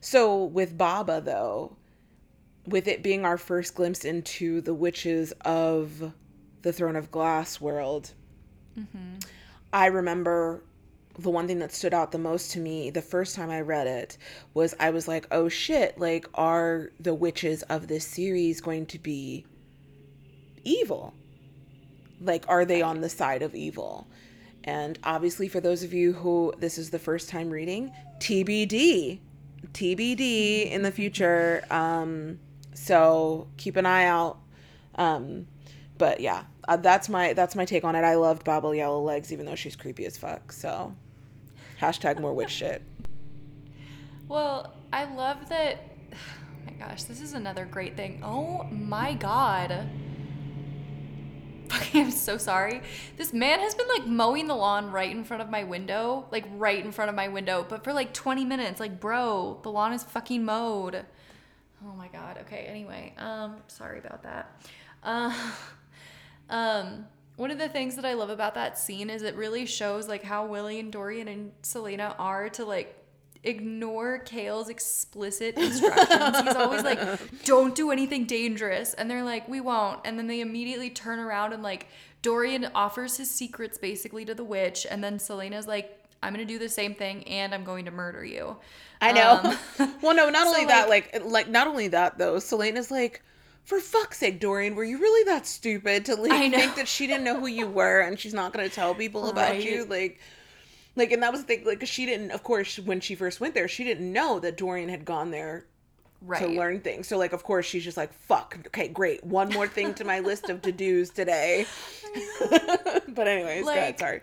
so 0.00 0.44
with 0.44 0.76
baba 0.76 1.20
though 1.20 1.76
with 2.66 2.88
it 2.88 3.02
being 3.02 3.24
our 3.24 3.38
first 3.38 3.74
glimpse 3.74 4.04
into 4.04 4.60
the 4.60 4.74
witches 4.74 5.32
of 5.42 6.12
the 6.62 6.72
throne 6.72 6.96
of 6.96 7.10
glass 7.10 7.60
world 7.60 8.12
mm-hmm. 8.78 9.18
i 9.72 9.86
remember 9.86 10.62
the 11.18 11.30
one 11.30 11.46
thing 11.46 11.58
that 11.60 11.72
stood 11.72 11.94
out 11.94 12.12
the 12.12 12.18
most 12.18 12.50
to 12.52 12.60
me 12.60 12.90
the 12.90 13.02
first 13.02 13.34
time 13.34 13.50
I 13.50 13.60
read 13.60 13.86
it 13.86 14.18
was 14.54 14.74
I 14.78 14.90
was 14.90 15.08
like, 15.08 15.26
oh 15.30 15.48
shit, 15.48 15.98
like, 15.98 16.26
are 16.34 16.90
the 17.00 17.14
witches 17.14 17.62
of 17.64 17.88
this 17.88 18.06
series 18.06 18.60
going 18.60 18.86
to 18.86 18.98
be 18.98 19.46
evil? 20.64 21.14
Like, 22.20 22.44
are 22.48 22.64
they 22.64 22.82
on 22.82 23.00
the 23.00 23.08
side 23.08 23.42
of 23.42 23.54
evil? 23.54 24.06
And 24.66 24.98
obviously, 25.04 25.48
for 25.48 25.60
those 25.60 25.82
of 25.82 25.92
you 25.92 26.12
who 26.12 26.52
this 26.58 26.76
is 26.76 26.90
the 26.90 26.98
first 26.98 27.28
time 27.28 27.50
reading, 27.50 27.92
TBD, 28.18 29.20
TBD 29.72 30.70
in 30.70 30.82
the 30.82 30.90
future. 30.90 31.64
Um, 31.70 32.40
so 32.74 33.48
keep 33.56 33.76
an 33.76 33.86
eye 33.86 34.04
out. 34.04 34.38
Um, 34.96 35.46
but 35.98 36.20
yeah, 36.20 36.44
uh, 36.68 36.76
that's 36.76 37.08
my 37.08 37.32
that's 37.32 37.54
my 37.54 37.64
take 37.64 37.84
on 37.84 37.94
it. 37.94 38.02
I 38.02 38.16
loved 38.16 38.44
Baba 38.44 38.76
Yellow 38.76 39.00
Legs, 39.00 39.32
even 39.32 39.46
though 39.46 39.54
she's 39.54 39.76
creepy 39.76 40.04
as 40.04 40.18
fuck. 40.18 40.52
So 40.52 40.94
Hashtag 41.80 42.20
more 42.20 42.32
witch 42.32 42.50
shit. 42.50 42.82
Well, 44.28 44.74
I 44.92 45.04
love 45.04 45.48
that. 45.48 45.78
Oh 46.68 46.72
my 46.78 46.88
gosh, 46.88 47.04
this 47.04 47.20
is 47.20 47.32
another 47.32 47.64
great 47.64 47.96
thing. 47.96 48.20
Oh 48.24 48.64
my 48.72 49.14
god. 49.14 49.88
I'm 51.94 52.10
so 52.10 52.38
sorry. 52.38 52.82
This 53.16 53.32
man 53.32 53.60
has 53.60 53.74
been 53.74 53.88
like 53.88 54.06
mowing 54.06 54.46
the 54.46 54.54
lawn 54.54 54.90
right 54.90 55.10
in 55.10 55.24
front 55.24 55.42
of 55.42 55.50
my 55.50 55.64
window, 55.64 56.26
like 56.30 56.44
right 56.56 56.84
in 56.84 56.92
front 56.92 57.08
of 57.08 57.14
my 57.14 57.28
window, 57.28 57.64
but 57.68 57.84
for 57.84 57.92
like 57.92 58.12
20 58.12 58.44
minutes. 58.44 58.80
Like, 58.80 59.00
bro, 59.00 59.60
the 59.62 59.70
lawn 59.70 59.92
is 59.92 60.02
fucking 60.02 60.44
mowed. 60.44 61.04
Oh 61.84 61.94
my 61.94 62.08
god. 62.08 62.38
Okay. 62.42 62.66
Anyway, 62.68 63.14
um, 63.18 63.56
sorry 63.68 63.98
about 63.98 64.22
that. 64.22 64.62
Uh, 65.02 65.32
um, 66.50 67.06
one 67.36 67.50
of 67.50 67.58
the 67.58 67.68
things 67.68 67.96
that 67.96 68.04
I 68.04 68.14
love 68.14 68.30
about 68.30 68.54
that 68.54 68.78
scene 68.78 69.10
is 69.10 69.22
it 69.22 69.34
really 69.36 69.66
shows 69.66 70.08
like 70.08 70.22
how 70.22 70.46
Willie 70.46 70.80
and 70.80 70.90
Dorian 70.90 71.28
and 71.28 71.52
Celaena 71.62 72.14
are 72.18 72.48
to 72.50 72.64
like 72.64 73.05
ignore 73.44 74.18
Chaol's 74.18 74.68
explicit 74.68 75.56
instructions. 75.56 76.40
He's 76.40 76.56
always 76.56 76.82
like, 76.82 77.44
"Don't 77.44 77.74
do 77.74 77.90
anything 77.90 78.24
dangerous," 78.24 78.94
and 78.94 79.10
they're 79.10 79.24
like, 79.24 79.48
"We 79.48 79.60
won't." 79.60 80.00
And 80.04 80.18
then 80.18 80.26
they 80.26 80.40
immediately 80.40 80.90
turn 80.90 81.18
around 81.18 81.52
and 81.52 81.62
like 81.62 81.88
Dorian 82.22 82.68
offers 82.74 83.16
his 83.16 83.30
secrets 83.30 83.78
basically 83.78 84.24
to 84.24 84.34
the 84.34 84.44
witch, 84.44 84.86
and 84.90 85.02
then 85.02 85.18
Celaena's 85.18 85.66
like, 85.66 85.98
"I'm 86.22 86.32
gonna 86.32 86.44
do 86.44 86.58
the 86.58 86.68
same 86.68 86.94
thing, 86.94 87.24
and 87.28 87.54
I'm 87.54 87.64
going 87.64 87.84
to 87.86 87.90
murder 87.90 88.24
you." 88.24 88.56
I 89.00 89.12
know. 89.12 89.40
Um, 89.78 89.94
well, 90.02 90.14
no, 90.14 90.30
not 90.30 90.46
so 90.46 90.54
only 90.54 90.66
that, 90.66 90.88
like, 90.88 91.22
like 91.24 91.48
not 91.48 91.66
only 91.66 91.88
that 91.88 92.18
though. 92.18 92.38
Celaena's 92.38 92.90
like 92.90 93.22
for 93.66 93.80
fuck's 93.80 94.18
sake, 94.18 94.38
Dorian, 94.38 94.76
were 94.76 94.84
you 94.84 94.98
really 94.98 95.24
that 95.24 95.44
stupid 95.44 96.04
to 96.04 96.14
like 96.14 96.52
think 96.52 96.76
that 96.76 96.86
she 96.86 97.08
didn't 97.08 97.24
know 97.24 97.38
who 97.38 97.48
you 97.48 97.66
were 97.66 98.00
and 98.00 98.18
she's 98.18 98.32
not 98.32 98.52
going 98.52 98.66
to 98.66 98.72
tell 98.72 98.94
people 98.94 99.28
about 99.28 99.50
right. 99.50 99.62
you? 99.64 99.84
Like, 99.84 100.20
like, 100.96 101.12
and 101.12 101.22
that 101.22 101.30
was 101.30 101.42
the 101.42 101.46
thing. 101.46 101.64
Like, 101.64 101.86
she 101.86 102.06
didn't. 102.06 102.30
Of 102.30 102.42
course, 102.42 102.78
when 102.78 103.00
she 103.00 103.14
first 103.14 103.40
went 103.40 103.54
there, 103.54 103.68
she 103.68 103.84
didn't 103.84 104.10
know 104.10 104.40
that 104.40 104.56
Dorian 104.56 104.88
had 104.88 105.04
gone 105.04 105.30
there 105.30 105.66
right. 106.22 106.40
to 106.40 106.48
learn 106.48 106.80
things. 106.80 107.06
So, 107.06 107.18
like, 107.18 107.32
of 107.32 107.44
course, 107.44 107.66
she's 107.66 107.84
just 107.84 107.96
like, 107.96 108.12
"Fuck, 108.12 108.58
okay, 108.68 108.88
great, 108.88 109.22
one 109.24 109.50
more 109.50 109.68
thing 109.68 109.94
to 109.94 110.04
my 110.04 110.20
list 110.20 110.48
of 110.48 110.62
to 110.62 110.72
dos 110.72 111.10
today." 111.10 111.66
but 113.08 113.28
anyways, 113.28 113.64
like, 113.64 113.76
ahead. 113.76 113.98
Sorry. 113.98 114.20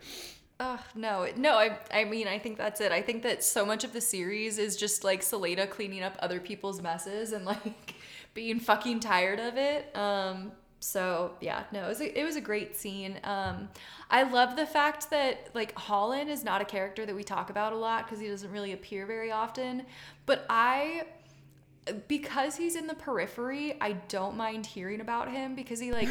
Uh, 0.60 0.78
no, 0.96 1.28
no. 1.36 1.56
I, 1.56 1.78
I 1.92 2.06
mean, 2.06 2.28
I 2.28 2.40
think 2.40 2.58
that's 2.58 2.80
it. 2.80 2.92
I 2.92 3.02
think 3.02 3.24
that 3.24 3.44
so 3.44 3.66
much 3.66 3.84
of 3.84 3.92
the 3.92 4.02
series 4.02 4.60
is 4.60 4.76
just 4.76 5.04
like 5.04 5.22
Celaena 5.22 5.70
cleaning 5.70 6.04
up 6.04 6.16
other 6.20 6.40
people's 6.40 6.82
messes 6.82 7.34
and 7.34 7.44
like 7.46 7.96
being 8.34 8.60
fucking 8.60 9.00
tired 9.00 9.40
of 9.40 9.58
it. 9.58 9.96
Um, 9.96 10.52
so 10.84 11.32
yeah, 11.40 11.64
no, 11.72 11.86
it 11.86 11.88
was 11.88 12.02
a, 12.02 12.20
it 12.20 12.24
was 12.24 12.36
a 12.36 12.42
great 12.42 12.76
scene. 12.76 13.18
Um, 13.24 13.70
I 14.12 14.24
love 14.24 14.58
the 14.58 14.66
fact 14.66 15.10
that 15.12 15.50
like 15.54 15.74
Hollin 15.76 16.28
is 16.28 16.44
not 16.44 16.62
a 16.62 16.66
character 16.66 17.06
that 17.06 17.16
we 17.16 17.24
talk 17.24 17.50
about 17.50 17.72
a 17.72 17.78
lot 17.78 18.06
because 18.06 18.20
he 18.20 18.28
doesn't 18.28 18.52
really 18.52 18.74
appear 18.74 19.06
very 19.06 19.32
often. 19.32 19.86
But 20.26 20.46
I, 20.50 21.04
because 22.08 22.58
he's 22.58 22.76
in 22.76 22.88
the 22.88 22.96
periphery, 22.96 23.78
I 23.80 23.94
don't 23.94 24.36
mind 24.36 24.66
hearing 24.66 25.00
about 25.00 25.32
him 25.32 25.56
because 25.56 25.80
he 25.80 25.94
like 25.94 26.10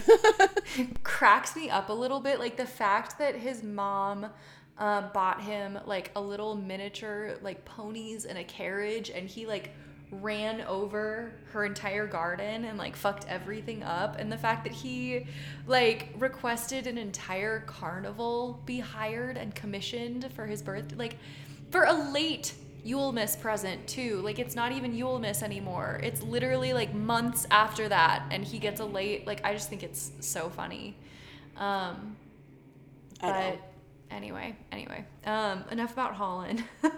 cracks 1.03 1.55
me 1.55 1.69
up 1.69 1.91
a 1.91 1.95
little 1.95 2.21
bit. 2.21 2.39
Like 2.39 2.57
the 2.57 2.67
fact 2.67 3.19
that 3.19 3.37
his 3.37 3.63
mom. 3.63 4.27
Uh, 4.79 5.03
bought 5.13 5.43
him 5.43 5.79
like 5.85 6.11
a 6.17 6.21
little 6.21 6.57
miniature 6.57 7.37
like 7.43 7.63
ponies 7.67 8.25
and 8.25 8.39
a 8.39 8.43
carriage 8.43 9.11
and 9.11 9.29
he 9.29 9.47
like 9.47 9.71
ran 10.13 10.61
over 10.63 11.33
her 11.53 11.65
entire 11.65 12.07
garden 12.07 12.67
and 12.67 12.77
like 12.77 12.95
fucked 12.95 13.27
everything 13.29 13.83
up 13.83 14.19
and 14.19 14.31
the 14.31 14.37
fact 14.37 14.63
that 14.63 14.73
he 14.73 15.27
like 15.67 16.11
requested 16.19 16.87
an 16.87 16.99
entire 16.99 17.61
carnival 17.61 18.61
be 18.67 18.79
hired 18.79 19.39
and 19.39 19.55
commissioned 19.55 20.31
for 20.35 20.47
his 20.47 20.61
birthday 20.61 20.95
like 20.97 21.17
for 21.71 21.85
a 21.85 22.11
late 22.13 22.53
Yulemas 22.85 23.41
present 23.41 23.87
too. 23.87 24.21
Like 24.23 24.39
it's 24.39 24.57
not 24.57 24.73
even 24.73 24.93
Yulemas 24.93 25.43
anymore. 25.43 26.01
It's 26.03 26.21
literally 26.21 26.73
like 26.73 26.93
months 26.93 27.47
after 27.51 27.89
that 27.89 28.25
and 28.31 28.45
he 28.45 28.59
gets 28.59 28.81
a 28.81 28.85
late 28.85 29.27
like 29.27 29.45
I 29.45 29.53
just 29.55 29.71
think 29.71 29.83
it's 29.83 30.13
so 30.21 30.51
funny. 30.51 30.97
Um 31.57 32.17
but 33.21 33.61
anyway, 34.11 34.57
anyway. 34.73 35.05
Um 35.25 35.65
enough 35.71 35.93
about 35.93 36.15
Hollin. 36.15 36.65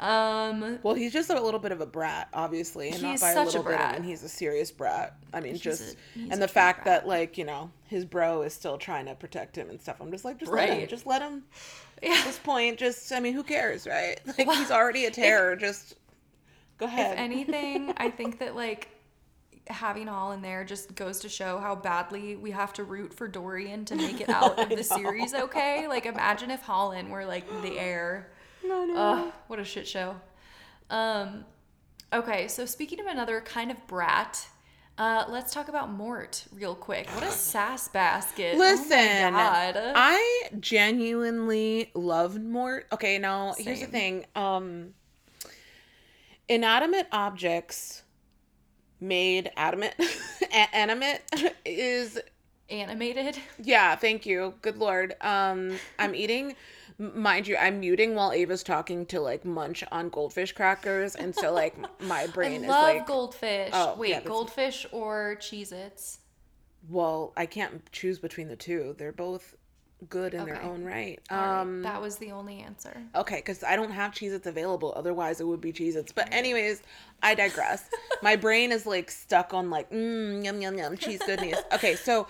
Um, 0.00 0.78
well, 0.82 0.94
he's 0.94 1.12
just 1.12 1.28
a 1.28 1.38
little 1.38 1.60
bit 1.60 1.72
of 1.72 1.82
a 1.82 1.86
brat, 1.86 2.28
obviously, 2.32 2.88
and 2.88 3.02
not 3.02 3.20
by 3.20 3.32
a 3.32 3.44
little 3.44 3.60
a 3.60 3.68
bit. 3.68 3.78
I 3.78 3.92
mean, 3.92 4.04
he's 4.04 4.22
a 4.22 4.30
serious 4.30 4.70
brat. 4.70 5.14
I 5.34 5.40
mean, 5.40 5.52
he's 5.52 5.60
just 5.60 5.94
a, 5.94 6.20
and 6.30 6.40
the 6.40 6.48
fact 6.48 6.84
brat. 6.84 7.02
that 7.02 7.08
like 7.08 7.36
you 7.36 7.44
know 7.44 7.70
his 7.86 8.06
bro 8.06 8.40
is 8.40 8.54
still 8.54 8.78
trying 8.78 9.04
to 9.06 9.14
protect 9.14 9.56
him 9.56 9.68
and 9.68 9.78
stuff. 9.78 10.00
I'm 10.00 10.10
just 10.10 10.24
like, 10.24 10.38
just 10.38 10.50
right. 10.50 10.70
let 10.70 10.78
him, 10.78 10.88
just 10.88 11.06
let 11.06 11.20
him. 11.20 11.42
Yeah. 12.02 12.12
At 12.12 12.24
this 12.24 12.38
point, 12.38 12.78
just 12.78 13.12
I 13.12 13.20
mean, 13.20 13.34
who 13.34 13.42
cares, 13.42 13.86
right? 13.86 14.18
Like 14.26 14.46
well, 14.46 14.56
he's 14.56 14.70
already 14.70 15.04
a 15.04 15.10
terror. 15.10 15.52
If, 15.52 15.60
just 15.60 15.96
go 16.78 16.86
ahead. 16.86 17.12
If 17.12 17.18
anything, 17.18 17.92
I 17.98 18.10
think 18.16 18.38
that 18.38 18.56
like 18.56 18.88
having 19.66 20.06
Hollin 20.06 20.40
there 20.40 20.64
just 20.64 20.94
goes 20.94 21.20
to 21.20 21.28
show 21.28 21.58
how 21.58 21.74
badly 21.74 22.36
we 22.36 22.52
have 22.52 22.72
to 22.72 22.84
root 22.84 23.12
for 23.12 23.28
Dorian 23.28 23.84
to 23.84 23.96
make 23.96 24.22
it 24.22 24.30
out 24.30 24.58
of 24.58 24.70
the 24.70 24.82
series 24.82 25.34
okay. 25.34 25.86
Like 25.88 26.06
imagine 26.06 26.50
if 26.50 26.62
Hollin 26.62 27.10
were 27.10 27.26
like 27.26 27.46
the 27.60 27.78
heir 27.78 28.30
no, 28.64 28.84
no. 28.84 28.96
Ugh, 28.96 29.32
what 29.48 29.58
a 29.58 29.64
shit 29.64 29.86
show. 29.86 30.16
Um, 30.88 31.44
okay, 32.12 32.48
so 32.48 32.66
speaking 32.66 33.00
of 33.00 33.06
another 33.06 33.40
kind 33.40 33.70
of 33.70 33.86
brat, 33.86 34.48
uh, 34.98 35.24
let's 35.28 35.52
talk 35.52 35.68
about 35.68 35.90
Mort 35.90 36.44
real 36.52 36.74
quick. 36.74 37.08
What 37.14 37.24
a 37.24 37.30
sass 37.30 37.88
basket. 37.88 38.54
Oh 38.54 38.58
Listen, 38.58 39.34
oh 39.34 39.92
I 39.96 40.50
genuinely 40.60 41.90
loved 41.94 42.42
Mort. 42.42 42.86
Okay, 42.92 43.18
now 43.18 43.52
Same. 43.52 43.66
here's 43.66 43.80
the 43.80 43.86
thing. 43.86 44.26
Um, 44.34 44.94
inanimate 46.48 47.06
objects 47.12 48.02
made 49.00 49.50
adamant 49.56 49.94
animate 50.72 51.22
is 51.64 52.18
animated. 52.68 53.38
Yeah, 53.62 53.96
thank 53.96 54.26
you. 54.26 54.54
Good 54.60 54.76
lord. 54.76 55.14
Um, 55.22 55.78
I'm 55.98 56.14
eating 56.14 56.54
mind 57.00 57.48
you, 57.48 57.56
I'm 57.56 57.80
muting 57.80 58.14
while 58.14 58.32
Ava's 58.32 58.62
talking 58.62 59.06
to 59.06 59.20
like 59.20 59.44
munch 59.44 59.82
on 59.90 60.10
goldfish 60.10 60.52
crackers, 60.52 61.14
and 61.14 61.34
so 61.34 61.52
like 61.52 61.74
my 62.02 62.26
brain 62.28 62.62
I 62.62 62.64
is 62.64 62.68
love 62.68 62.94
like 62.96 63.06
goldfish. 63.06 63.70
Oh, 63.72 63.96
Wait, 63.96 64.10
yeah, 64.10 64.20
goldfish 64.20 64.86
or 64.92 65.36
Cheez 65.40 65.72
Its? 65.72 66.18
well, 66.88 67.32
I 67.36 67.46
can't 67.46 67.90
choose 67.92 68.18
between 68.18 68.48
the 68.48 68.56
two. 68.56 68.94
They're 68.98 69.12
both 69.12 69.54
good 70.08 70.32
in 70.32 70.46
their 70.46 70.62
own 70.62 70.82
right. 70.82 71.20
All 71.30 71.36
right, 71.36 71.60
Um 71.60 71.82
that 71.82 72.00
was 72.00 72.16
the 72.16 72.32
only 72.32 72.60
answer. 72.60 73.02
Okay, 73.14 73.36
because 73.36 73.62
I 73.62 73.76
don't 73.76 73.90
have 73.90 74.12
Cheez 74.12 74.32
Its 74.32 74.46
available. 74.46 74.92
Otherwise, 74.96 75.40
it 75.40 75.46
would 75.46 75.60
be 75.60 75.72
Cheez 75.72 75.94
Its. 75.94 76.12
But, 76.12 76.32
anyways, 76.32 76.82
I 77.22 77.34
digress. 77.34 77.84
My 78.22 78.36
brain 78.36 78.72
is 78.72 78.86
like 78.86 79.10
stuck 79.10 79.52
on 79.52 79.68
like, 79.70 79.90
mm, 79.90 80.42
yum, 80.44 80.60
yum, 80.60 80.76
yum, 80.78 80.96
cheese 80.96 81.20
goodness. 81.24 81.60
Okay, 81.72 81.96
so 81.96 82.26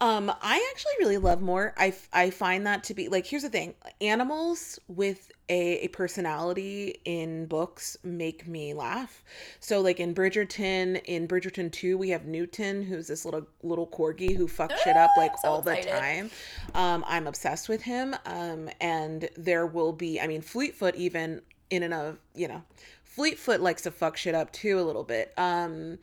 um, 0.00 0.30
I 0.42 0.68
actually 0.70 0.92
really 0.98 1.18
love 1.18 1.40
Mort. 1.40 1.74
I, 1.76 1.94
I 2.12 2.30
find 2.30 2.66
that 2.66 2.84
to 2.84 2.94
be 2.94 3.08
like, 3.08 3.26
here's 3.26 3.42
the 3.42 3.48
thing 3.48 3.74
animals 4.00 4.78
with 4.88 5.30
a, 5.48 5.84
a 5.84 5.88
personality 5.88 7.00
in 7.04 7.46
books 7.46 7.96
make 8.04 8.46
me 8.46 8.72
laugh. 8.72 9.24
So, 9.58 9.80
like 9.80 9.98
in 9.98 10.14
Bridgerton, 10.14 11.02
in 11.06 11.26
Bridgerton 11.26 11.72
2, 11.72 11.98
we 11.98 12.10
have 12.10 12.26
Newton, 12.26 12.82
who's 12.82 13.08
this 13.08 13.24
little 13.24 13.46
little 13.62 13.86
corgi 13.86 14.36
who 14.36 14.46
fucks 14.46 14.76
shit 14.78 14.96
up 14.96 15.10
like 15.16 15.36
so 15.42 15.48
all 15.48 15.62
the 15.62 15.72
excited. 15.72 15.98
time 15.98 16.10
time. 16.10 16.30
Um, 16.74 17.04
I'm 17.06 17.26
obsessed 17.26 17.68
with 17.68 17.82
him. 17.82 18.16
Um, 18.26 18.68
and 18.80 19.28
there 19.36 19.66
will 19.66 19.92
be, 19.92 20.20
I 20.20 20.26
mean, 20.26 20.42
Fleetfoot 20.42 20.94
even 20.96 21.42
in 21.70 21.82
and 21.82 21.94
of, 21.94 22.18
you 22.34 22.48
know, 22.48 22.62
Fleetfoot 23.04 23.60
likes 23.60 23.82
to 23.82 23.90
fuck 23.90 24.16
shit 24.16 24.34
up 24.34 24.52
too 24.52 24.78
a 24.78 24.82
little 24.82 25.04
bit. 25.04 25.32
Um, 25.36 25.98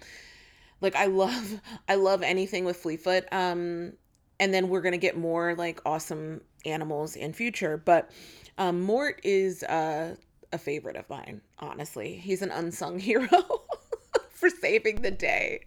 like 0.81 0.95
I 0.95 1.05
love, 1.05 1.61
I 1.87 1.95
love 1.95 2.21
anything 2.23 2.65
with 2.65 2.77
Fleetfoot. 2.77 3.25
Um, 3.31 3.93
and 4.39 4.53
then 4.53 4.69
we're 4.69 4.81
gonna 4.81 4.97
get 4.97 5.17
more 5.17 5.55
like 5.55 5.81
awesome 5.85 6.41
animals 6.65 7.15
in 7.15 7.33
future. 7.33 7.77
But 7.77 8.11
um, 8.57 8.81
Mort 8.81 9.19
is 9.23 9.63
uh, 9.63 10.15
a 10.51 10.57
favorite 10.57 10.95
of 10.95 11.09
mine. 11.09 11.41
Honestly, 11.59 12.13
he's 12.15 12.41
an 12.41 12.51
unsung 12.51 12.99
hero 13.09 13.27
for 14.29 14.49
saving 14.49 15.01
the 15.01 15.11
day. 15.11 15.61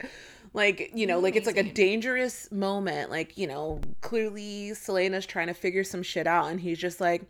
Like 0.53 0.91
you 0.95 1.07
know, 1.07 1.21
like 1.21 1.37
it's 1.37 1.47
like 1.47 1.57
a 1.57 1.73
dangerous 1.73 2.51
moment. 2.51 3.11
Like 3.11 3.39
you 3.39 3.47
know, 3.47 3.81
clearly 4.01 4.73
Celaena's 4.75 5.27
trying 5.27 5.47
to 5.47 5.55
figure 5.55 5.85
some 5.85 6.03
shit 6.03 6.27
out, 6.27 6.47
and 6.51 6.61
he's 6.61 6.79
just 6.79 7.01
like, 7.01 7.23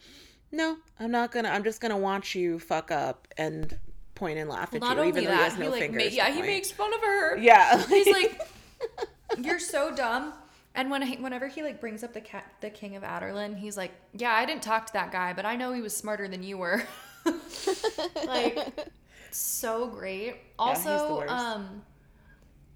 "No, 0.51 0.79
I'm 0.99 1.11
not 1.11 1.31
gonna. 1.31 1.51
I'm 1.51 1.65
just 1.65 1.83
gonna 1.83 1.99
watch 1.99 2.35
you 2.35 2.59
fuck 2.59 2.91
up 2.91 3.29
and 3.37 3.79
point 4.21 4.39
and 4.39 4.49
laugh 4.49 4.73
at 4.75 4.81
Not 4.81 4.97
you, 4.99 5.05
even 5.05 5.15
though 5.15 5.21
he 5.23 5.27
that, 5.27 5.45
has 5.45 5.55
he 5.55 5.61
no 5.61 5.71
like, 5.71 5.81
fingers." 5.81 6.05
ma- 6.05 6.17
yeah, 6.17 6.29
he 6.29 6.35
point. 6.35 6.47
makes 6.47 6.71
fun 6.71 6.95
of 6.95 7.01
her. 7.01 7.37
Yeah, 7.39 7.85
He's 7.87 8.07
like, 8.07 8.41
"You're 9.39 9.59
so 9.59 9.93
dumb." 9.95 10.35
And 10.77 10.91
when 10.91 11.03
he, 11.03 11.17
whenever 11.17 11.49
he 11.49 11.63
like 11.65 11.81
brings 11.81 12.05
up 12.05 12.13
the 12.13 12.21
cat, 12.21 12.45
the 12.61 12.71
king 12.71 12.95
of 12.95 13.03
Adarlan, 13.03 13.57
he's 13.57 13.77
like, 13.77 13.93
"Yeah, 14.13 14.33
I 14.33 14.45
didn't 14.47 14.63
talk 14.63 14.87
to 14.87 14.93
that 14.93 15.11
guy, 15.11 15.33
but 15.33 15.45
I 15.45 15.57
know 15.57 15.73
he 15.73 15.81
was 15.83 15.97
smarter 15.97 16.29
than 16.29 16.43
you 16.45 16.59
were." 16.59 16.85
like, 18.27 18.87
so 19.33 19.89
great. 19.89 20.37
Also, 20.59 21.17
worst. 21.19 21.33
um, 21.33 21.83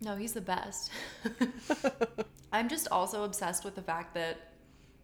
no, 0.00 0.16
he's 0.16 0.32
the 0.32 0.40
best. 0.40 0.90
I'm 2.52 2.68
just 2.68 2.88
also 2.90 3.24
obsessed 3.24 3.64
with 3.64 3.74
the 3.74 3.82
fact 3.82 4.14
that 4.14 4.52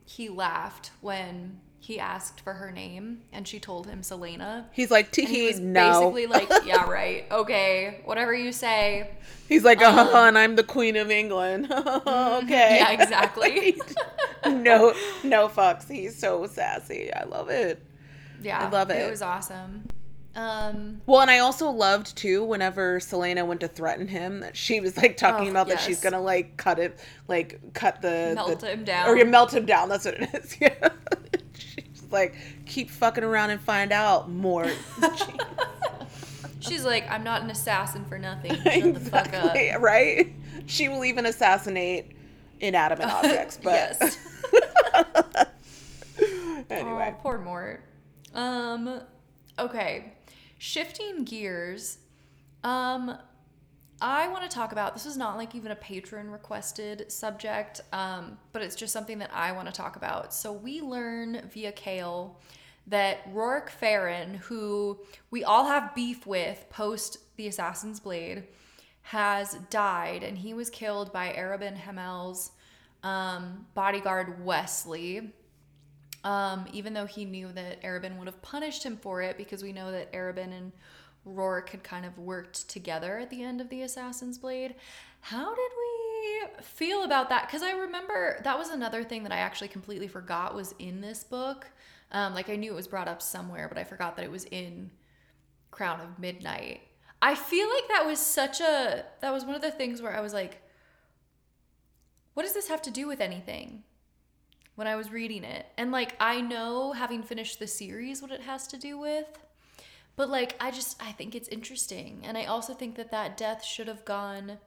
he 0.05 0.28
laughed 0.28 0.91
when 1.01 1.61
he 1.83 1.99
asked 1.99 2.41
for 2.43 2.53
her 2.53 2.70
name 2.70 3.22
and 3.33 3.49
she 3.49 3.59
told 3.59 3.87
him 3.87 4.03
Celaena. 4.03 4.66
he's 4.72 4.91
like, 4.91 5.14
he 5.14 5.24
"Tee 5.26 5.47
was 5.47 5.59
no." 5.61 6.12
basically 6.12 6.26
like, 6.26 6.49
yeah, 6.66 6.89
right. 6.89 7.24
Okay, 7.33 8.03
whatever 8.05 8.35
you 8.35 8.53
say. 8.53 9.11
He's 9.49 9.64
like, 9.64 9.81
"Uh, 9.83 10.11
and 10.14 10.39
I'm 10.39 10.57
the 10.57 10.62
queen 10.62 10.97
of 10.97 11.11
England." 11.11 11.66
okay. 11.72 12.76
Yeah, 12.81 12.91
exactly. 12.93 13.81
no, 14.47 14.95
no 15.24 15.49
fucks. 15.49 15.89
He's 15.91 16.16
so 16.16 16.47
sassy. 16.47 17.12
I 17.12 17.24
love 17.24 17.49
it. 17.49 17.83
Yeah, 18.43 18.66
I 18.66 18.70
love 18.70 18.91
it. 18.91 18.99
It 19.07 19.11
was 19.11 19.22
awesome. 19.22 19.85
Um, 20.37 21.01
Well, 21.07 21.22
and 21.22 21.31
I 21.31 21.39
also 21.41 21.70
loved 21.70 22.16
too 22.16 22.45
whenever 22.45 23.01
Celaena 23.01 23.45
went 23.45 23.61
to 23.62 23.68
threaten 23.68 24.07
him 24.07 24.41
that 24.41 24.57
she 24.57 24.78
was 24.81 24.97
like 24.97 25.16
talking 25.16 25.49
Oh, 25.49 25.51
about 25.51 25.66
that 25.68 25.81
she's 25.81 26.01
gonna 26.01 26.20
like 26.20 26.57
cut 26.57 26.78
it, 26.78 27.01
like 27.26 27.59
cut 27.74 28.01
the 28.01 28.33
Melt 28.37 28.61
the- 28.61 28.68
him 28.70 28.85
down. 28.85 29.09
or 29.09 29.16
you 29.16 29.24
melt 29.24 29.53
him 29.53 29.66
down. 29.66 29.89
That's 29.89 30.05
what 30.05 30.14
it 30.14 30.28
is. 30.35 30.57
Yeah. 30.61 30.91
Like, 32.11 32.35
keep 32.67 32.91
fucking 32.91 33.25
around 33.25 33.51
and 33.51 33.61
find 33.61 33.93
out 33.93 34.31
more. 34.31 34.71
she's 36.61 36.85
like, 36.85 37.11
I'm 37.11 37.25
not 37.25 37.43
an 37.43 37.51
assassin 37.51 38.05
for 38.05 38.19
nothing. 38.19 38.55
Shut 38.63 38.95
the 38.95 39.01
fuck 39.01 39.27
up. 39.35 39.55
exactly. 39.57 39.73
Right. 39.79 40.33
She 40.67 40.89
will 40.89 41.05
even 41.05 41.27
assassinate 41.27 42.13
inanimate 42.61 43.07
objects. 43.11 43.59
But 43.63 43.73
yes. 43.73 44.19
anyway, 46.71 47.15
Oh, 47.17 47.21
poor 47.23 47.39
Mort. 47.39 47.83
Um, 48.35 49.01
okay. 49.59 50.13
Shifting 50.59 51.25
gears. 51.25 51.99
Um, 52.63 53.17
I 54.01 54.28
want 54.28 54.42
to 54.42 54.48
talk 54.48 54.72
about 54.72 54.94
this 54.94 55.07
is 55.07 55.16
not 55.16 55.36
like 55.36 55.55
even 55.55 55.72
a 55.72 55.76
patron 55.76 56.30
requested 56.30 57.11
subject, 57.12 57.80
um, 57.92 58.38
but 58.53 58.62
it's 58.62 58.74
just 58.74 58.92
something 58.92 59.18
that 59.18 59.30
I 59.32 59.53
want 59.53 59.66
to 59.68 59.72
talk 59.72 59.96
about. 59.96 60.32
So 60.32 60.53
we 60.53 60.80
learn 60.80 61.48
via 61.53 61.72
Chaol 61.72 62.32
that 62.86 63.18
Rourke 63.30 63.70
Farran, 63.70 64.34
who 64.34 64.98
we 65.30 65.44
all 65.44 65.66
have 65.66 65.94
beef 65.94 66.26
with 66.26 66.64
post 66.70 67.18
the 67.36 67.46
Assassin's 67.46 68.01
Blade, 68.01 68.44
has 69.03 69.59
died, 69.68 70.22
and 70.22 70.38
he 70.38 70.55
was 70.55 70.70
killed 70.70 71.12
by 71.12 71.32
Arobynn 71.32 71.76
Hamel's 71.76 72.53
um, 73.03 73.66
bodyguard 73.74 74.44
Wesley 74.44 75.32
um, 76.24 76.66
even 76.72 76.92
though 76.92 77.07
he 77.07 77.24
knew 77.24 77.51
that 77.53 77.82
Arobynn 77.82 78.18
would 78.18 78.26
have 78.26 78.40
punished 78.42 78.82
him 78.82 78.96
for 78.96 79.22
it 79.22 79.36
because 79.36 79.62
we 79.62 79.72
know 79.72 79.90
that 79.90 80.12
Arobynn 80.12 80.53
and 80.53 80.72
Rourke 81.25 81.71
had 81.71 81.83
kind 81.83 82.07
of 82.07 82.18
worked 82.18 82.68
together 82.68 83.18
at 83.18 83.31
the 83.31 83.43
end 83.43 83.61
of 83.61 83.68
the 83.68 83.83
Assassin's 83.83 84.39
Blade. 84.39 84.75
How 85.21 85.55
did 85.55 85.71
we 85.79 86.62
feel 86.62 87.03
about 87.03 87.29
that? 87.29 87.47
Because 87.47 87.62
I 87.62 87.73
remember 87.73 88.41
that 88.45 88.59
was 88.59 88.71
another 88.71 89.05
thing 89.05 89.23
that 89.25 89.33
I 89.33 89.39
actually 89.39 89.68
completely 89.68 90.09
forgot 90.09 90.55
was 90.55 90.75
in 90.79 91.01
this 91.01 91.25
book. 91.25 91.66
Um, 92.12 92.35
like 92.35 92.49
I 92.49 92.57
knew 92.57 92.73
it 92.73 92.77
was 92.77 92.89
brought 92.89 93.09
up 93.09 93.23
somewhere, 93.23 93.68
but 93.68 93.79
I 93.79 93.85
forgot 93.85 94.16
that 94.16 94.25
it 94.25 94.31
was 94.31 94.45
in 94.47 94.91
Crown 95.71 96.01
of 96.01 96.18
Midnight. 96.18 96.81
I 97.23 97.35
feel 97.35 97.68
like 97.68 97.87
that 97.89 98.07
was 98.07 98.18
such 98.18 98.61
a 98.61 99.05
that 99.21 99.33
was 99.33 99.45
one 99.45 99.55
of 99.55 99.62
the 99.62 99.71
things 99.71 100.01
where 100.01 100.16
I 100.16 100.21
was 100.21 100.33
like, 100.33 100.62
what 102.35 102.45
does 102.45 102.55
this 102.55 102.68
have 102.68 102.83
to 102.83 102.91
do 102.91 103.07
with 103.07 103.21
anything? 103.21 103.85
when 104.81 104.87
I 104.87 104.97
was 104.97 105.12
reading 105.12 105.45
it. 105.45 105.66
And 105.77 105.93
like 105.93 106.16
I 106.18 106.41
know 106.41 106.93
having 106.93 107.23
finished 107.23 107.59
the 107.59 107.66
series 107.66 108.23
what 108.23 108.31
it 108.31 108.41
has 108.41 108.66
to 108.68 108.79
do 108.79 108.99
with, 108.99 109.27
but 110.17 110.29
like 110.31 110.57
I 110.61 110.71
just 110.71 111.01
I 111.03 111.13
think 111.13 111.35
it's 111.35 111.49
interesting. 111.49 112.23
And 112.25 112.37
I 112.39 112.45
also 112.45 112.75
think 112.75 112.97
that 112.97 113.11
that 113.11 113.37
death 113.37 113.65
should 113.65 113.89
have 113.89 114.05
gone 114.05 114.59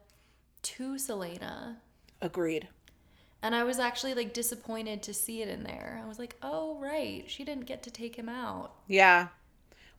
to 0.62 0.94
Celaena. 0.96 1.76
agreed. 2.20 2.68
And 3.42 3.54
I 3.54 3.64
was 3.64 3.78
actually 3.78 4.14
like 4.14 4.32
disappointed 4.32 5.02
to 5.04 5.14
see 5.14 5.42
it 5.42 5.48
in 5.48 5.64
there. 5.64 6.00
I 6.02 6.08
was 6.08 6.18
like, 6.18 6.36
"Oh, 6.42 6.78
right. 6.80 7.24
She 7.28 7.44
didn't 7.44 7.66
get 7.66 7.82
to 7.84 7.90
take 7.90 8.16
him 8.16 8.28
out." 8.28 8.74
Yeah. 8.88 9.28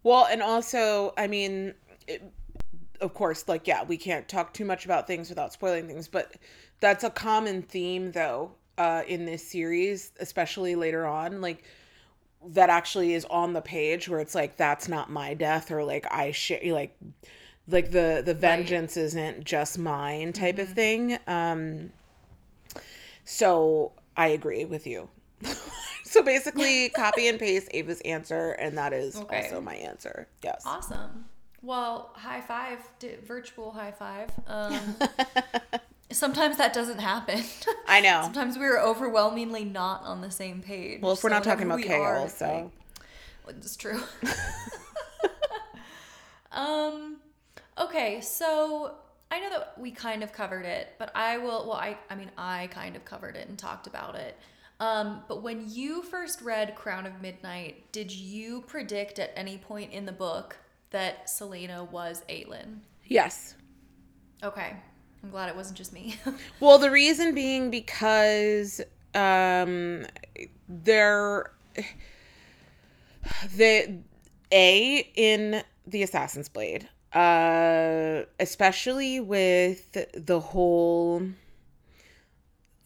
Well, 0.04 0.26
and 0.26 0.42
also, 0.42 1.14
I 1.18 1.28
mean, 1.28 1.74
it, 2.08 2.24
of 3.02 3.14
course, 3.14 3.48
like, 3.48 3.68
yeah, 3.68 3.84
we 3.84 3.98
can't 3.98 4.28
talk 4.28 4.54
too 4.54 4.66
much 4.66 4.86
about 4.86 5.08
things 5.08 5.30
without 5.30 5.54
spoiling 5.54 5.88
things, 5.88 6.08
but 6.08 6.36
that's 6.80 7.04
a 7.04 7.10
common 7.10 7.62
theme, 7.64 8.12
though, 8.12 8.52
uh, 8.78 9.04
in 9.08 9.26
this 9.26 9.48
series, 9.48 10.12
especially 10.20 10.76
later 10.76 11.06
on. 11.06 11.42
Like, 11.42 11.64
that 12.50 12.70
actually 12.70 13.14
is 13.14 13.26
on 13.26 13.54
the 13.54 13.62
page 13.62 14.08
where 14.10 14.20
it's 14.20 14.36
like, 14.36 14.58
that's 14.58 14.88
not 14.88 15.10
my 15.10 15.34
death, 15.34 15.72
or 15.72 15.84
like, 15.84 16.06
I 16.12 16.32
share, 16.32 16.60
like, 16.74 16.98
like 17.68 17.90
the 17.92 18.22
the 18.24 18.34
vengeance 18.36 18.96
isn't 18.96 19.44
just 19.44 19.80
mine 19.80 20.32
type 20.34 20.60
of 20.60 20.70
thing 20.70 21.18
um 21.26 21.90
so 23.24 23.92
i 24.16 24.28
agree 24.28 24.66
with 24.66 24.86
you 24.86 25.10
so 26.04 26.22
basically 26.22 26.90
copy 26.96 27.28
and 27.28 27.40
paste 27.40 27.68
ava's 27.74 28.02
answer 28.02 28.52
and 28.60 28.78
that 28.78 28.94
is 28.94 29.16
Okay. 29.16 29.38
also 29.44 29.60
my 29.62 29.74
answer 29.76 30.28
yes 30.44 30.62
Awesome. 30.64 31.26
Well, 31.64 32.12
high 32.14 32.42
five, 32.42 32.78
di- 33.00 33.16
virtual 33.26 33.72
high 33.72 33.92
five. 33.92 34.30
Um, 34.46 34.80
sometimes 36.12 36.58
that 36.58 36.74
doesn't 36.74 37.00
happen. 37.00 37.44
i 37.88 38.00
know 38.02 38.22
Sometimes 38.24 38.58
we're 38.58 38.80
overwhelmingly 38.80 39.64
not 39.66 40.02
on 40.04 40.22
the 40.22 40.32
same 40.32 40.62
page. 40.62 41.02
well 41.02 41.14
if 41.14 41.24
we're 41.24 41.30
So 41.30 41.36
not 41.36 41.44
talking 41.44 41.66
about 41.66 41.80
are, 41.80 41.84
chaol 41.84 42.26
it's 42.26 42.38
so 42.38 42.72
like- 43.46 43.56
It's 43.58 43.76
true. 43.76 44.02
um 46.52 47.18
okay, 47.78 48.22
so 48.22 48.96
I 49.32 49.40
know 49.40 49.50
that 49.50 49.74
we 49.78 49.92
kind 49.92 50.24
of 50.24 50.32
covered 50.32 50.66
it, 50.66 50.94
but 51.00 51.12
I 51.16 51.38
will 51.38 51.66
well 51.68 51.74
I 51.78 51.98
I 52.10 52.16
mean 52.16 52.32
I 52.38 52.68
kind 52.72 52.96
of 52.96 53.04
covered 53.06 53.36
it 53.36 53.48
and 53.50 53.58
talked 53.58 53.88
about 53.88 54.16
it. 54.16 54.38
Um 54.80 55.22
but 55.28 55.42
when 55.42 55.66
you 55.70 56.04
first 56.04 56.42
read 56.42 56.76
Crown 56.76 57.06
of 57.06 57.22
Midnight, 57.22 57.92
did 57.92 58.12
you 58.12 58.62
predict 58.68 59.20
at 59.20 59.32
any 59.36 59.58
point 59.58 59.92
in 59.92 60.06
the 60.06 60.12
book 60.12 60.58
that 60.92 61.28
Celaena 61.28 61.90
was 61.92 62.24
Aelin? 62.30 62.80
yes 63.06 63.56
Okay. 64.44 64.76
I'm 65.26 65.32
glad 65.32 65.50
it 65.50 65.56
wasn't 65.56 65.76
just 65.78 65.92
me. 65.92 66.18
Well, 66.60 66.78
the 66.78 66.92
reason 66.92 67.34
being 67.34 67.72
because 67.72 68.80
um 69.16 70.06
there 70.70 71.52
the 73.56 73.98
a 74.52 75.12
in 75.16 75.64
the 75.88 76.04
Assassin's 76.04 76.48
Blade, 76.48 76.88
uh 77.12 78.22
especially 78.40 79.20
with 79.20 79.98
the 80.14 80.40
whole 80.40 81.24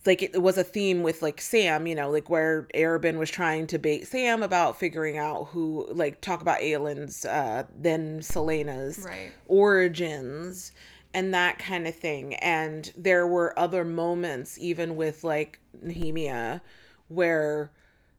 like 0.05 0.23
it 0.23 0.41
was 0.41 0.57
a 0.57 0.63
theme 0.63 1.03
with 1.03 1.21
like 1.21 1.41
Sam, 1.41 1.87
you 1.87 1.93
know, 1.95 2.09
like 2.09 2.29
where 2.29 2.69
Arobynn 2.73 3.17
was 3.17 3.29
trying 3.29 3.67
to 3.67 3.77
bait 3.77 4.07
Sam 4.07 4.43
about 4.43 4.79
figuring 4.79 5.17
out 5.17 5.49
who 5.49 5.89
like 5.91 6.21
talk 6.21 6.41
about 6.41 6.61
Aelin's 6.61 7.25
uh 7.25 7.65
then 7.77 8.21
Celaena's 8.21 8.99
Right. 9.05 9.33
origins 9.47 10.71
and 11.13 11.33
that 11.33 11.59
kind 11.59 11.87
of 11.87 11.95
thing. 11.95 12.35
And 12.35 12.91
there 12.95 13.25
were 13.27 13.57
other 13.57 13.83
moments 13.83 14.57
even 14.59 14.95
with 14.95 15.23
like 15.23 15.59
Nehemia 15.83 16.61
where 17.07 17.71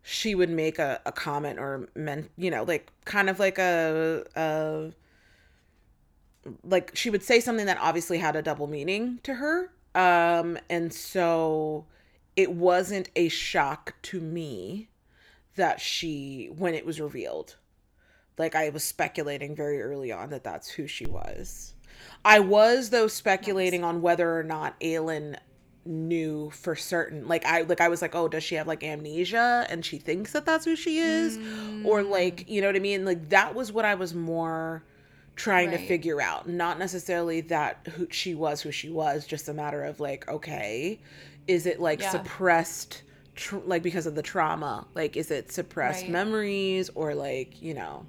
she 0.02 0.34
would 0.34 0.50
make 0.50 0.78
a, 0.78 1.00
a 1.06 1.12
comment 1.12 1.58
or 1.58 1.88
meant 1.94 2.30
you 2.36 2.50
know, 2.50 2.64
like 2.64 2.90
kind 3.04 3.30
of 3.30 3.38
like 3.38 3.58
a 3.58 4.24
a 4.34 4.90
like 6.64 6.90
she 6.94 7.10
would 7.10 7.22
say 7.22 7.38
something 7.38 7.66
that 7.66 7.78
obviously 7.80 8.18
had 8.18 8.34
a 8.34 8.42
double 8.42 8.66
meaning 8.66 9.20
to 9.22 9.34
her. 9.34 9.70
Um 9.94 10.58
and 10.68 10.92
so 10.92 11.86
it 12.36 12.52
wasn't 12.52 13.10
a 13.14 13.28
shock 13.28 13.94
to 14.02 14.20
me 14.20 14.88
that 15.56 15.80
she 15.80 16.48
when 16.56 16.74
it 16.74 16.86
was 16.86 17.00
revealed. 17.00 17.56
Like 18.38 18.54
i 18.54 18.70
was 18.70 18.82
speculating 18.82 19.54
very 19.54 19.82
early 19.82 20.10
on 20.10 20.30
that 20.30 20.42
that's 20.42 20.70
who 20.70 20.86
she 20.86 21.04
was 21.04 21.74
i 22.24 22.38
was 22.40 22.90
though 22.90 23.08
speculating 23.08 23.84
on 23.84 24.02
whether 24.02 24.38
or 24.38 24.42
not 24.42 24.78
Aelin 24.80 25.36
knew 25.86 26.50
for 26.50 26.76
certain 26.76 27.26
like 27.26 27.44
i 27.46 27.62
like 27.62 27.80
i 27.80 27.88
was 27.88 28.02
like 28.02 28.14
oh 28.14 28.28
does 28.28 28.44
she 28.44 28.54
have 28.54 28.66
like 28.66 28.84
amnesia 28.84 29.66
and 29.70 29.84
she 29.84 29.98
thinks 29.98 30.32
that 30.32 30.44
that's 30.44 30.64
who 30.64 30.76
she 30.76 30.98
is? 30.98 31.36
Or 31.84 32.02
mm. 32.02 32.10
like 32.10 32.48
you 32.48 32.60
know 32.60 32.68
what 32.68 32.76
i 32.76 32.80
mean? 32.80 33.04
Like 33.04 33.30
that 33.30 33.54
was 33.54 33.72
what 33.72 33.84
i 33.84 33.94
was 33.94 34.14
more 34.14 34.84
trying 35.36 35.70
to 35.70 35.78
figure 35.78 36.20
out. 36.20 36.46
Not 36.46 36.78
necessarily 36.78 37.40
that 37.42 37.88
who 37.94 38.06
she 38.10 38.34
was 38.34 38.60
who 38.60 38.70
she 38.70 38.90
was 38.90 39.26
just 39.26 39.48
a 39.48 39.54
matter 39.54 39.82
of 39.84 40.00
like 40.00 40.28
okay 40.28 41.00
is 41.46 41.64
it 41.64 41.80
like 41.80 42.00
Yeah. 42.00 42.10
suppressed 42.10 43.02
tr- 43.34 43.56
like 43.64 43.82
because 43.82 44.04
of 44.06 44.14
the 44.14 44.22
trauma? 44.22 44.86
Like 44.94 45.16
is 45.16 45.30
it 45.30 45.50
suppressed 45.50 46.02
Right. 46.02 46.10
memories 46.10 46.90
or 46.94 47.14
like 47.14 47.60
you 47.62 47.72
know 47.72 48.04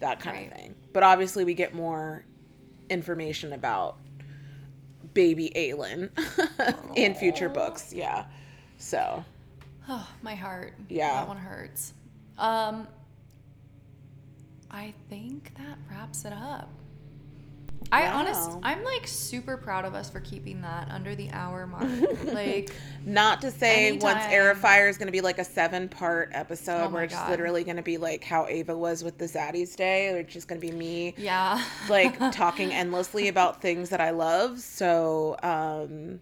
that 0.00 0.20
kind 0.20 0.36
Right. 0.36 0.52
of 0.52 0.58
thing? 0.58 0.74
But 0.92 1.04
obviously 1.04 1.44
we 1.44 1.54
get 1.54 1.74
more 1.74 2.24
information 2.90 3.52
about 3.52 3.96
baby 5.14 5.50
Aelin 5.56 6.10
in 6.96 7.14
future 7.14 7.48
books 7.48 7.92
yeah 7.92 8.24
so 8.78 9.24
Oh, 9.90 10.06
my 10.22 10.34
heart. 10.34 10.74
Yeah. 10.90 11.14
That 11.14 11.28
one 11.28 11.38
hurts. 11.38 11.94
Um 12.36 12.86
I 14.70 14.92
think 15.08 15.54
that 15.56 15.78
wraps 15.90 16.26
it 16.26 16.32
up. 16.34 16.68
I 17.90 18.06
honest 18.08 18.50
Wow. 18.50 18.60
I'm 18.62 18.84
like 18.84 19.06
super 19.06 19.56
proud 19.56 19.84
of 19.84 19.94
us 19.94 20.10
for 20.10 20.20
keeping 20.20 20.62
that 20.62 20.88
under 20.90 21.14
the 21.14 21.30
hour 21.30 21.66
mark. 21.66 21.88
like 22.24 22.70
Not 23.04 23.40
to 23.42 23.50
say 23.50 23.92
once 23.92 24.04
Anytime. 24.24 24.50
Of 24.50 24.58
Fire 24.58 24.88
is 24.88 24.98
going 24.98 25.06
to 25.06 25.12
be 25.12 25.20
like 25.20 25.38
a 25.38 25.44
seven 25.44 25.88
part 25.88 26.30
episode 26.32 26.86
Oh 26.86 26.90
where 26.90 27.04
it's 27.04 27.14
God. 27.14 27.30
literally 27.30 27.64
going 27.64 27.76
to 27.76 27.82
be 27.82 27.96
like 27.96 28.24
how 28.24 28.46
Ava 28.46 28.76
was 28.76 29.02
with 29.02 29.18
the 29.18 29.26
Zaddy's 29.26 29.74
Day, 29.76 30.12
or 30.12 30.18
it's 30.18 30.32
just 30.32 30.48
going 30.48 30.60
to 30.60 30.66
be 30.66 30.72
me 30.72 31.14
yeah. 31.16 31.62
like 31.88 32.18
talking 32.32 32.72
endlessly 32.72 33.28
about 33.28 33.60
things 33.62 33.90
that 33.90 34.00
I 34.00 34.10
love. 34.10 34.60
So, 34.60 35.36
um, 35.42 36.20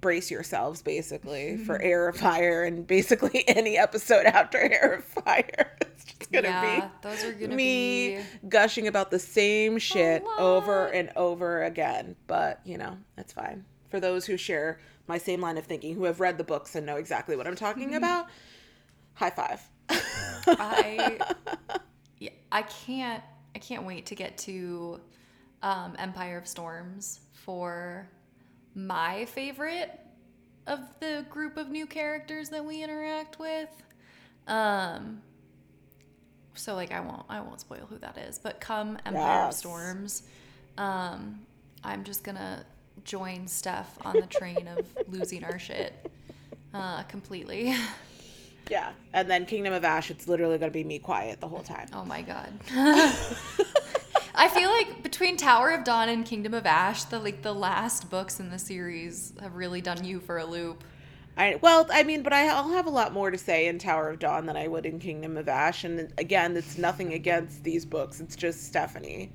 brace 0.00 0.30
yourselves 0.30 0.82
basically 0.82 1.56
for 1.56 1.80
Heir 1.80 2.08
of 2.08 2.16
Fire 2.16 2.64
and 2.64 2.86
basically 2.86 3.44
any 3.48 3.76
episode 3.76 4.26
after 4.26 4.58
Heir 4.58 4.94
of 4.94 5.04
Fire. 5.04 5.76
It's 5.98 6.04
just 6.04 6.32
to 6.32 6.42
yeah, 6.42 6.90
those 7.02 7.24
are 7.24 7.32
gonna 7.32 7.56
me 7.56 8.18
be 8.18 8.22
gushing 8.48 8.86
about 8.86 9.10
the 9.10 9.18
same 9.18 9.78
shit 9.78 10.22
over 10.38 10.86
and 10.86 11.10
over 11.16 11.64
again. 11.64 12.14
But, 12.28 12.60
you 12.64 12.78
know, 12.78 12.96
that's 13.16 13.32
fine. 13.32 13.64
For 13.88 13.98
those 13.98 14.24
who 14.24 14.36
share 14.36 14.78
my 15.08 15.18
same 15.18 15.40
line 15.40 15.58
of 15.58 15.64
thinking, 15.64 15.96
who 15.96 16.04
have 16.04 16.20
read 16.20 16.38
the 16.38 16.44
books 16.44 16.76
and 16.76 16.86
know 16.86 16.96
exactly 16.96 17.34
what 17.34 17.48
I'm 17.48 17.56
talking 17.56 17.96
about, 17.96 18.26
high 19.14 19.30
five. 19.30 19.60
I 20.46 21.18
yeah, 22.20 22.30
I 22.52 22.62
can't 22.62 23.24
I 23.56 23.58
can't 23.58 23.84
wait 23.84 24.06
to 24.06 24.14
get 24.14 24.38
to 24.38 25.00
um, 25.62 25.96
Empire 25.98 26.38
of 26.38 26.46
Storms 26.46 27.20
for 27.32 28.08
my 28.78 29.24
favorite 29.26 29.98
of 30.66 30.80
the 31.00 31.26
group 31.30 31.56
of 31.56 31.68
new 31.68 31.86
characters 31.86 32.48
that 32.50 32.64
we 32.64 32.82
interact 32.82 33.38
with. 33.38 33.68
Um 34.46 35.22
so 36.54 36.74
like 36.74 36.92
I 36.92 37.00
won't 37.00 37.24
I 37.28 37.40
won't 37.40 37.60
spoil 37.60 37.86
who 37.88 37.98
that 37.98 38.16
is, 38.18 38.38
but 38.38 38.60
come 38.60 38.98
Empire 39.04 39.42
of 39.42 39.48
Yes. 39.48 39.58
Storms, 39.58 40.22
um 40.76 41.40
I'm 41.82 42.04
just 42.04 42.22
gonna 42.24 42.64
join 43.04 43.46
Steph 43.48 43.98
on 44.04 44.20
the 44.20 44.26
train 44.26 44.68
of 44.68 44.86
losing 45.08 45.44
our 45.44 45.58
shit 45.58 45.92
uh, 46.74 47.02
completely. 47.04 47.74
yeah. 48.70 48.90
And 49.12 49.30
then 49.30 49.46
Kingdom 49.46 49.72
of 49.72 49.84
Ash, 49.84 50.10
it's 50.10 50.28
literally 50.28 50.58
to 50.58 50.70
be 50.70 50.84
me 50.84 50.98
quiet 50.98 51.40
the 51.40 51.48
whole 51.48 51.62
time. 51.62 51.88
Oh 51.92 52.04
my 52.04 52.22
god. 52.22 52.52
I 54.38 54.48
feel 54.48 54.70
like 54.70 55.02
between 55.02 55.36
Tower 55.36 55.70
of 55.70 55.82
Dawn 55.82 56.08
and 56.08 56.24
Kingdom 56.24 56.54
of 56.54 56.64
Ash, 56.64 57.02
the 57.04 57.18
like 57.18 57.42
the 57.42 57.52
last 57.52 58.08
books 58.08 58.38
in 58.38 58.50
the 58.50 58.58
series 58.58 59.32
have 59.40 59.56
really 59.56 59.80
done 59.80 60.04
you 60.04 60.20
for 60.20 60.38
a 60.38 60.44
loop. 60.44 60.84
I 61.36 61.58
well, 61.60 61.88
I 61.90 62.04
mean, 62.04 62.22
but 62.22 62.32
I, 62.32 62.46
I'll 62.48 62.70
have 62.70 62.86
a 62.86 62.90
lot 62.90 63.12
more 63.12 63.32
to 63.32 63.38
say 63.38 63.66
in 63.66 63.80
Tower 63.80 64.10
of 64.10 64.20
Dawn 64.20 64.46
than 64.46 64.56
I 64.56 64.68
would 64.68 64.86
in 64.86 65.00
Kingdom 65.00 65.36
of 65.36 65.48
Ash. 65.48 65.82
And 65.82 66.12
again, 66.18 66.56
it's 66.56 66.78
nothing 66.78 67.14
against 67.14 67.64
these 67.64 67.84
books. 67.84 68.20
It's 68.20 68.36
just 68.36 68.64
Stephanie 68.64 69.32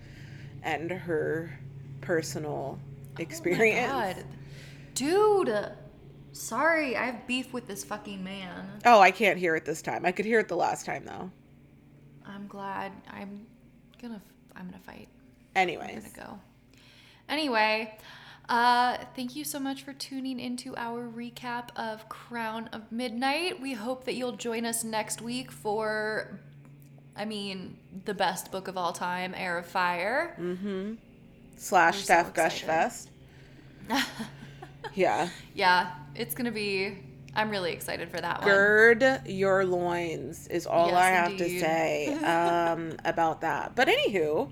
and 0.64 0.89
her 0.89 1.60
personal 1.99 2.80
experience. 3.20 3.91
Oh 3.91 3.97
my 3.97 4.14
god. 4.14 4.26
Dude. 4.93 5.72
Sorry, 6.32 6.95
I 6.95 7.06
have 7.06 7.28
beef 7.28 7.54
with 7.54 7.68
this 7.68 7.84
fucking 7.84 8.24
man. 8.24 8.82
Oh, 8.86 8.99
I 8.99 9.12
can't 9.12 9.38
hear 9.38 9.56
it 9.56 9.66
this 9.66 9.84
time. 9.84 10.04
I 10.04 10.12
could 10.12 10.26
hear 10.26 10.39
it 10.39 10.47
the 10.47 10.56
last 10.56 10.86
time 10.86 11.06
though. 11.06 11.30
I'm 12.26 12.47
glad. 12.47 12.91
I'm 13.08 13.45
gonna 14.01 14.22
I'm 14.56 14.66
gonna 14.66 14.80
fight. 14.80 15.08
Anyway, 15.56 15.93
I'm 15.95 16.01
gonna 16.01 16.28
go. 16.28 16.39
Anyway, 17.30 17.95
uh, 18.49 18.97
thank 19.16 19.36
you 19.36 19.43
so 19.43 19.60
much 19.60 19.84
for 19.84 19.93
tuning 19.93 20.39
into 20.39 20.76
our 20.76 21.08
recap 21.08 21.70
of 21.76 22.08
Crown 22.10 22.70
of 22.74 22.91
Midnight. 22.91 23.62
We 23.62 23.74
hope 23.74 24.06
that 24.06 24.16
you'll 24.16 24.34
join 24.36 24.66
us 24.66 24.84
next 24.84 25.22
week 25.22 25.51
for, 25.51 26.39
I 27.16 27.26
mean, 27.26 27.78
the 28.06 28.14
best 28.14 28.51
book 28.51 28.68
of 28.68 28.78
all 28.78 28.91
time, 28.91 29.34
Heir 29.36 29.58
of 29.58 29.66
Fire. 29.66 30.36
slash 31.56 31.93
We're 31.95 31.99
so 31.99 32.04
Steph 32.04 32.34
Gush. 32.34 32.62
Fest. 32.64 33.10
yeah. 34.93 35.30
Yeah, 35.54 35.91
it's 36.16 36.36
gonna 36.36 36.51
be. 36.51 36.97
I'm 37.36 37.50
really 37.50 37.72
excited 37.72 38.10
for 38.10 38.22
that 38.22 38.40
one. 38.42 38.48
Gird 38.50 39.22
your 39.26 39.66
loins 39.66 40.48
is 40.48 40.68
all 40.68 40.88
Yes, 40.88 40.96
I 40.96 41.10
have 41.10 41.32
indeed. 41.32 41.44
to 41.44 41.60
say 41.60 42.14
um, 42.24 42.94
about 43.06 43.42
that. 43.42 43.76
But 43.76 43.88
anywho, 43.88 44.52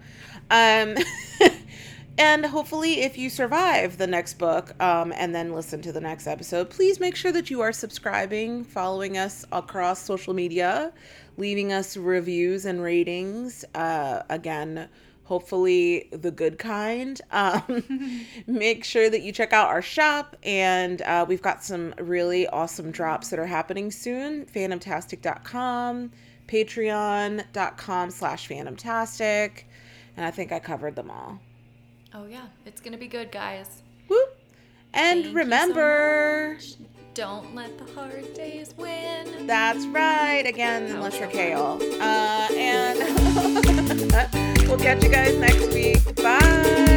um, 0.50 0.96
and 2.18 2.46
hopefully, 2.46 3.02
if 3.02 3.18
you 3.18 3.30
survive 3.30 3.98
the 3.98 4.08
next 4.08 4.36
book 4.40 4.74
um, 4.82 5.14
and 5.16 5.34
then 5.34 5.54
listen 5.54 5.82
to 5.84 5.92
the 5.92 6.02
next 6.02 6.28
episode, 6.28 6.70
please 6.70 7.00
make 7.00 7.16
sure 7.16 7.32
that 7.32 7.50
you 7.50 7.62
are 7.62 7.72
subscribing, 7.72 8.64
following 8.64 9.18
us 9.18 9.46
across 9.52 10.02
social 10.02 10.34
media, 10.34 10.92
leaving 11.38 11.72
us 11.72 11.96
reviews 11.98 12.66
and 12.66 12.82
ratings. 12.82 13.64
Uh, 13.76 14.24
again. 14.30 14.90
Hopefully, 15.24 16.10
the 16.12 16.32
good 16.32 16.58
kind. 16.58 17.22
Um, 17.32 18.26
make 18.48 18.84
sure 18.84 19.10
that 19.10 19.22
you 19.22 19.32
check 19.32 19.54
out 19.54 19.70
our 19.70 19.82
shop, 19.82 20.36
and 20.44 21.02
uh, 21.04 21.26
we've 21.28 21.42
got 21.42 21.64
some 21.64 21.94
really 22.00 22.48
awesome 22.48 22.92
drops 22.92 23.30
that 23.30 23.40
are 23.40 23.46
happening 23.46 23.92
soon. 23.92 24.46
Phantomtastic.com, 24.46 26.12
patreon.com 26.48 28.12
slash 28.12 28.50
phantomtastic, 28.50 29.64
and 30.18 30.26
I 30.26 30.32
think 30.32 30.52
I 30.52 30.60
covered 30.60 30.96
them 30.96 31.10
all. 31.10 31.40
Oh 32.14 32.26
yeah, 32.26 32.48
it's 32.66 32.82
gonna 32.82 32.98
be 32.98 33.08
good, 33.08 33.32
guys. 33.32 33.84
Whoop. 34.10 34.38
And 34.94 35.24
Thank 35.24 35.36
remember. 35.36 36.58
Don't 37.14 37.54
let 37.54 37.78
the 37.78 37.84
hard 37.94 38.34
days 38.34 38.74
win. 38.78 39.46
that's 39.46 39.86
right, 39.88 40.46
again, 40.46 40.84
unless 40.84 41.20
you're 41.20 41.28
chaol. 41.28 41.82
Uh, 42.00 42.48
and 42.56 43.00
we'll 44.70 44.80
catch 44.80 45.04
you 45.04 45.10
guys 45.10 45.36
next 45.38 45.74
week. 45.74 46.16
Bye. 46.16 46.91